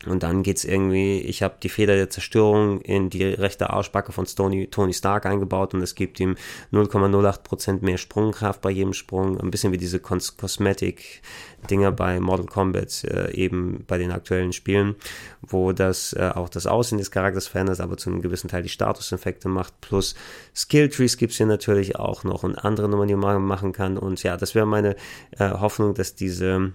Und 0.05 0.21
dann 0.21 0.43
geht 0.43 0.57
es 0.57 0.65
irgendwie, 0.65 1.19
ich 1.21 1.41
habe 1.41 1.55
die 1.61 1.69
Feder 1.69 1.95
der 1.95 2.11
Zerstörung 2.11 2.81
in 2.81 3.09
die 3.09 3.23
rechte 3.23 3.71
Arschbacke 3.71 4.11
von 4.11 4.27
Stony, 4.27 4.67
Tony 4.67 4.93
Stark 4.93 5.25
eingebaut 5.25 5.73
und 5.73 5.81
es 5.81 5.95
gibt 5.95 6.19
ihm 6.19 6.35
0,08% 6.71 7.83
mehr 7.83 7.97
Sprungkraft 7.97 8.61
bei 8.61 8.69
jedem 8.69 8.93
Sprung. 8.93 9.39
Ein 9.39 9.49
bisschen 9.49 9.71
wie 9.71 9.77
diese 9.77 9.99
Cos 9.99 10.37
Cosmetic-Dinger 10.37 11.91
bei 11.91 12.19
Mortal 12.19 12.45
Kombat, 12.45 13.05
äh, 13.05 13.31
eben 13.31 13.85
bei 13.87 13.97
den 13.97 14.11
aktuellen 14.11 14.53
Spielen, 14.53 14.95
wo 15.41 15.71
das 15.71 16.13
äh, 16.13 16.31
auch 16.35 16.49
das 16.49 16.67
Aussehen 16.67 16.99
des 16.99 17.09
Charakters 17.09 17.47
verändert, 17.47 17.79
aber 17.79 17.97
zu 17.97 18.11
einem 18.11 18.21
gewissen 18.21 18.49
Teil 18.49 18.61
die 18.61 18.69
Statuseffekte 18.69 19.49
macht. 19.49 19.81
Plus 19.81 20.13
Skill-Trees 20.55 21.17
gibt 21.17 21.31
es 21.31 21.37
hier 21.37 21.47
natürlich 21.47 21.95
auch 21.95 22.23
noch 22.23 22.43
und 22.43 22.55
andere 22.55 22.87
Nummern, 22.87 23.07
die 23.07 23.15
man 23.15 23.41
machen 23.41 23.71
kann. 23.71 23.97
Und 23.97 24.21
ja, 24.21 24.37
das 24.37 24.53
wäre 24.53 24.67
meine 24.67 24.95
äh, 25.39 25.49
Hoffnung, 25.49 25.95
dass 25.95 26.13
diese 26.13 26.73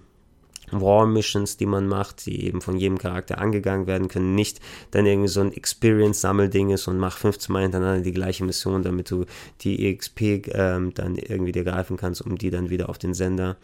War 0.81 1.05
Missions, 1.05 1.57
die 1.57 1.65
man 1.65 1.87
macht, 1.87 2.25
die 2.25 2.45
eben 2.45 2.61
von 2.61 2.77
jedem 2.77 2.97
Charakter 2.97 3.37
angegangen 3.37 3.87
werden 3.87 4.07
können, 4.07 4.35
nicht 4.35 4.59
dann 4.91 5.05
irgendwie 5.05 5.27
so 5.29 5.41
ein 5.41 5.53
Experience-Sammelding 5.53 6.69
ist 6.69 6.87
und 6.87 6.97
mach 6.97 7.17
15 7.17 7.51
Mal 7.51 7.63
hintereinander 7.63 8.01
die 8.01 8.11
gleiche 8.11 8.43
Mission, 8.43 8.83
damit 8.83 9.09
du 9.11 9.25
die 9.61 9.87
EXP 9.87 10.47
ähm, 10.53 10.93
dann 10.93 11.15
irgendwie 11.15 11.51
dir 11.51 11.63
greifen 11.63 11.97
kannst, 11.97 12.21
um 12.21 12.37
die 12.37 12.49
dann 12.49 12.69
wieder 12.69 12.89
auf 12.89 12.97
den 12.97 13.13
Sender 13.13 13.57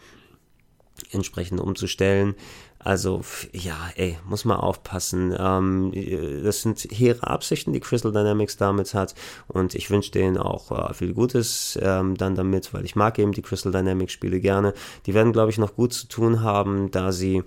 entsprechend 1.12 1.60
umzustellen. 1.60 2.34
Also, 2.82 3.20
ja, 3.52 3.76
ey, 3.96 4.16
muss 4.26 4.46
man 4.46 4.56
aufpassen. 4.56 5.36
Ähm, 5.38 5.92
das 6.42 6.62
sind 6.62 6.78
hehre 6.90 7.26
Absichten, 7.26 7.74
die 7.74 7.80
Crystal 7.80 8.10
Dynamics 8.10 8.56
damit 8.56 8.94
hat. 8.94 9.14
Und 9.48 9.74
ich 9.74 9.90
wünsche 9.90 10.12
denen 10.12 10.38
auch 10.38 10.72
äh, 10.72 10.94
viel 10.94 11.12
Gutes 11.12 11.78
ähm, 11.82 12.16
dann 12.16 12.36
damit, 12.36 12.72
weil 12.72 12.86
ich 12.86 12.96
mag 12.96 13.18
eben 13.18 13.32
die 13.32 13.42
Crystal 13.42 13.70
Dynamics 13.70 14.14
Spiele 14.14 14.40
gerne. 14.40 14.72
Die 15.04 15.12
werden, 15.12 15.34
glaube 15.34 15.50
ich, 15.50 15.58
noch 15.58 15.76
gut 15.76 15.92
zu 15.92 16.08
tun 16.08 16.40
haben, 16.40 16.90
da 16.90 17.12
sie 17.12 17.42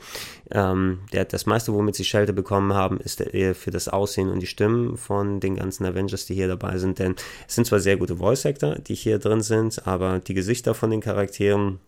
ähm, 0.51 0.99
der, 1.13 1.25
das 1.25 1.47
meiste, 1.47 1.73
womit 1.73 1.95
sie 1.95 2.05
Schelte 2.05 2.31
bekommen 2.31 2.73
haben, 2.73 2.99
ist 2.99 3.19
der, 3.19 3.55
für 3.55 3.71
das 3.71 3.87
Aussehen 3.87 4.29
und 4.29 4.39
die 4.39 4.47
Stimmen 4.47 4.97
von 4.97 5.39
den 5.39 5.55
ganzen 5.55 5.83
Avengers, 5.87 6.27
die 6.27 6.35
hier 6.35 6.47
dabei 6.47 6.77
sind. 6.77 6.99
Denn 6.99 7.15
es 7.47 7.55
sind 7.55 7.65
zwar 7.65 7.79
sehr 7.79 7.97
gute 7.97 8.17
Voice 8.17 8.45
Actor, 8.45 8.75
die 8.75 8.93
hier 8.93 9.17
drin 9.17 9.41
sind, 9.41 9.87
aber 9.87 10.19
die 10.19 10.35
Gesichter 10.35 10.75
von 10.75 10.91
den 10.91 11.01
Charakteren 11.01 11.79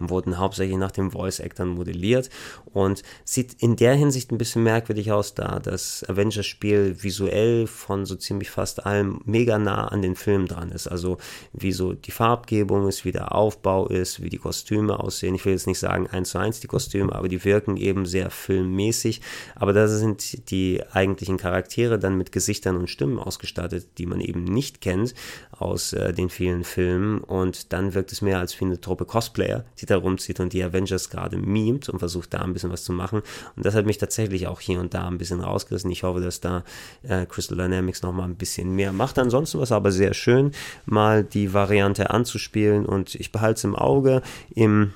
wurden 0.00 0.38
hauptsächlich 0.38 0.76
nach 0.76 0.90
dem 0.90 1.10
Voice 1.10 1.40
Actern 1.40 1.68
modelliert 1.68 2.30
und 2.72 3.02
sieht 3.24 3.54
in 3.62 3.76
der 3.76 3.94
Hinsicht 3.94 4.30
ein 4.30 4.38
bisschen 4.38 4.62
merkwürdig 4.62 5.12
aus, 5.12 5.34
da 5.34 5.58
das 5.58 6.04
Avengers-Spiel 6.08 7.02
visuell 7.02 7.66
von 7.66 8.06
so 8.06 8.14
ziemlich 8.14 8.50
fast 8.50 8.86
allem 8.86 9.20
mega 9.24 9.58
nah 9.58 9.88
an 9.88 10.02
den 10.02 10.16
Film 10.16 10.46
dran 10.46 10.70
ist. 10.70 10.86
Also 10.86 11.18
wie 11.52 11.72
so 11.72 11.92
die 11.92 12.10
Farbgebung 12.10 12.88
ist, 12.88 13.04
wie 13.04 13.12
der 13.12 13.34
Aufbau 13.34 13.86
ist, 13.88 14.22
wie 14.22 14.28
die 14.28 14.38
Kostüme 14.38 15.00
aussehen. 15.00 15.34
Ich 15.34 15.44
will 15.44 15.52
jetzt 15.52 15.66
nicht 15.66 15.78
sagen 15.78 16.06
eins 16.06 16.30
zu 16.30 16.38
eins 16.38 16.60
die 16.60 16.66
Kostüme, 16.66 17.14
aber 17.14 17.28
die 17.28 17.44
wirken 17.44 17.76
eben 17.76 18.06
sehr 18.06 18.30
filmmäßig. 18.30 19.20
Aber 19.54 19.72
da 19.72 19.88
sind 19.88 20.50
die 20.50 20.82
eigentlichen 20.92 21.36
Charaktere 21.36 21.98
dann 21.98 22.16
mit 22.16 22.32
Gesichtern 22.32 22.76
und 22.76 22.90
Stimmen 22.90 23.18
ausgestattet, 23.18 23.98
die 23.98 24.06
man 24.06 24.20
eben 24.20 24.44
nicht 24.44 24.80
kennt 24.80 25.14
aus 25.50 25.92
äh, 25.92 26.12
den 26.12 26.30
vielen 26.30 26.64
Filmen. 26.64 27.18
Und 27.18 27.72
dann 27.72 27.94
wirkt 27.94 28.12
es 28.12 28.22
mehr 28.22 28.38
als 28.38 28.58
wie 28.60 28.64
eine 28.64 28.80
Truppe 28.80 29.04
Cosplayer, 29.04 29.64
die 29.80 29.86
da 29.90 29.96
rumzieht 29.96 30.40
und 30.40 30.52
die 30.52 30.62
Avengers 30.62 31.10
gerade 31.10 31.36
memt 31.36 31.88
und 31.88 31.98
versucht 31.98 32.34
da 32.34 32.38
ein 32.38 32.52
bisschen 32.52 32.70
was 32.70 32.84
zu 32.84 32.92
machen. 32.92 33.22
Und 33.56 33.66
das 33.66 33.74
hat 33.74 33.86
mich 33.86 33.98
tatsächlich 33.98 34.46
auch 34.46 34.60
hier 34.60 34.80
und 34.80 34.94
da 34.94 35.06
ein 35.06 35.18
bisschen 35.18 35.40
rausgerissen. 35.40 35.90
Ich 35.90 36.02
hoffe, 36.02 36.20
dass 36.20 36.40
da 36.40 36.64
äh, 37.02 37.26
Crystal 37.26 37.56
Dynamics 37.56 38.02
nochmal 38.02 38.28
ein 38.28 38.36
bisschen 38.36 38.74
mehr 38.74 38.92
macht. 38.92 39.18
Ansonsten 39.18 39.58
war 39.58 39.64
es 39.64 39.72
aber 39.72 39.92
sehr 39.92 40.14
schön, 40.14 40.52
mal 40.86 41.24
die 41.24 41.52
Variante 41.52 42.10
anzuspielen 42.10 42.86
und 42.86 43.14
ich 43.14 43.32
behalte 43.32 43.58
es 43.58 43.64
im 43.64 43.76
Auge. 43.76 44.22
Im 44.54 44.92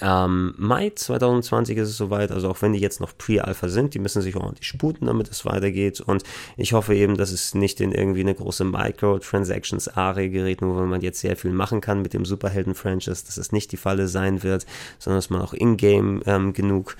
ähm, 0.00 0.54
Mai 0.56 0.90
2020 0.94 1.76
ist 1.78 1.88
es 1.88 1.96
soweit, 1.96 2.30
also 2.30 2.48
auch 2.48 2.62
wenn 2.62 2.72
die 2.72 2.78
jetzt 2.78 3.00
noch 3.00 3.16
Pre-Alpha 3.16 3.68
sind, 3.68 3.94
die 3.94 3.98
müssen 3.98 4.22
sich 4.22 4.36
ordentlich 4.36 4.66
sputen, 4.66 5.06
damit 5.06 5.28
es 5.30 5.44
weitergeht. 5.44 6.00
Und 6.00 6.22
ich 6.56 6.72
hoffe 6.72 6.94
eben, 6.94 7.16
dass 7.16 7.32
es 7.32 7.54
nicht 7.54 7.80
in 7.80 7.92
irgendwie 7.92 8.20
eine 8.20 8.34
große 8.34 8.64
Microtransactions-Arie 8.64 10.30
gerät, 10.30 10.62
wo 10.62 10.72
man 10.72 11.00
jetzt 11.00 11.20
sehr 11.20 11.36
viel 11.36 11.52
machen 11.52 11.80
kann 11.80 12.02
mit 12.02 12.14
dem 12.14 12.24
Superhelden-Franchise, 12.24 13.24
dass 13.26 13.36
es 13.36 13.52
nicht 13.52 13.72
die 13.72 13.76
Falle 13.76 14.08
sein 14.08 14.42
wird, 14.42 14.66
sondern 14.98 15.18
dass 15.18 15.30
man 15.30 15.42
auch 15.42 15.54
in-game 15.54 16.22
ähm, 16.26 16.52
genug 16.52 16.96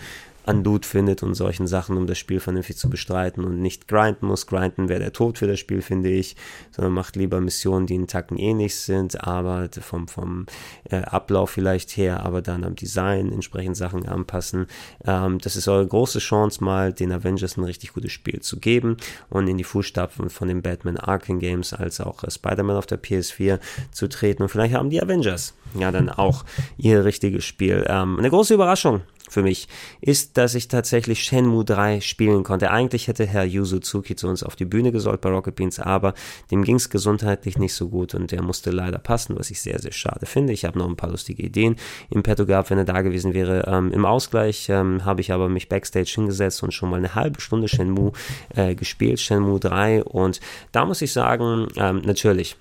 an 0.49 0.65
Loot 0.65 0.87
findet 0.87 1.23
und 1.23 1.35
solchen 1.35 1.67
Sachen, 1.67 1.97
um 1.99 2.07
das 2.07 2.19
Spiel 2.19 2.41
vernünftig 2.41 2.79
zu 2.79 2.89
bestreiten 2.89 3.45
und 3.45 3.61
nicht 3.61 3.87
grinden 3.87 4.27
muss. 4.27 4.47
Grinden 4.47 4.89
wäre 4.89 5.01
der 5.01 5.13
Tod 5.13 5.39
für 5.39 5.47
das 5.47 5.59
Spiel, 5.59 5.83
finde 5.83 6.09
ich, 6.09 6.37
sondern 6.71 6.95
macht 6.95 7.17
lieber 7.17 7.41
Missionen, 7.41 7.87
die 7.87 7.95
in 7.95 8.07
Tacken 8.07 8.39
ähnlich 8.39 8.75
sind, 8.77 9.23
aber 9.25 9.69
vom, 9.81 10.09
vom 10.09 10.47
äh, 10.91 10.97
Ablauf 10.97 11.51
vielleicht 11.51 11.97
her, 11.97 12.25
aber 12.25 12.41
dann 12.41 12.65
am 12.65 12.75
Design 12.75 13.31
entsprechend 13.31 13.77
Sachen 13.77 14.09
anpassen. 14.09 14.67
Ähm, 15.05 15.39
das 15.39 15.55
ist 15.55 15.69
eure 15.69 15.87
große 15.87 16.19
Chance, 16.19 16.65
mal 16.65 16.95
den 16.95 17.13
Avengers 17.13 17.59
ein 17.59 17.65
richtig 17.65 17.93
gutes 17.93 18.13
Spiel 18.13 18.41
zu 18.41 18.59
geben 18.59 18.97
und 19.29 19.49
in 19.49 19.59
die 19.59 19.65
Fußstapfen 19.65 20.31
von 20.31 20.49
den 20.49 20.63
Batman 20.63 20.97
Arkham 20.97 21.41
Games 21.41 21.75
als 21.75 22.01
auch 22.01 22.25
äh, 22.25 22.31
Spider-Man 22.31 22.77
auf 22.77 22.87
der 22.87 23.03
PS4 23.03 23.61
zu 23.93 24.09
treten. 24.09 24.45
Und 24.45 24.49
vielleicht 24.49 24.75
haben 24.75 24.89
die 24.89 25.03
Avengers 25.03 25.55
ja 25.79 25.93
dann 25.93 26.09
auch 26.09 26.47
ihr 26.79 27.05
richtiges 27.05 27.45
Spiel. 27.45 27.85
Ähm, 27.87 28.19
eine 28.19 28.31
große 28.31 28.55
Überraschung 28.55 29.03
für 29.31 29.43
mich, 29.43 29.69
ist, 30.01 30.37
dass 30.37 30.55
ich 30.55 30.69
tatsächlich 30.69 31.23
Shenmue 31.23 31.65
3 31.65 32.01
spielen 32.01 32.45
konnte. 32.45 32.71
Eigentlich 32.71 33.09
hätte 33.09 33.27
Herr 33.27 33.45
Yu 33.45 33.65
Suzuki 33.65 34.17
zu 34.17 34.29
uns 34.29 34.43
auf 34.43 34.57
die 34.57 34.65
Bühne 34.65 34.93
gesollt 34.93 35.21
bei 35.21 35.31
Rocket 35.31 35.57
Beans, 35.57 35.79
aber 35.79 36.15
dem 36.51 36.65
ging 36.65 36.77
es 36.77 36.91
gesundheitlich 36.91 37.59
nicht 37.59 37.75
so 37.75 37.89
gut 37.89 38.15
und 38.15 38.31
der 38.31 38.43
musste 38.43 38.71
leider 38.71 38.99
passen, 38.99 39.39
was 39.39 39.51
ich 39.51 39.61
sehr, 39.61 39.79
sehr 39.79 39.93
schade 39.93 40.27
finde. 40.27 40.53
Ich 40.53 40.65
habe 40.65 40.79
noch 40.79 40.89
ein 40.89 40.97
paar 40.97 41.11
lustige 41.11 41.43
Ideen 41.43 41.77
im 42.11 42.23
Petto 42.23 42.47
gehabt, 42.47 42.71
wenn 42.71 42.79
er 42.79 42.85
da 42.85 43.03
gewesen 43.03 43.35
wäre. 43.35 43.65
Ähm, 43.67 43.93
Im 43.93 44.05
Ausgleich 44.05 44.69
ähm, 44.69 45.05
habe 45.05 45.21
ich 45.21 45.33
aber 45.33 45.49
mich 45.49 45.69
backstage 45.69 46.13
hingesetzt 46.15 46.63
und 46.63 46.73
schon 46.73 46.91
mal 46.91 46.97
eine 46.97 47.15
halbe 47.15 47.41
Stunde 47.41 47.69
Shenmue 47.69 48.13
äh, 48.55 48.75
gespielt, 48.75 49.21
Shenmue 49.21 49.61
3 49.61 50.05
und 50.05 50.41
da 50.73 50.85
muss 50.85 51.03
ich 51.03 51.13
sagen, 51.13 51.69
ähm, 51.77 52.03
natürlich, 52.05 52.57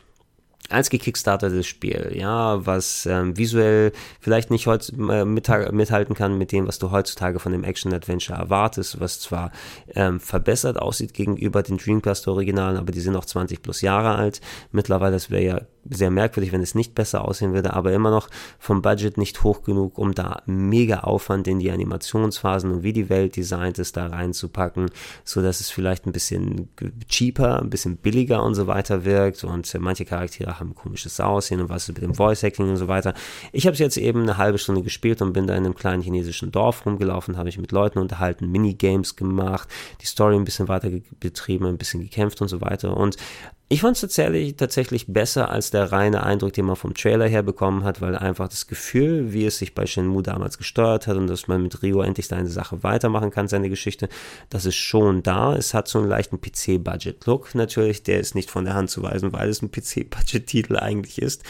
als 0.70 0.90
gekickstartetes 0.90 1.66
Spiel, 1.66 2.12
ja, 2.14 2.66
was 2.66 3.06
ähm, 3.06 3.38
visuell 3.38 3.92
vielleicht 4.20 4.52
nicht 4.52 4.68
heutz, 4.68 4.90
äh, 4.90 5.26
mithalten 5.26 6.16
kann 6.16 6.38
mit 6.38 6.52
dem, 6.52 6.68
was 6.68 6.80
du 6.80 6.92
heutzutage 6.92 7.40
von 7.40 7.52
dem 7.52 7.64
Action-Adventure 7.64 8.38
erwartest, 8.38 9.00
was 9.00 9.20
zwar 9.20 9.52
ähm, 9.96 10.20
verbessert 10.20 10.78
aussieht 10.78 11.14
gegenüber 11.14 11.64
den 11.64 11.78
Dreamcast-Originalen, 11.78 12.78
aber 12.78 12.92
die 12.92 13.00
sind 13.00 13.14
noch 13.14 13.26
20 13.26 13.62
plus 13.62 13.82
Jahre 13.82 14.16
alt. 14.16 14.42
Mittlerweile, 14.72 15.14
das 15.14 15.30
wäre 15.32 15.44
ja 15.44 15.62
sehr 15.90 16.12
merkwürdig, 16.12 16.52
wenn 16.52 16.62
es 16.62 16.76
nicht 16.76 16.96
besser 16.96 17.26
aussehen 17.26 17.54
würde, 17.54 17.74
aber 17.74 17.94
immer 17.94 18.12
noch 18.12 18.30
vom 18.60 18.82
Budget 18.82 19.18
nicht 19.18 19.44
hoch 19.44 19.64
genug, 19.64 19.98
um 19.98 20.14
da 20.14 20.42
mega 20.46 21.02
Aufwand 21.02 21.48
in 21.48 21.60
die 21.60 21.72
Animationsphasen 21.72 22.72
und 22.72 22.84
wie 22.84 22.94
die 22.94 23.10
Welt 23.10 23.36
designt 23.36 23.80
ist, 23.80 23.98
da 23.98 24.08
reinzupacken, 24.08 24.90
so 25.24 25.42
dass 25.42 25.60
es 25.60 25.70
vielleicht 25.70 26.06
ein 26.06 26.12
bisschen 26.12 26.70
cheaper, 27.08 27.60
ein 27.62 27.70
bisschen 27.70 27.98
billiger 27.98 28.44
und 28.44 28.56
so 28.56 28.68
weiter 28.68 29.06
wirkt 29.06 29.44
und 29.44 29.74
manche 29.80 30.06
Charaktere 30.06 30.60
haben 30.60 30.76
komisches 30.76 31.20
Aussehen 31.20 31.62
und 31.62 31.70
was 31.70 31.84
ist 31.84 31.96
mit 31.96 32.02
dem 32.02 32.16
Voice 32.16 32.44
Acting 32.44 32.70
und 32.70 32.78
so 32.78 32.88
weiter. 32.88 33.14
Ich 33.52 33.66
habe 33.66 33.74
es 33.74 33.80
jetzt 33.80 33.98
eben 33.98 34.24
eine 34.24 34.38
halbe 34.38 34.58
Stunde 34.58 34.82
gespielt 34.82 35.22
und 35.22 35.34
bin 35.34 35.48
da 35.48 35.56
in 35.56 35.66
einem 35.66 35.76
kleinen 35.76 36.02
chinesischen 36.02 36.52
Dorf 36.52 36.86
rumgelaufen, 36.86 37.38
habe 37.38 37.50
ich 37.50 37.58
mit 37.58 37.72
Leuten 37.72 38.00
unterhalten, 38.00 38.52
Minigames 38.52 39.16
gemacht, 39.16 39.70
die 40.02 40.06
Story 40.06 40.36
ein 40.36 40.46
bisschen 40.46 40.68
weiter 40.68 40.90
betrieben, 41.20 41.66
ein 41.66 41.78
bisschen 41.78 42.02
gekämpft 42.02 42.42
und 42.42 42.48
so 42.48 42.62
weiter. 42.62 42.96
Und 42.96 43.18
Ich 43.70 43.82
fand 43.82 43.98
es 43.98 44.02
tatsächlich, 44.02 44.56
tatsächlich 44.56 45.08
besser 45.08 45.50
als 45.50 45.72
der 45.72 45.92
reine 45.92 46.24
Eindruck, 46.24 46.54
den 46.54 46.64
man 46.64 46.78
vom 46.78 46.94
Trailer 46.94 47.28
her 47.28 47.44
bekommen 47.44 47.84
hat, 47.84 48.00
weil 48.00 48.16
einfach 48.16 48.48
das 48.48 48.68
Gefühl, 48.68 49.34
wie 49.34 49.46
es 49.46 49.58
sich 49.58 49.76
bei 49.76 49.86
Shenmue 49.86 50.24
damals 50.24 50.58
gesteuert 50.58 51.06
hat 51.06 51.18
und 51.18 51.28
dass 51.28 51.50
man 51.50 51.64
mit 51.64 51.84
Rio 51.84 52.02
endlich 52.02 52.28
seine 52.28 52.48
Sache 52.48 52.82
weitermachen 52.84 53.30
kann, 53.30 53.50
seine 53.50 53.70
Geschichte, 53.70 54.08
das 54.50 54.64
ist 54.64 54.78
schon 54.78 55.22
da. 55.22 55.54
Es 55.54 55.74
hat 55.74 55.90
so 55.90 56.00
einen 56.00 56.08
leichten 56.08 56.40
PC-Budget-Look 56.40 57.56
natürlich, 57.56 58.04
der 58.04 58.22
ist 58.22 58.36
nicht 58.36 58.50
von 58.50 58.64
der 58.64 58.74
Hand 58.74 58.90
zu 58.90 59.04
weisen, 59.04 59.34
weil 59.34 59.50
es 59.50 59.62
ein 59.62 59.70
PC-Budget-Titel 59.70 60.78
eigentlich 60.78 61.22
ist. 61.22 61.44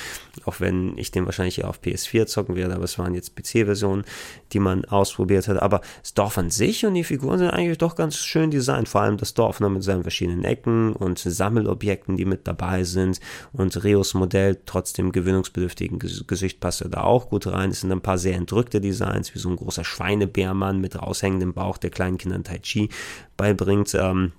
Auch 0.45 0.59
wenn 0.59 0.97
ich 0.97 1.11
den 1.11 1.27
wahrscheinlich 1.27 1.59
eher 1.59 1.69
auf 1.69 1.81
PS4 1.83 2.25
zocken 2.25 2.55
werde, 2.55 2.73
aber 2.73 2.85
es 2.85 2.97
waren 2.97 3.13
jetzt 3.13 3.35
PC-Versionen, 3.35 4.05
die 4.53 4.59
man 4.59 4.85
ausprobiert 4.85 5.47
hat. 5.47 5.61
Aber 5.61 5.81
das 6.01 6.15
Dorf 6.15 6.39
an 6.39 6.49
sich 6.49 6.83
und 6.83 6.95
die 6.95 7.03
Figuren 7.03 7.37
sind 7.37 7.51
eigentlich 7.51 7.77
doch 7.77 7.95
ganz 7.95 8.17
schön 8.17 8.49
designt, 8.49 8.89
vor 8.89 9.01
allem 9.01 9.17
das 9.17 9.35
Dorf 9.35 9.59
ne, 9.59 9.69
mit 9.69 9.83
seinen 9.83 10.01
verschiedenen 10.01 10.43
Ecken 10.43 10.93
und 10.93 11.19
Sammelobjekten 11.19 12.06
Aspekten, 12.07 12.17
die 12.17 12.25
mit 12.25 12.47
dabei 12.47 12.83
sind. 12.83 13.19
Und 13.53 13.83
Rios 13.83 14.13
Modell, 14.13 14.57
trotzdem 14.65 15.11
gewöhnungsbedürftigen 15.11 15.99
Gesicht, 15.99 16.59
passt 16.59 16.83
da 16.89 17.03
auch 17.03 17.29
gut 17.29 17.47
rein. 17.47 17.71
Es 17.71 17.81
sind 17.81 17.91
ein 17.91 18.01
paar 18.01 18.17
sehr 18.17 18.35
entrückte 18.35 18.79
Designs, 18.81 19.33
wie 19.35 19.39
so 19.39 19.49
ein 19.49 19.55
großer 19.55 19.83
Schweinebärmann 19.83 20.79
mit 20.79 20.95
raushängendem 20.95 21.53
Bauch, 21.53 21.77
der 21.77 21.89
kleinen 21.89 22.17
Kindern 22.17 22.43
Tai 22.43 22.59
Chi 22.59 22.89
beibringt. 23.35 23.93
Ähm, 23.93 24.31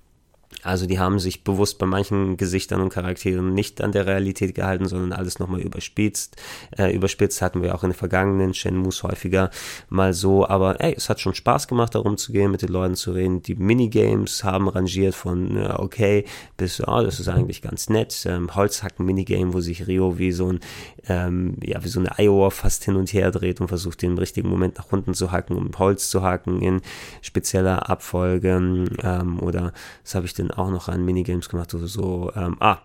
also 0.63 0.87
die 0.87 0.99
haben 0.99 1.19
sich 1.19 1.45
bewusst 1.45 1.79
bei 1.79 1.87
manchen 1.87 2.37
Gesichtern 2.37 2.81
und 2.81 2.89
Charakteren 2.89 3.55
nicht 3.55 3.81
an 3.81 3.93
der 3.93 4.07
Realität 4.07 4.55
gehalten, 4.55 4.87
sondern 4.89 5.13
alles 5.13 5.39
nochmal 5.39 5.61
überspitzt. 5.61 6.37
Äh, 6.77 6.95
überspitzt 6.95 7.43
hatten 7.43 7.63
wir 7.63 7.75
auch 7.75 7.85
in 7.85 7.91
den 7.91 7.97
vergangenen 7.97 8.55
Shenmues 8.55 9.03
häufiger 9.03 9.51
mal 9.89 10.13
so. 10.13 10.49
Aber 10.49 10.81
ey, 10.81 10.95
es 10.97 11.09
hat 11.09 11.21
schon 11.21 11.35
Spaß 11.35 11.69
gemacht, 11.69 11.95
darum 11.95 12.17
zu 12.17 12.33
gehen, 12.33 12.51
mit 12.51 12.63
den 12.63 12.71
Leuten 12.71 12.97
zu 12.97 13.13
reden. 13.13 13.43
Die 13.43 13.55
Minigames 13.55 14.43
haben 14.43 14.69
rangiert 14.69 15.15
von 15.15 15.57
äh, 15.57 15.75
okay 15.77 16.25
bis, 16.57 16.81
oh, 16.87 17.03
das 17.03 17.21
ist 17.21 17.29
eigentlich 17.29 17.63
ganz 17.63 17.89
nett. 17.89 18.25
Ähm, 18.27 18.55
Holzhacken-Minigame, 18.55 19.55
wo 19.55 19.61
sich 19.61 19.87
Rio 19.87 20.19
wie 20.19 20.33
so 20.33 20.53
ein, 20.53 20.61
ähm, 21.09 21.57
ja, 21.63 21.85
wie 21.85 21.89
so 21.89 22.01
eine 22.01 22.19
Iowa 22.19 22.51
fast 22.51 22.85
hin 22.85 22.97
und 22.97 23.13
her 23.13 23.31
dreht 23.31 23.61
und 23.61 23.69
versucht, 23.69 24.03
den 24.03 24.19
richtigen 24.19 24.49
Moment 24.49 24.79
nach 24.79 24.91
unten 24.91 25.15
zu 25.15 25.31
hacken, 25.31 25.57
um 25.57 25.71
Holz 25.79 26.11
zu 26.11 26.23
hacken 26.23 26.61
in 26.61 26.81
spezieller 27.23 27.89
Abfolge. 27.89 28.87
Ähm, 29.03 29.41
oder 29.41 29.73
das 30.03 30.15
habe 30.15 30.27
ich 30.27 30.35
denn 30.35 30.48
auch 30.51 30.71
noch 30.71 30.89
an 30.89 31.05
Minigames 31.05 31.49
gemacht, 31.49 31.71
so, 31.71 31.87
so 31.87 32.33
ähm, 32.35 32.57
ah, 32.61 32.79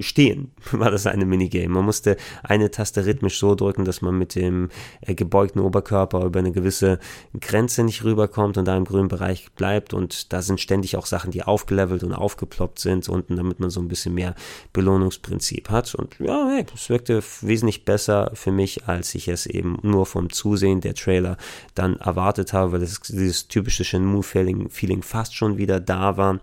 stehen 0.00 0.52
war 0.72 0.90
das 0.90 1.06
eine 1.06 1.26
Minigame. 1.26 1.68
Man 1.68 1.84
musste 1.84 2.16
eine 2.42 2.70
Taste 2.70 3.04
rhythmisch 3.04 3.38
so 3.38 3.54
drücken, 3.54 3.84
dass 3.84 4.02
man 4.02 4.18
mit 4.18 4.34
dem 4.34 4.68
äh, 5.00 5.14
gebeugten 5.14 5.60
Oberkörper 5.60 6.24
über 6.24 6.38
eine 6.38 6.52
gewisse 6.52 6.98
Grenze 7.40 7.84
nicht 7.84 8.04
rüberkommt 8.04 8.58
und 8.58 8.66
da 8.66 8.76
im 8.76 8.84
grünen 8.84 9.08
Bereich 9.08 9.50
bleibt 9.52 9.94
und 9.94 10.32
da 10.32 10.42
sind 10.42 10.60
ständig 10.60 10.96
auch 10.96 11.06
Sachen, 11.06 11.30
die 11.30 11.42
aufgelevelt 11.42 12.02
und 12.02 12.12
aufgeploppt 12.12 12.78
sind 12.78 13.08
unten, 13.08 13.36
damit 13.36 13.60
man 13.60 13.70
so 13.70 13.80
ein 13.80 13.88
bisschen 13.88 14.14
mehr 14.14 14.34
Belohnungsprinzip 14.72 15.70
hat 15.70 15.94
und 15.94 16.18
ja, 16.18 16.48
hey, 16.48 16.66
es 16.74 16.88
wirkte 16.88 17.22
wesentlich 17.40 17.84
besser 17.84 18.30
für 18.34 18.52
mich, 18.52 18.86
als 18.86 19.14
ich 19.14 19.28
es 19.28 19.46
eben 19.46 19.78
nur 19.82 20.06
vom 20.06 20.30
Zusehen 20.30 20.80
der 20.80 20.94
Trailer 20.94 21.36
dann 21.74 21.96
erwartet 21.96 22.52
habe, 22.52 22.72
weil 22.72 22.80
das, 22.80 23.00
dieses 23.00 23.48
typische 23.48 23.84
Shenmue-Feeling 23.84 25.02
fast 25.02 25.34
schon 25.34 25.56
wieder 25.56 25.80
da 25.80 26.16
war. 26.16 26.40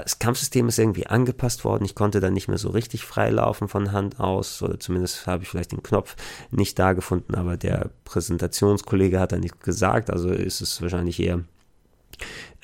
Das 0.00 0.18
Kampfsystem 0.18 0.68
ist 0.68 0.78
irgendwie 0.78 1.06
angepasst 1.06 1.64
worden. 1.64 1.84
Ich 1.84 1.94
konnte 1.94 2.20
dann 2.20 2.32
nicht 2.32 2.48
mehr 2.48 2.58
so 2.58 2.70
richtig 2.70 3.04
frei 3.04 3.30
laufen 3.30 3.68
von 3.68 3.92
Hand 3.92 4.20
aus. 4.20 4.62
Oder 4.62 4.78
zumindest 4.78 5.26
habe 5.26 5.42
ich 5.42 5.48
vielleicht 5.48 5.72
den 5.72 5.82
Knopf 5.82 6.16
nicht 6.50 6.78
da 6.78 6.92
gefunden, 6.92 7.34
aber 7.34 7.56
der 7.56 7.90
Präsentationskollege 8.04 9.20
hat 9.20 9.32
da 9.32 9.36
nichts 9.36 9.60
gesagt. 9.60 10.10
Also 10.10 10.30
ist 10.30 10.60
es 10.60 10.80
wahrscheinlich 10.80 11.20
eher 11.20 11.40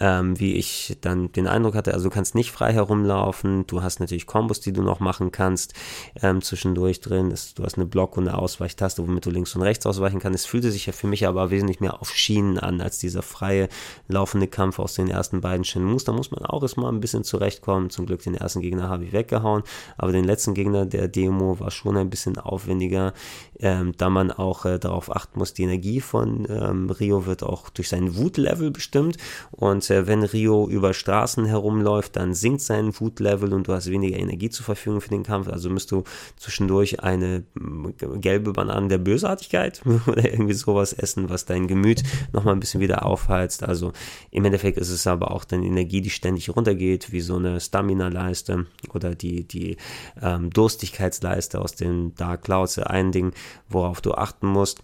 ähm, 0.01 0.39
wie 0.41 0.55
ich 0.55 0.97
dann 1.03 1.31
den 1.33 1.47
Eindruck 1.47 1.75
hatte, 1.75 1.93
also 1.93 2.09
du 2.09 2.15
kannst 2.15 2.35
nicht 2.35 2.51
frei 2.51 2.73
herumlaufen, 2.73 3.67
du 3.67 3.83
hast 3.83 4.01
natürlich 4.01 4.27
Kombos, 4.27 4.61
die 4.61 4.73
du 4.73 4.83
noch 4.83 5.01
machen 5.01 5.31
kannst 5.31 5.75
ähm, 6.23 6.43
zwischendurch 6.43 7.01
drin, 7.01 7.31
es, 7.31 7.55
du 7.55 7.65
hast 7.65 7.77
eine 7.77 7.87
Block- 7.87 8.17
und 8.17 8.27
eine 8.27 8.39
Ausweichtaste, 8.39 9.07
womit 9.07 9.27
du 9.27 9.31
links 9.31 9.55
und 9.55 9.63
rechts 9.63 9.87
ausweichen 9.87 10.19
kannst. 10.19 10.41
Es 10.41 10.47
fühlte 10.47 10.71
sich 10.71 10.87
ja 10.87 10.93
für 10.93 11.07
mich 11.07 11.27
aber 11.27 11.51
wesentlich 11.51 11.81
mehr 11.81 12.01
auf 12.01 12.15
Schienen 12.15 12.59
an, 12.59 12.81
als 12.81 12.99
dieser 12.99 13.23
freie, 13.23 13.69
laufende 14.09 14.49
Kampf 14.49 14.79
aus 14.79 14.95
den 14.95 15.09
ersten 15.09 15.41
beiden 15.41 15.65
Shenmues. 15.65 16.05
Da 16.05 16.13
muss 16.13 16.31
man 16.31 16.45
auch 16.47 16.63
erstmal 16.63 16.93
ein 16.93 17.01
bisschen 17.01 17.25
zurechtkommen. 17.25 17.91
Zum 17.91 18.07
Glück 18.07 18.23
den 18.23 18.35
ersten 18.35 18.61
Gegner 18.61 18.89
habe 18.89 19.05
ich 19.05 19.13
weggehauen, 19.13 19.63
aber 19.99 20.13
den 20.13 20.25
letzten 20.25 20.55
Gegner 20.55 20.87
der 20.87 21.09
Demo 21.09 21.61
war 21.61 21.71
schon 21.71 21.97
ein 21.97 22.09
bisschen 22.09 22.39
aufwendiger, 22.39 23.13
ähm, 23.59 23.93
da 23.99 24.09
man 24.09 24.31
auch 24.31 24.65
äh, 24.65 24.79
darauf 24.79 25.15
achten 25.15 25.39
muss, 25.39 25.53
die 25.53 25.65
Energie 25.65 26.01
von 26.01 26.47
ähm, 26.49 26.91
Rio 26.91 27.27
wird 27.27 27.43
auch 27.43 27.69
durch 27.69 27.89
sein 27.89 28.17
Wutlevel 28.17 28.71
bestimmt 28.71 29.19
und 29.51 29.90
äh, 29.91 30.07
wenn 30.07 30.23
Rio 30.23 30.69
über 30.69 30.95
Straßen 30.95 31.45
herumläuft, 31.45 32.17
dann 32.17 32.35
sinkt 32.35 32.63
sein 32.63 32.99
Wutlevel 32.99 33.53
und 33.53 33.69
du 33.69 33.73
hast 33.73 33.91
weniger 33.91 34.19
Energie 34.19 34.51
zur 34.51 34.65
Verfügung 34.65 35.01
für 35.01 35.11
den 35.11 35.23
Kampf. 35.23 35.49
Also 35.49 35.71
müsst 35.71 35.91
du 35.93 36.05
zwischendurch 36.37 37.01
eine 37.01 37.45
mm, 37.55 38.21
gelbe 38.21 38.53
Banane 38.53 38.89
der 38.89 38.99
Bösartigkeit 38.99 39.83
oder 40.07 40.31
irgendwie 40.31 40.55
sowas 40.55 40.93
essen, 40.93 41.29
was 41.29 41.45
dein 41.45 41.67
Gemüt 41.67 42.03
nochmal 42.33 42.55
ein 42.55 42.61
bisschen 42.61 42.81
wieder 42.81 43.05
aufheizt. 43.05 43.63
Also 43.63 43.93
im 44.31 44.45
Endeffekt 44.45 44.79
ist 44.79 44.91
es 44.91 45.07
aber 45.07 45.33
auch 45.33 45.45
deine 45.45 45.67
Energie, 45.67 46.01
die 46.01 46.11
ständig 46.11 46.55
runtergeht, 46.55 47.13
wie 47.13 47.21
so 47.21 47.37
eine 47.37 47.61
Stamina-Leiste 47.61 48.67
oder 48.95 49.15
die, 49.15 49.45
die 49.47 49.77
ähm, 50.23 50.51
Durstigkeitsleiste 50.51 51.61
aus 51.61 51.75
den 51.75 52.15
Dark 52.15 52.43
Clouds. 52.43 52.79
Ein 52.79 53.13
Ding, 53.13 53.33
worauf 53.69 54.01
du 54.01 54.13
achten 54.13 54.47
musst 54.47 54.83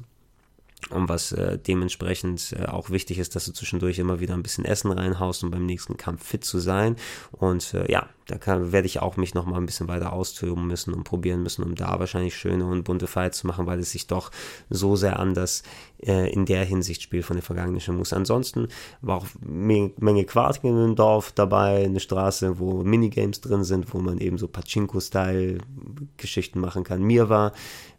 und 0.90 1.08
was 1.08 1.32
äh, 1.32 1.58
dementsprechend 1.58 2.52
äh, 2.52 2.66
auch 2.66 2.90
wichtig 2.90 3.18
ist, 3.18 3.34
dass 3.34 3.46
du 3.46 3.52
zwischendurch 3.52 3.98
immer 3.98 4.20
wieder 4.20 4.34
ein 4.34 4.42
bisschen 4.42 4.64
Essen 4.64 4.92
reinhaust, 4.92 5.42
um 5.42 5.50
beim 5.50 5.66
nächsten 5.66 5.96
Kampf 5.96 6.24
fit 6.24 6.44
zu 6.44 6.60
sein. 6.60 6.94
Und 7.32 7.74
äh, 7.74 7.90
ja, 7.90 8.08
da 8.28 8.38
kann, 8.38 8.70
werde 8.70 8.86
ich 8.86 9.00
auch 9.00 9.16
mich 9.16 9.34
noch 9.34 9.46
mal 9.46 9.56
ein 9.56 9.66
bisschen 9.66 9.88
weiter 9.88 10.12
austoben 10.12 10.64
müssen 10.66 10.94
und 10.94 11.02
probieren 11.02 11.42
müssen, 11.42 11.64
um 11.64 11.74
da 11.74 11.98
wahrscheinlich 11.98 12.36
schöne 12.36 12.64
und 12.66 12.84
bunte 12.84 13.08
Fights 13.08 13.38
zu 13.38 13.48
machen, 13.48 13.66
weil 13.66 13.80
es 13.80 13.90
sich 13.90 14.06
doch 14.06 14.30
so 14.70 14.94
sehr 14.94 15.18
anders 15.18 15.64
äh, 16.06 16.32
in 16.32 16.46
der 16.46 16.64
Hinsicht 16.64 17.02
spielt 17.02 17.24
von 17.24 17.34
der 17.36 17.42
vergangenen 17.42 17.80
Shamus. 17.80 18.12
Ansonsten 18.12 18.68
war 19.00 19.16
auch 19.18 19.26
eine 19.42 19.90
Menge 19.98 20.24
Quartigen 20.24 20.84
im 20.84 20.94
Dorf 20.94 21.32
dabei, 21.32 21.84
eine 21.84 22.00
Straße, 22.00 22.60
wo 22.60 22.84
Minigames 22.84 23.40
drin 23.40 23.64
sind, 23.64 23.92
wo 23.92 23.98
man 23.98 24.18
eben 24.18 24.38
so 24.38 24.46
Pachinko-Style-Geschichten 24.46 26.60
machen 26.60 26.84
kann. 26.84 27.02
Mir 27.02 27.28
war 27.28 27.50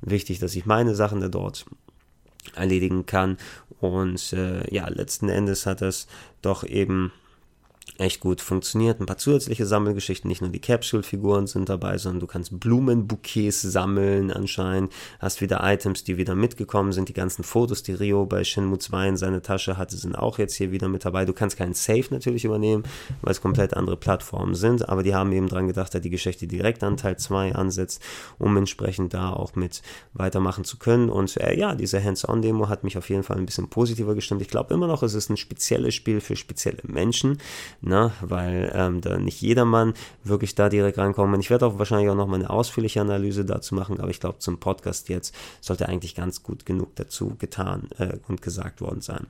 wichtig, 0.01 0.39
dass 0.39 0.55
ich 0.55 0.65
meine 0.65 0.95
Sachen 0.95 1.19
da 1.19 1.27
dort 1.27 1.65
erledigen 2.55 3.05
kann. 3.05 3.37
Und 3.79 4.33
äh, 4.33 4.73
ja, 4.73 4.87
letzten 4.87 5.29
Endes 5.29 5.65
hat 5.65 5.81
das 5.81 6.07
doch 6.41 6.63
eben 6.63 7.11
echt 7.97 8.19
gut 8.19 8.41
funktioniert. 8.41 8.99
Ein 8.99 9.05
paar 9.05 9.17
zusätzliche 9.17 9.65
Sammelgeschichten, 9.65 10.27
nicht 10.27 10.41
nur 10.41 10.49
die 10.49 10.59
Capsule-Figuren 10.59 11.47
sind 11.47 11.69
dabei, 11.69 11.97
sondern 11.97 12.19
du 12.19 12.27
kannst 12.27 12.59
Blumenbouquets 12.59 13.61
sammeln 13.61 14.31
anscheinend, 14.31 14.91
hast 15.19 15.41
wieder 15.41 15.61
Items, 15.63 16.03
die 16.03 16.17
wieder 16.17 16.35
mitgekommen 16.35 16.91
sind, 16.91 17.09
die 17.09 17.13
ganzen 17.13 17.43
Fotos, 17.43 17.83
die 17.83 17.93
Rio 17.93 18.25
bei 18.25 18.43
Shenmue 18.43 18.79
2 18.79 19.09
in 19.09 19.17
seiner 19.17 19.41
Tasche 19.41 19.77
hatte, 19.77 19.97
sind 19.97 20.15
auch 20.15 20.37
jetzt 20.37 20.55
hier 20.55 20.71
wieder 20.71 20.87
mit 20.87 21.05
dabei. 21.05 21.25
Du 21.25 21.33
kannst 21.33 21.57
keinen 21.57 21.73
Safe 21.73 22.05
natürlich 22.11 22.45
übernehmen, 22.45 22.83
weil 23.21 23.31
es 23.31 23.41
komplett 23.41 23.73
andere 23.73 23.97
Plattformen 23.97 24.55
sind, 24.55 24.87
aber 24.87 25.03
die 25.03 25.15
haben 25.15 25.31
eben 25.31 25.47
dran 25.47 25.67
gedacht, 25.67 25.93
dass 25.93 26.01
die 26.01 26.09
Geschichte 26.09 26.47
direkt 26.47 26.83
an 26.83 26.97
Teil 26.97 27.17
2 27.17 27.55
ansetzt, 27.55 28.01
um 28.37 28.55
entsprechend 28.57 29.13
da 29.13 29.31
auch 29.31 29.55
mit 29.55 29.81
weitermachen 30.13 30.63
zu 30.63 30.77
können 30.77 31.09
und 31.09 31.37
äh, 31.37 31.57
ja, 31.57 31.75
diese 31.75 32.03
Hands-on-Demo 32.03 32.69
hat 32.69 32.83
mich 32.83 32.97
auf 32.97 33.09
jeden 33.09 33.23
Fall 33.23 33.37
ein 33.37 33.45
bisschen 33.45 33.69
positiver 33.69 34.15
gestimmt. 34.15 34.41
Ich 34.41 34.47
glaube 34.47 34.73
immer 34.73 34.87
noch, 34.87 35.03
es 35.03 35.13
ist 35.13 35.29
ein 35.29 35.37
spezielles 35.37 35.95
Spiel 35.95 36.21
für 36.21 36.35
spezielle 36.35 36.79
Menschen, 36.83 37.39
ne? 37.81 38.11
weil 38.21 38.71
ähm, 38.73 39.01
da 39.01 39.17
nicht 39.17 39.41
jedermann 39.41 39.93
wirklich 40.23 40.55
da 40.55 40.69
direkt 40.69 40.97
reinkommt. 40.97 41.33
Und 41.33 41.39
ich 41.39 41.49
werde 41.49 41.65
auch 41.65 41.79
wahrscheinlich 41.79 42.09
auch 42.09 42.15
noch 42.15 42.27
mal 42.27 42.35
eine 42.35 42.49
ausführliche 42.49 43.01
Analyse 43.01 43.45
dazu 43.45 43.75
machen, 43.75 43.99
aber 43.99 44.09
ich 44.09 44.19
glaube, 44.19 44.39
zum 44.39 44.59
Podcast 44.59 45.09
jetzt 45.09 45.35
sollte 45.61 45.87
eigentlich 45.87 46.15
ganz 46.15 46.43
gut 46.43 46.65
genug 46.65 46.95
dazu 46.95 47.35
getan 47.37 47.89
äh, 47.97 48.17
und 48.27 48.41
gesagt 48.41 48.81
worden 48.81 49.01
sein. 49.01 49.27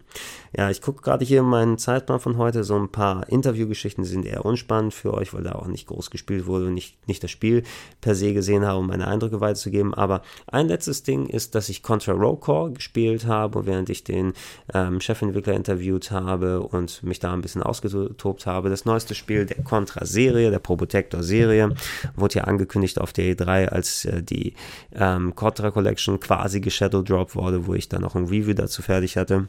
Ja, 0.55 0.69
ich 0.69 0.81
gucke 0.81 1.01
gerade 1.01 1.25
hier 1.25 1.43
meinen 1.43 1.77
Zeitplan 1.77 2.19
von 2.19 2.37
heute, 2.37 2.63
so 2.63 2.75
ein 2.75 2.89
paar 2.89 3.29
Interviewgeschichten 3.29 4.03
sind 4.03 4.25
eher 4.25 4.45
unspannend 4.45 4.93
für 4.93 5.13
euch, 5.13 5.33
weil 5.33 5.43
da 5.43 5.53
auch 5.53 5.67
nicht 5.67 5.87
groß 5.87 6.09
gespielt 6.09 6.45
wurde 6.45 6.67
und 6.67 6.73
nicht, 6.73 7.07
nicht 7.07 7.23
das 7.23 7.31
Spiel 7.31 7.63
per 8.01 8.15
se 8.15 8.33
gesehen 8.33 8.65
habe, 8.65 8.79
um 8.79 8.87
meine 8.87 9.07
Eindrücke 9.07 9.41
weiterzugeben. 9.41 9.93
Aber 9.93 10.21
ein 10.47 10.67
letztes 10.67 11.03
Ding 11.03 11.27
ist, 11.27 11.55
dass 11.55 11.69
ich 11.69 11.83
Contra 11.83 12.13
Row 12.13 12.37
gespielt 12.73 13.25
habe, 13.25 13.65
während 13.65 13.89
ich 13.89 14.03
den 14.03 14.33
ähm, 14.73 15.01
Chefentwickler 15.01 15.53
interviewt 15.53 16.11
habe 16.11 16.61
und 16.61 17.03
mich 17.03 17.19
da 17.19 17.33
ein 17.33 17.41
bisschen 17.41 17.63
ausgetobt 17.63 18.36
habe. 18.45 18.69
Das 18.69 18.85
neueste 18.85 19.15
Spiel 19.15 19.45
der 19.45 19.63
Contra-Serie, 19.63 20.51
der 20.51 20.59
Probotector-Serie, 20.59 21.73
wurde 22.15 22.35
ja 22.35 22.43
angekündigt 22.43 22.99
auf 22.99 23.13
der 23.13 23.33
E3, 23.33 23.67
als 23.67 24.05
äh, 24.05 24.21
die 24.21 24.53
ähm, 24.93 25.35
Contra 25.35 25.71
Collection 25.71 26.19
quasi 26.19 26.61
geshadowdropped 26.61 27.35
wurde, 27.35 27.65
wo 27.67 27.73
ich 27.73 27.89
dann 27.89 28.03
auch 28.03 28.15
ein 28.15 28.25
Review 28.25 28.53
dazu 28.53 28.81
fertig 28.81 29.17
hatte. 29.17 29.47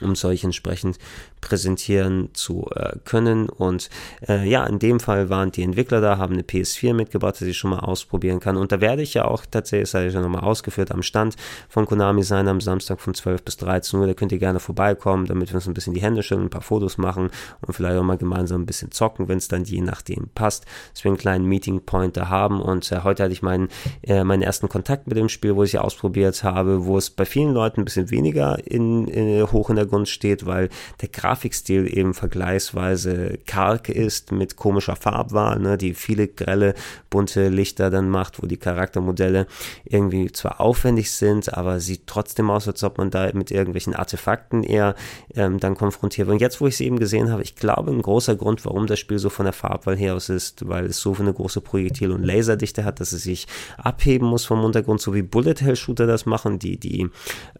Um 0.00 0.14
solch 0.14 0.44
entsprechend 0.44 0.98
präsentieren 1.40 2.30
zu 2.32 2.68
äh, 2.74 2.96
können. 3.04 3.48
Und 3.48 3.90
äh, 4.28 4.48
ja, 4.48 4.64
in 4.66 4.78
dem 4.78 5.00
Fall 5.00 5.30
waren 5.30 5.52
die 5.52 5.62
Entwickler 5.62 6.00
da, 6.00 6.18
haben 6.18 6.34
eine 6.34 6.42
PS4 6.42 6.94
mitgebracht, 6.94 7.36
die 7.40 7.46
ich 7.46 7.58
schon 7.58 7.70
mal 7.70 7.80
ausprobieren 7.80 8.40
kann. 8.40 8.56
Und 8.56 8.72
da 8.72 8.80
werde 8.80 9.02
ich 9.02 9.14
ja 9.14 9.24
auch 9.24 9.44
tatsächlich, 9.46 9.90
das 9.90 9.94
habe 9.94 10.06
ich 10.06 10.14
ja 10.14 10.20
nochmal 10.20 10.42
ausgeführt, 10.42 10.90
am 10.90 11.02
Stand 11.02 11.36
von 11.68 11.86
Konami 11.86 12.22
sein 12.22 12.48
am 12.48 12.60
Samstag 12.60 13.00
von 13.00 13.14
12 13.14 13.42
bis 13.42 13.56
13 13.58 14.00
Uhr. 14.00 14.06
Da 14.06 14.14
könnt 14.14 14.32
ihr 14.32 14.38
gerne 14.38 14.60
vorbeikommen, 14.60 15.26
damit 15.26 15.50
wir 15.50 15.56
uns 15.56 15.68
ein 15.68 15.74
bisschen 15.74 15.94
die 15.94 16.02
Hände 16.02 16.22
schütteln, 16.22 16.46
ein 16.46 16.50
paar 16.50 16.62
Fotos 16.62 16.98
machen 16.98 17.30
und 17.60 17.72
vielleicht 17.72 17.96
auch 17.96 18.02
mal 18.02 18.18
gemeinsam 18.18 18.62
ein 18.62 18.66
bisschen 18.66 18.90
zocken, 18.90 19.28
wenn 19.28 19.38
es 19.38 19.48
dann 19.48 19.64
je 19.64 19.80
nachdem 19.80 20.28
passt, 20.34 20.66
dass 20.92 21.04
wir 21.04 21.10
einen 21.10 21.18
kleinen 21.18 21.44
Meeting 21.44 21.82
Point 21.82 22.16
da 22.16 22.28
haben. 22.28 22.60
Und 22.60 22.90
äh, 22.92 23.00
heute 23.04 23.22
hatte 23.22 23.32
ich 23.32 23.42
meinen, 23.42 23.68
äh, 24.02 24.24
meinen 24.24 24.42
ersten 24.42 24.68
Kontakt 24.68 25.06
mit 25.06 25.16
dem 25.16 25.28
Spiel, 25.28 25.56
wo 25.56 25.62
ich 25.62 25.74
es 25.74 25.80
ausprobiert 25.80 26.42
habe, 26.42 26.84
wo 26.86 26.98
es 26.98 27.10
bei 27.10 27.24
vielen 27.24 27.52
Leuten 27.52 27.80
ein 27.80 27.84
bisschen 27.84 28.10
weniger 28.10 28.58
in, 28.66 29.06
in, 29.08 29.28
äh, 29.28 29.42
hoch 29.42 29.70
in 29.70 29.76
der 29.76 29.86
Grund 29.88 30.08
steht, 30.08 30.46
weil 30.46 30.68
der 31.00 31.08
Grafikstil 31.08 31.96
eben 31.96 32.14
vergleichsweise 32.14 33.38
karg 33.46 33.88
ist 33.88 34.32
mit 34.32 34.56
komischer 34.56 34.96
Farbwahl, 34.96 35.58
ne, 35.58 35.78
die 35.78 35.94
viele 35.94 36.28
grelle, 36.28 36.74
bunte 37.10 37.48
Lichter 37.48 37.90
dann 37.90 38.08
macht, 38.08 38.42
wo 38.42 38.46
die 38.46 38.56
Charaktermodelle 38.56 39.46
irgendwie 39.84 40.30
zwar 40.32 40.60
aufwendig 40.60 41.10
sind, 41.10 41.54
aber 41.54 41.80
sieht 41.80 42.06
trotzdem 42.06 42.50
aus, 42.50 42.68
als 42.68 42.82
ob 42.84 42.98
man 42.98 43.10
da 43.10 43.30
mit 43.32 43.50
irgendwelchen 43.50 43.94
Artefakten 43.94 44.62
eher 44.62 44.94
ähm, 45.34 45.58
dann 45.60 45.76
konfrontiert 45.76 46.28
wird. 46.28 46.34
Und 46.34 46.40
jetzt, 46.40 46.60
wo 46.60 46.66
ich 46.66 46.74
es 46.74 46.80
eben 46.80 46.98
gesehen 46.98 47.30
habe, 47.30 47.42
ich 47.42 47.56
glaube, 47.56 47.90
ein 47.90 48.02
großer 48.02 48.36
Grund, 48.36 48.64
warum 48.64 48.86
das 48.86 48.98
Spiel 48.98 49.18
so 49.18 49.30
von 49.30 49.44
der 49.44 49.52
Farbwahl 49.52 49.96
her 49.96 50.14
aus 50.14 50.28
ist, 50.28 50.68
weil 50.68 50.86
es 50.86 50.98
so 50.98 51.16
eine 51.18 51.32
große 51.32 51.60
Projektil- 51.60 52.12
und 52.12 52.22
Laserdichte 52.22 52.84
hat, 52.84 53.00
dass 53.00 53.12
es 53.12 53.22
sich 53.22 53.46
abheben 53.76 54.28
muss 54.28 54.44
vom 54.44 54.64
Untergrund, 54.64 55.00
so 55.00 55.14
wie 55.14 55.22
Bullet 55.22 55.56
Hell 55.60 55.76
Shooter 55.76 56.06
das 56.06 56.26
machen, 56.26 56.58
die 56.58 56.78
die 56.78 57.08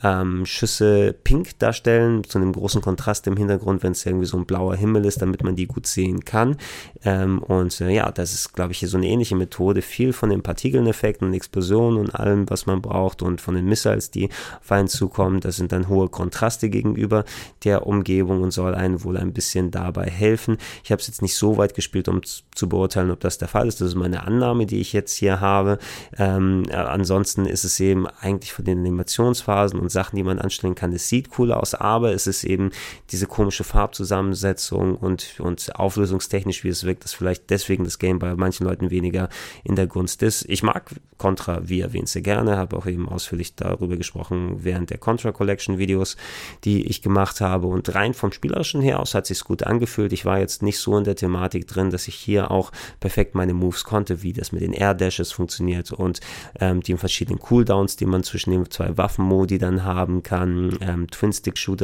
ähm, 0.02 0.46
Schüsse 0.46 1.14
pink 1.24 1.58
darstellen, 1.58 2.07
zu 2.24 2.38
einem 2.38 2.52
großen 2.52 2.80
Kontrast 2.80 3.26
im 3.26 3.36
Hintergrund, 3.36 3.82
wenn 3.82 3.92
es 3.92 4.04
irgendwie 4.04 4.26
so 4.26 4.36
ein 4.36 4.46
blauer 4.46 4.76
Himmel 4.76 5.04
ist, 5.04 5.22
damit 5.22 5.42
man 5.42 5.56
die 5.56 5.66
gut 5.66 5.86
sehen 5.86 6.24
kann. 6.24 6.56
Ähm, 7.04 7.38
und 7.40 7.80
äh, 7.80 7.90
ja, 7.90 8.10
das 8.10 8.32
ist, 8.32 8.54
glaube 8.54 8.72
ich, 8.72 8.78
hier 8.78 8.88
so 8.88 8.96
eine 8.96 9.06
ähnliche 9.06 9.36
Methode. 9.36 9.82
Viel 9.82 10.12
von 10.12 10.30
den 10.30 10.42
Partikelneffekten 10.42 11.28
und 11.28 11.34
Explosionen 11.34 11.98
und 11.98 12.14
allem, 12.14 12.48
was 12.50 12.66
man 12.66 12.82
braucht 12.82 13.22
und 13.22 13.40
von 13.40 13.54
den 13.54 13.66
Missiles, 13.66 14.10
die 14.10 14.28
auf 14.60 14.72
einen 14.72 14.88
zukommen, 14.88 15.40
das 15.40 15.56
sind 15.56 15.72
dann 15.72 15.88
hohe 15.88 16.08
Kontraste 16.08 16.68
gegenüber 16.68 17.24
der 17.64 17.86
Umgebung 17.86 18.42
und 18.42 18.50
soll 18.50 18.74
einen 18.74 19.04
wohl 19.04 19.16
ein 19.16 19.32
bisschen 19.32 19.70
dabei 19.70 20.06
helfen. 20.06 20.58
Ich 20.84 20.92
habe 20.92 21.00
es 21.00 21.06
jetzt 21.06 21.22
nicht 21.22 21.34
so 21.34 21.56
weit 21.58 21.74
gespielt, 21.74 22.08
um 22.08 22.20
zu 22.22 22.68
beurteilen, 22.68 23.10
ob 23.10 23.20
das 23.20 23.38
der 23.38 23.48
Fall 23.48 23.68
ist. 23.68 23.80
Das 23.80 23.88
ist 23.88 23.94
meine 23.94 24.24
Annahme, 24.24 24.66
die 24.66 24.80
ich 24.80 24.92
jetzt 24.92 25.14
hier 25.14 25.40
habe. 25.40 25.78
Ähm, 26.16 26.64
äh, 26.68 26.74
ansonsten 26.74 27.46
ist 27.46 27.64
es 27.64 27.78
eben 27.80 28.06
eigentlich 28.06 28.52
von 28.52 28.64
den 28.64 28.80
Animationsphasen 28.80 29.78
und 29.78 29.90
Sachen, 29.90 30.16
die 30.16 30.22
man 30.22 30.38
anstellen 30.38 30.74
kann, 30.74 30.92
es 30.92 31.08
sieht 31.08 31.38
cool 31.38 31.52
aus, 31.52 31.74
aber 31.74 31.97
es 32.06 32.26
ist 32.26 32.44
eben 32.44 32.70
diese 33.10 33.26
komische 33.26 33.64
Farbzusammensetzung 33.64 34.96
und, 34.96 35.40
und 35.40 35.74
auflösungstechnisch, 35.76 36.64
wie 36.64 36.68
es 36.68 36.84
wirkt, 36.84 37.04
dass 37.04 37.14
vielleicht 37.14 37.50
deswegen 37.50 37.84
das 37.84 37.98
Game 37.98 38.18
bei 38.18 38.34
manchen 38.34 38.66
Leuten 38.66 38.90
weniger 38.90 39.28
in 39.64 39.76
der 39.76 39.86
Gunst 39.86 40.22
ist. 40.22 40.44
Ich 40.48 40.62
mag 40.62 40.94
Contra, 41.18 41.68
wie 41.68 41.80
erwähnt, 41.80 42.08
sehr 42.08 42.22
gerne, 42.22 42.56
habe 42.56 42.76
auch 42.76 42.86
eben 42.86 43.08
ausführlich 43.08 43.54
darüber 43.56 43.96
gesprochen 43.96 44.64
während 44.64 44.90
der 44.90 44.98
Contra 44.98 45.32
Collection 45.32 45.78
Videos, 45.78 46.16
die 46.64 46.86
ich 46.86 47.02
gemacht 47.02 47.40
habe 47.40 47.66
und 47.66 47.94
rein 47.94 48.14
vom 48.14 48.32
Spielerischen 48.32 48.80
her 48.80 49.00
aus 49.00 49.14
hat 49.14 49.26
sich 49.26 49.42
gut 49.42 49.64
angefühlt. 49.64 50.12
Ich 50.12 50.24
war 50.24 50.38
jetzt 50.38 50.62
nicht 50.62 50.78
so 50.78 50.96
in 50.96 51.04
der 51.04 51.16
Thematik 51.16 51.66
drin, 51.66 51.90
dass 51.90 52.08
ich 52.08 52.14
hier 52.14 52.50
auch 52.50 52.70
perfekt 53.00 53.34
meine 53.34 53.54
Moves 53.54 53.84
konnte, 53.84 54.22
wie 54.22 54.32
das 54.32 54.52
mit 54.52 54.62
den 54.62 54.72
Air 54.72 54.94
Dashes 54.94 55.32
funktioniert 55.32 55.92
und 55.92 56.20
ähm, 56.60 56.82
die 56.82 56.96
verschiedenen 56.96 57.38
Cooldowns, 57.40 57.96
die 57.96 58.06
man 58.06 58.22
zwischen 58.22 58.50
den 58.50 58.70
zwei 58.70 58.96
Waffenmodi 58.96 59.58
dann 59.58 59.84
haben 59.84 60.22
kann, 60.22 60.78
ähm, 60.80 61.10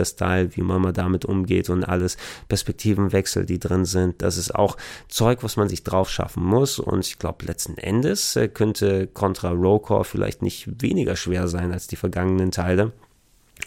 Twin-Stick-Shooter-Style, 0.05 0.57
wie 0.57 0.63
man 0.63 0.83
mal 0.83 0.93
damit 0.93 1.25
umgeht 1.25 1.71
und 1.71 1.85
alles, 1.85 2.17
Perspektivenwechsel, 2.49 3.47
die 3.47 3.59
drin 3.59 3.85
sind. 3.85 4.23
Das 4.23 4.37
ist 4.37 4.55
auch 4.55 4.77
Zeug, 5.09 5.43
was 5.43 5.57
man 5.57 5.69
sich 5.69 5.83
drauf 5.83 6.11
schaffen 6.11 6.45
muss 6.45 6.79
und 6.79 7.07
ich 7.07 7.19
glaube, 7.19 7.47
letzten 7.47 7.77
Endes 7.79 8.37
äh, 8.37 8.49
könnte 8.49 9.07
Contra 9.07 9.51
Row 9.51 10.07
vielleicht 10.07 10.43
nicht 10.43 10.83
weniger 10.83 11.17
schwer 11.17 11.49
sein 11.49 11.73
als 11.73 11.87
die 11.87 11.97
vergangenen 11.97 12.51
Teile 12.51 12.93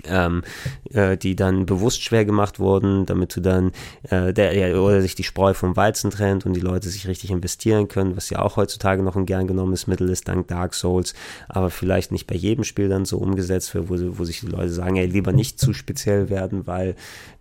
ähm, 0.06 0.43
äh, 0.91 1.18
die 1.18 1.36
dann 1.36 1.66
bewusst 1.66 2.04
schwer 2.04 2.26
gemacht 2.26 2.60
wurden, 2.60 3.06
damit 3.06 3.36
du 3.36 3.41
dann 3.41 3.72
äh, 4.10 4.34
der, 4.34 4.54
ja, 4.56 4.78
oder 4.78 5.02
sich 5.02 5.16
die 5.16 5.24
Spreu 5.24 5.54
vom 5.54 5.76
Weizen 5.76 6.12
trennt 6.12 6.45
und 6.45 6.54
die 6.54 6.62
Leute 6.62 6.89
sich 6.89 7.08
richtig 7.08 7.32
investieren 7.32 7.88
können, 7.88 8.16
was 8.16 8.30
ja 8.30 8.39
auch 8.39 8.58
heutzutage 8.58 9.04
noch 9.04 9.16
ein 9.16 9.26
gern 9.26 9.48
genommenes 9.48 9.88
Mittel 9.88 10.10
ist, 10.10 10.28
dank 10.28 10.48
Dark 10.48 10.74
Souls, 10.74 11.14
aber 11.48 11.70
vielleicht 11.70 12.12
nicht 12.12 12.28
bei 12.28 12.36
jedem 12.36 12.64
Spiel 12.64 12.89
dann 12.89 13.06
so 13.06 13.18
umgesetzt 13.18 13.74
wird, 13.74 13.89
wo, 13.89 13.95
wo 14.18 14.26
sich 14.26 14.41
die 14.41 14.48
Leute 14.48 14.70
sagen, 14.70 14.95
ey, 14.95 15.08
lieber 15.08 15.32
nicht 15.32 15.60
zu 15.60 15.74
speziell 15.74 16.30
werden, 16.30 16.68
weil 16.68 16.95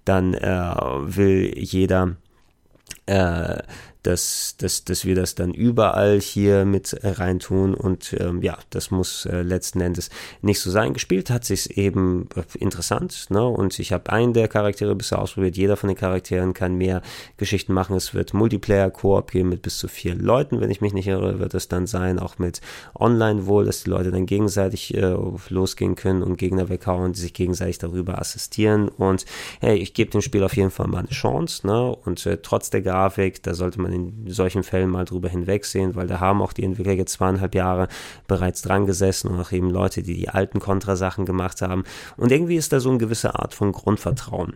dann 0.04 0.34
äh, 0.34 0.74
will 1.04 1.52
jeder 1.56 2.16
äh, 3.06 3.58
dass, 4.06 4.54
dass, 4.58 4.84
dass 4.84 5.04
wir 5.04 5.16
das 5.16 5.34
dann 5.34 5.52
überall 5.52 6.20
hier 6.20 6.64
mit 6.64 6.96
reintun 7.02 7.74
und 7.74 8.14
ähm, 8.20 8.40
ja, 8.40 8.56
das 8.70 8.92
muss 8.92 9.26
äh, 9.26 9.42
letzten 9.42 9.80
Endes 9.80 10.10
nicht 10.42 10.60
so 10.60 10.70
sein. 10.70 10.94
Gespielt 10.94 11.28
hat 11.28 11.44
sich 11.44 11.76
eben 11.76 12.28
äh, 12.36 12.42
interessant 12.58 13.26
ne? 13.30 13.44
und 13.44 13.76
ich 13.80 13.92
habe 13.92 14.10
einen 14.10 14.32
der 14.32 14.46
Charaktere 14.46 14.94
bisher 14.94 15.20
ausprobiert. 15.20 15.56
Jeder 15.56 15.76
von 15.76 15.88
den 15.88 15.96
Charakteren 15.96 16.54
kann 16.54 16.76
mehr 16.76 17.02
Geschichten 17.36 17.72
machen. 17.72 17.96
Es 17.96 18.14
wird 18.14 18.32
Multiplayer-Koop 18.32 19.32
geben 19.32 19.48
mit 19.48 19.62
bis 19.62 19.78
zu 19.78 19.88
vier 19.88 20.14
Leuten, 20.14 20.60
wenn 20.60 20.70
ich 20.70 20.80
mich 20.80 20.92
nicht 20.92 21.08
irre, 21.08 21.40
wird 21.40 21.54
es 21.54 21.66
dann 21.66 21.88
sein, 21.88 22.20
auch 22.20 22.38
mit 22.38 22.60
Online 22.94 23.46
wohl, 23.46 23.64
dass 23.64 23.82
die 23.82 23.90
Leute 23.90 24.12
dann 24.12 24.26
gegenseitig 24.26 24.94
äh, 24.94 25.16
losgehen 25.48 25.96
können 25.96 26.22
und 26.22 26.36
Gegner 26.36 26.68
weghauen, 26.68 27.12
die 27.12 27.20
sich 27.20 27.34
gegenseitig 27.34 27.78
darüber 27.78 28.20
assistieren 28.20 28.88
und 28.88 29.24
hey, 29.60 29.76
ich 29.76 29.94
gebe 29.94 30.12
dem 30.12 30.20
Spiel 30.20 30.44
auf 30.44 30.56
jeden 30.56 30.70
Fall 30.70 30.86
mal 30.86 31.00
eine 31.00 31.08
Chance 31.08 31.66
ne? 31.66 31.96
und 32.04 32.24
äh, 32.26 32.38
trotz 32.40 32.70
der 32.70 32.82
Grafik, 32.82 33.42
da 33.42 33.54
sollte 33.54 33.80
man 33.80 33.95
in 33.96 34.30
solchen 34.30 34.62
Fällen 34.62 34.90
mal 34.90 35.04
drüber 35.04 35.28
hinwegsehen, 35.28 35.94
weil 35.96 36.06
da 36.06 36.20
haben 36.20 36.42
auch 36.42 36.52
die 36.52 36.64
Entwickler 36.64 36.92
jetzt 36.92 37.12
zweieinhalb 37.12 37.54
Jahre 37.54 37.88
bereits 38.28 38.62
dran 38.62 38.86
gesessen 38.86 39.28
und 39.28 39.40
auch 39.40 39.52
eben 39.52 39.70
Leute, 39.70 40.02
die 40.02 40.14
die 40.14 40.28
alten 40.28 40.60
Contra-Sachen 40.60 41.24
gemacht 41.24 41.62
haben. 41.62 41.84
Und 42.16 42.30
irgendwie 42.30 42.56
ist 42.56 42.72
da 42.72 42.80
so 42.80 42.90
eine 42.90 42.98
gewisse 42.98 43.34
Art 43.38 43.54
von 43.54 43.72
Grundvertrauen 43.72 44.54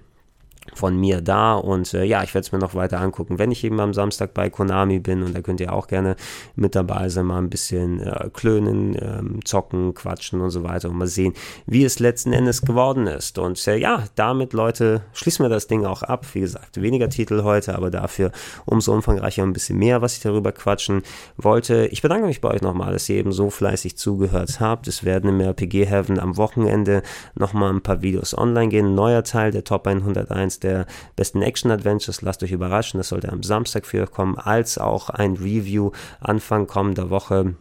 von 0.74 0.96
mir 0.96 1.20
da 1.20 1.54
und 1.54 1.92
äh, 1.94 2.04
ja, 2.04 2.22
ich 2.22 2.34
werde 2.34 2.46
es 2.46 2.52
mir 2.52 2.58
noch 2.58 2.74
weiter 2.74 3.00
angucken, 3.00 3.38
wenn 3.38 3.50
ich 3.50 3.64
eben 3.64 3.80
am 3.80 3.94
Samstag 3.94 4.34
bei 4.34 4.50
Konami 4.50 4.98
bin 4.98 5.22
und 5.22 5.34
da 5.34 5.40
könnt 5.40 5.60
ihr 5.60 5.72
auch 5.72 5.86
gerne 5.86 6.16
mit 6.54 6.74
dabei 6.74 7.08
sein, 7.08 7.26
mal 7.26 7.38
ein 7.38 7.50
bisschen 7.50 8.00
äh, 8.00 8.30
klönen, 8.32 8.96
ähm, 9.00 9.40
zocken, 9.44 9.94
quatschen 9.94 10.40
und 10.40 10.50
so 10.50 10.62
weiter 10.62 10.88
und 10.88 10.96
mal 10.96 11.06
sehen, 11.06 11.34
wie 11.66 11.84
es 11.84 11.98
letzten 11.98 12.32
Endes 12.32 12.62
geworden 12.62 13.06
ist. 13.06 13.38
Und 13.38 13.66
äh, 13.66 13.76
ja, 13.76 14.04
damit, 14.14 14.52
Leute, 14.52 15.02
schließen 15.12 15.44
wir 15.44 15.50
das 15.50 15.66
Ding 15.66 15.84
auch 15.84 16.02
ab. 16.02 16.26
Wie 16.32 16.40
gesagt, 16.40 16.80
weniger 16.80 17.08
Titel 17.08 17.42
heute, 17.42 17.74
aber 17.74 17.90
dafür 17.90 18.32
umso 18.66 18.92
umfangreicher 18.92 19.42
ein 19.42 19.52
bisschen 19.52 19.78
mehr, 19.78 20.02
was 20.02 20.14
ich 20.14 20.20
darüber 20.20 20.52
quatschen 20.52 21.02
wollte. 21.36 21.86
Ich 21.86 22.02
bedanke 22.02 22.26
mich 22.26 22.40
bei 22.40 22.50
euch 22.50 22.62
nochmal, 22.62 22.92
dass 22.92 23.08
ihr 23.08 23.16
eben 23.16 23.32
so 23.32 23.50
fleißig 23.50 23.96
zugehört 23.96 24.60
habt. 24.60 24.88
Es 24.88 25.04
werden 25.04 25.30
im 25.30 25.40
RPG 25.40 25.86
Heaven 25.86 26.18
am 26.18 26.36
Wochenende 26.36 27.02
nochmal 27.34 27.72
ein 27.72 27.82
paar 27.82 28.02
Videos 28.02 28.36
online 28.36 28.68
gehen. 28.68 28.94
Neuer 28.94 29.24
Teil 29.24 29.50
der 29.50 29.64
Top 29.64 29.86
101 29.86 30.59
der 30.62 30.86
besten 31.16 31.42
Action-Adventures. 31.42 32.22
Lasst 32.22 32.42
euch 32.42 32.52
überraschen, 32.52 32.98
das 32.98 33.08
sollte 33.08 33.30
am 33.30 33.42
Samstag 33.42 33.86
für 33.86 34.06
kommen, 34.06 34.38
als 34.38 34.78
auch 34.78 35.10
ein 35.10 35.34
Review 35.34 35.90
Anfang 36.20 36.66
kommender 36.66 37.10
Woche 37.10 37.54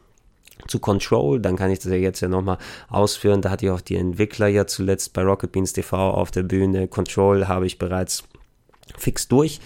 zu 0.67 0.79
Control, 0.79 1.39
dann 1.39 1.55
kann 1.55 1.71
ich 1.71 1.79
das 1.79 1.91
ja 1.91 1.97
jetzt 1.97 2.19
ja 2.21 2.27
nochmal 2.27 2.57
ausführen. 2.89 3.41
Da 3.41 3.49
hatte 3.49 3.65
ich 3.65 3.71
auch 3.71 3.81
die 3.81 3.95
Entwickler 3.95 4.47
ja 4.47 4.67
zuletzt 4.67 5.13
bei 5.13 5.23
Rocket 5.23 5.51
Beans 5.51 5.73
TV 5.73 6.11
auf 6.11 6.31
der 6.31 6.43
Bühne. 6.43 6.87
Control 6.87 7.47
habe 7.47 7.65
ich 7.65 7.79
bereits 7.79 8.23
fix 8.97 9.27
durch 9.27 9.59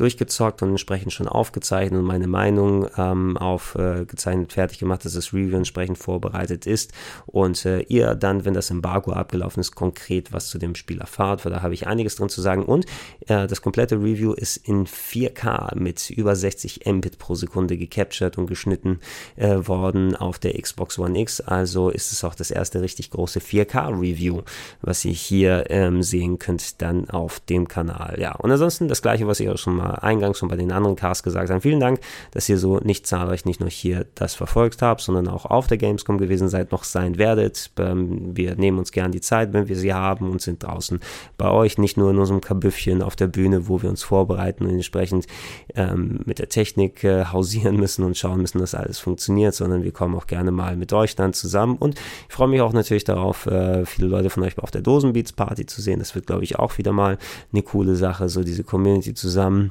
durchgezockt 0.00 0.62
und 0.62 0.70
entsprechend 0.70 1.12
schon 1.12 1.28
aufgezeichnet 1.28 2.00
und 2.00 2.06
meine 2.06 2.26
Meinung 2.26 2.88
ähm, 2.96 3.36
aufgezeichnet, 3.36 4.50
äh, 4.50 4.54
fertig 4.54 4.78
gemacht, 4.78 5.04
dass 5.04 5.14
das 5.14 5.32
Review 5.32 5.56
entsprechend 5.56 5.98
vorbereitet 5.98 6.66
ist. 6.66 6.92
Und 7.26 7.64
äh, 7.66 7.80
ihr 7.82 8.14
dann, 8.14 8.44
wenn 8.44 8.54
das 8.54 8.70
Embargo 8.70 9.12
abgelaufen 9.12 9.60
ist, 9.60 9.74
konkret 9.74 10.32
was 10.32 10.48
zu 10.48 10.58
dem 10.58 10.74
Spiel 10.74 11.00
erfahrt, 11.00 11.44
weil 11.44 11.52
da 11.52 11.62
habe 11.62 11.74
ich 11.74 11.86
einiges 11.86 12.16
drin 12.16 12.28
zu 12.28 12.40
sagen. 12.40 12.64
Und 12.64 12.86
äh, 13.26 13.46
das 13.46 13.62
komplette 13.62 13.96
Review 13.96 14.32
ist 14.32 14.56
in 14.56 14.86
4K 14.86 15.76
mit 15.76 16.10
über 16.10 16.34
60 16.34 16.86
Mbit 16.86 17.18
pro 17.18 17.34
Sekunde 17.34 17.76
gecaptured 17.76 18.38
und 18.38 18.46
geschnitten 18.46 19.00
äh, 19.36 19.66
worden 19.66 20.16
auf 20.16 20.38
der 20.38 20.60
Xbox 20.60 20.98
One 20.98 21.18
X, 21.18 21.40
also 21.40 21.90
ist 21.90 22.12
es 22.12 22.24
auch 22.24 22.34
das 22.34 22.50
erste 22.50 22.80
richtig 22.80 23.10
große 23.10 23.40
4K 23.40 24.00
Review, 24.00 24.42
was 24.80 25.04
ihr 25.04 25.12
hier 25.12 25.64
ähm, 25.68 26.02
sehen 26.02 26.38
könnt 26.38 26.80
dann 26.82 27.08
auf 27.10 27.40
dem 27.40 27.68
Kanal. 27.68 28.16
Ja, 28.20 28.34
und 28.36 28.50
ansonsten 28.50 28.88
das 28.88 29.02
gleiche, 29.02 29.26
was 29.26 29.40
ihr 29.40 29.52
auch 29.52 29.58
schon 29.58 29.76
mal 29.76 29.89
eingangs 29.94 30.38
schon 30.38 30.48
bei 30.48 30.56
den 30.56 30.72
anderen 30.72 30.96
Casts 30.96 31.22
gesagt 31.22 31.50
haben. 31.50 31.60
Vielen 31.60 31.80
Dank, 31.80 32.00
dass 32.32 32.48
ihr 32.48 32.58
so 32.58 32.78
nicht 32.78 33.06
zahlreich 33.06 33.44
nicht 33.44 33.60
nur 33.60 33.70
hier 33.70 34.06
das 34.14 34.34
verfolgt 34.34 34.82
habt, 34.82 35.00
sondern 35.00 35.28
auch 35.28 35.46
auf 35.46 35.66
der 35.66 35.78
Gamescom 35.78 36.18
gewesen 36.18 36.48
seid, 36.48 36.72
noch 36.72 36.84
sein 36.84 37.18
werdet. 37.18 37.70
Ähm, 37.78 38.36
wir 38.36 38.56
nehmen 38.56 38.78
uns 38.78 38.92
gern 38.92 39.12
die 39.12 39.20
Zeit, 39.20 39.52
wenn 39.52 39.68
wir 39.68 39.76
sie 39.76 39.94
haben 39.94 40.30
und 40.30 40.40
sind 40.40 40.62
draußen 40.62 41.00
bei 41.36 41.50
euch, 41.50 41.78
nicht 41.78 41.96
nur 41.96 42.10
in 42.10 42.18
unserem 42.18 42.40
Kabüffchen 42.40 43.02
auf 43.02 43.16
der 43.16 43.26
Bühne, 43.26 43.68
wo 43.68 43.82
wir 43.82 43.90
uns 43.90 44.02
vorbereiten 44.02 44.64
und 44.64 44.70
entsprechend 44.70 45.26
ähm, 45.74 46.20
mit 46.24 46.38
der 46.38 46.48
Technik 46.48 47.04
äh, 47.04 47.26
hausieren 47.26 47.76
müssen 47.76 48.04
und 48.04 48.16
schauen 48.16 48.40
müssen, 48.40 48.58
dass 48.58 48.74
alles 48.74 48.98
funktioniert, 48.98 49.54
sondern 49.54 49.84
wir 49.84 49.92
kommen 49.92 50.14
auch 50.14 50.26
gerne 50.26 50.50
mal 50.50 50.76
mit 50.76 50.92
euch 50.92 51.16
dann 51.16 51.32
zusammen 51.32 51.76
und 51.76 51.98
ich 52.28 52.34
freue 52.34 52.48
mich 52.48 52.60
auch 52.60 52.72
natürlich 52.72 53.04
darauf, 53.04 53.46
äh, 53.46 53.84
viele 53.86 54.08
Leute 54.08 54.30
von 54.30 54.42
euch 54.42 54.58
auf 54.58 54.70
der 54.70 54.82
Dosenbeats 54.82 55.32
Party 55.32 55.66
zu 55.66 55.80
sehen. 55.80 55.98
Das 55.98 56.14
wird, 56.14 56.26
glaube 56.26 56.44
ich, 56.44 56.58
auch 56.58 56.78
wieder 56.78 56.92
mal 56.92 57.18
eine 57.52 57.62
coole 57.62 57.96
Sache, 57.96 58.28
so 58.28 58.42
diese 58.42 58.64
Community 58.64 59.14
zusammen 59.14 59.70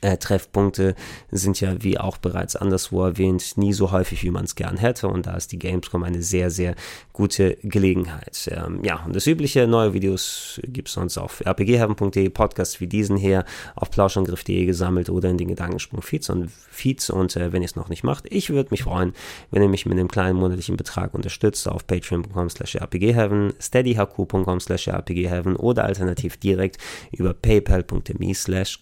äh, 0.00 0.16
Treffpunkte 0.16 0.94
sind 1.30 1.60
ja, 1.60 1.82
wie 1.82 1.98
auch 1.98 2.16
bereits 2.16 2.56
anderswo 2.56 3.04
erwähnt, 3.04 3.56
nie 3.56 3.72
so 3.72 3.90
häufig, 3.92 4.22
wie 4.22 4.30
man 4.30 4.44
es 4.44 4.54
gern 4.54 4.76
hätte. 4.76 5.08
Und 5.08 5.26
da 5.26 5.34
ist 5.34 5.52
die 5.52 5.58
Gamescom 5.58 6.02
eine 6.02 6.22
sehr, 6.22 6.50
sehr 6.50 6.74
gute 7.14 7.56
Gelegenheit. 7.62 8.50
Ähm, 8.52 8.80
ja, 8.82 9.02
und 9.06 9.14
das 9.14 9.26
übliche, 9.26 9.66
neue 9.68 9.94
Videos 9.94 10.60
gibt 10.66 10.88
es 10.88 10.94
sonst 10.94 11.16
auf 11.16 11.40
rpgheaven.de, 11.46 12.28
Podcasts 12.28 12.80
wie 12.80 12.88
diesen 12.88 13.16
hier, 13.16 13.44
auf 13.76 13.90
plauschangriff.de 13.90 14.66
gesammelt 14.66 15.08
oder 15.08 15.30
in 15.30 15.38
den 15.38 15.48
Gedankensprung 15.48 16.02
Feeds 16.02 16.28
und 16.28 16.50
Feeds. 16.50 17.10
Und 17.10 17.36
äh, 17.36 17.52
wenn 17.52 17.62
ihr 17.62 17.66
es 17.66 17.76
noch 17.76 17.88
nicht 17.88 18.02
macht, 18.02 18.24
ich 18.30 18.50
würde 18.50 18.70
mich 18.72 18.82
freuen, 18.82 19.12
wenn 19.52 19.62
ihr 19.62 19.68
mich 19.68 19.86
mit 19.86 19.96
einem 19.96 20.08
kleinen 20.08 20.38
monatlichen 20.38 20.76
Betrag 20.76 21.14
unterstützt 21.14 21.68
auf 21.68 21.86
patreon.com 21.86 22.50
slash 22.50 22.76
rpgheaven, 22.76 23.54
steadyhq.com 23.60 24.60
slash 24.60 24.88
rpgheaven 24.88 25.54
oder 25.54 25.84
alternativ 25.84 26.36
direkt 26.36 26.78
über 27.12 27.32
paypal.me 27.32 28.34
slash 28.34 28.80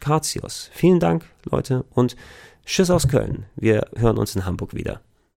Vielen 0.73 1.01
Dank, 1.01 1.27
Leute, 1.45 1.85
und 1.91 2.17
Tschüss 2.65 2.91
aus 2.91 3.09
Köln. 3.09 3.45
Wir 3.57 3.89
hören 3.97 4.17
uns 4.17 4.35
in 4.35 4.47
Hamburg 4.47 4.75
wieder. 4.75 5.03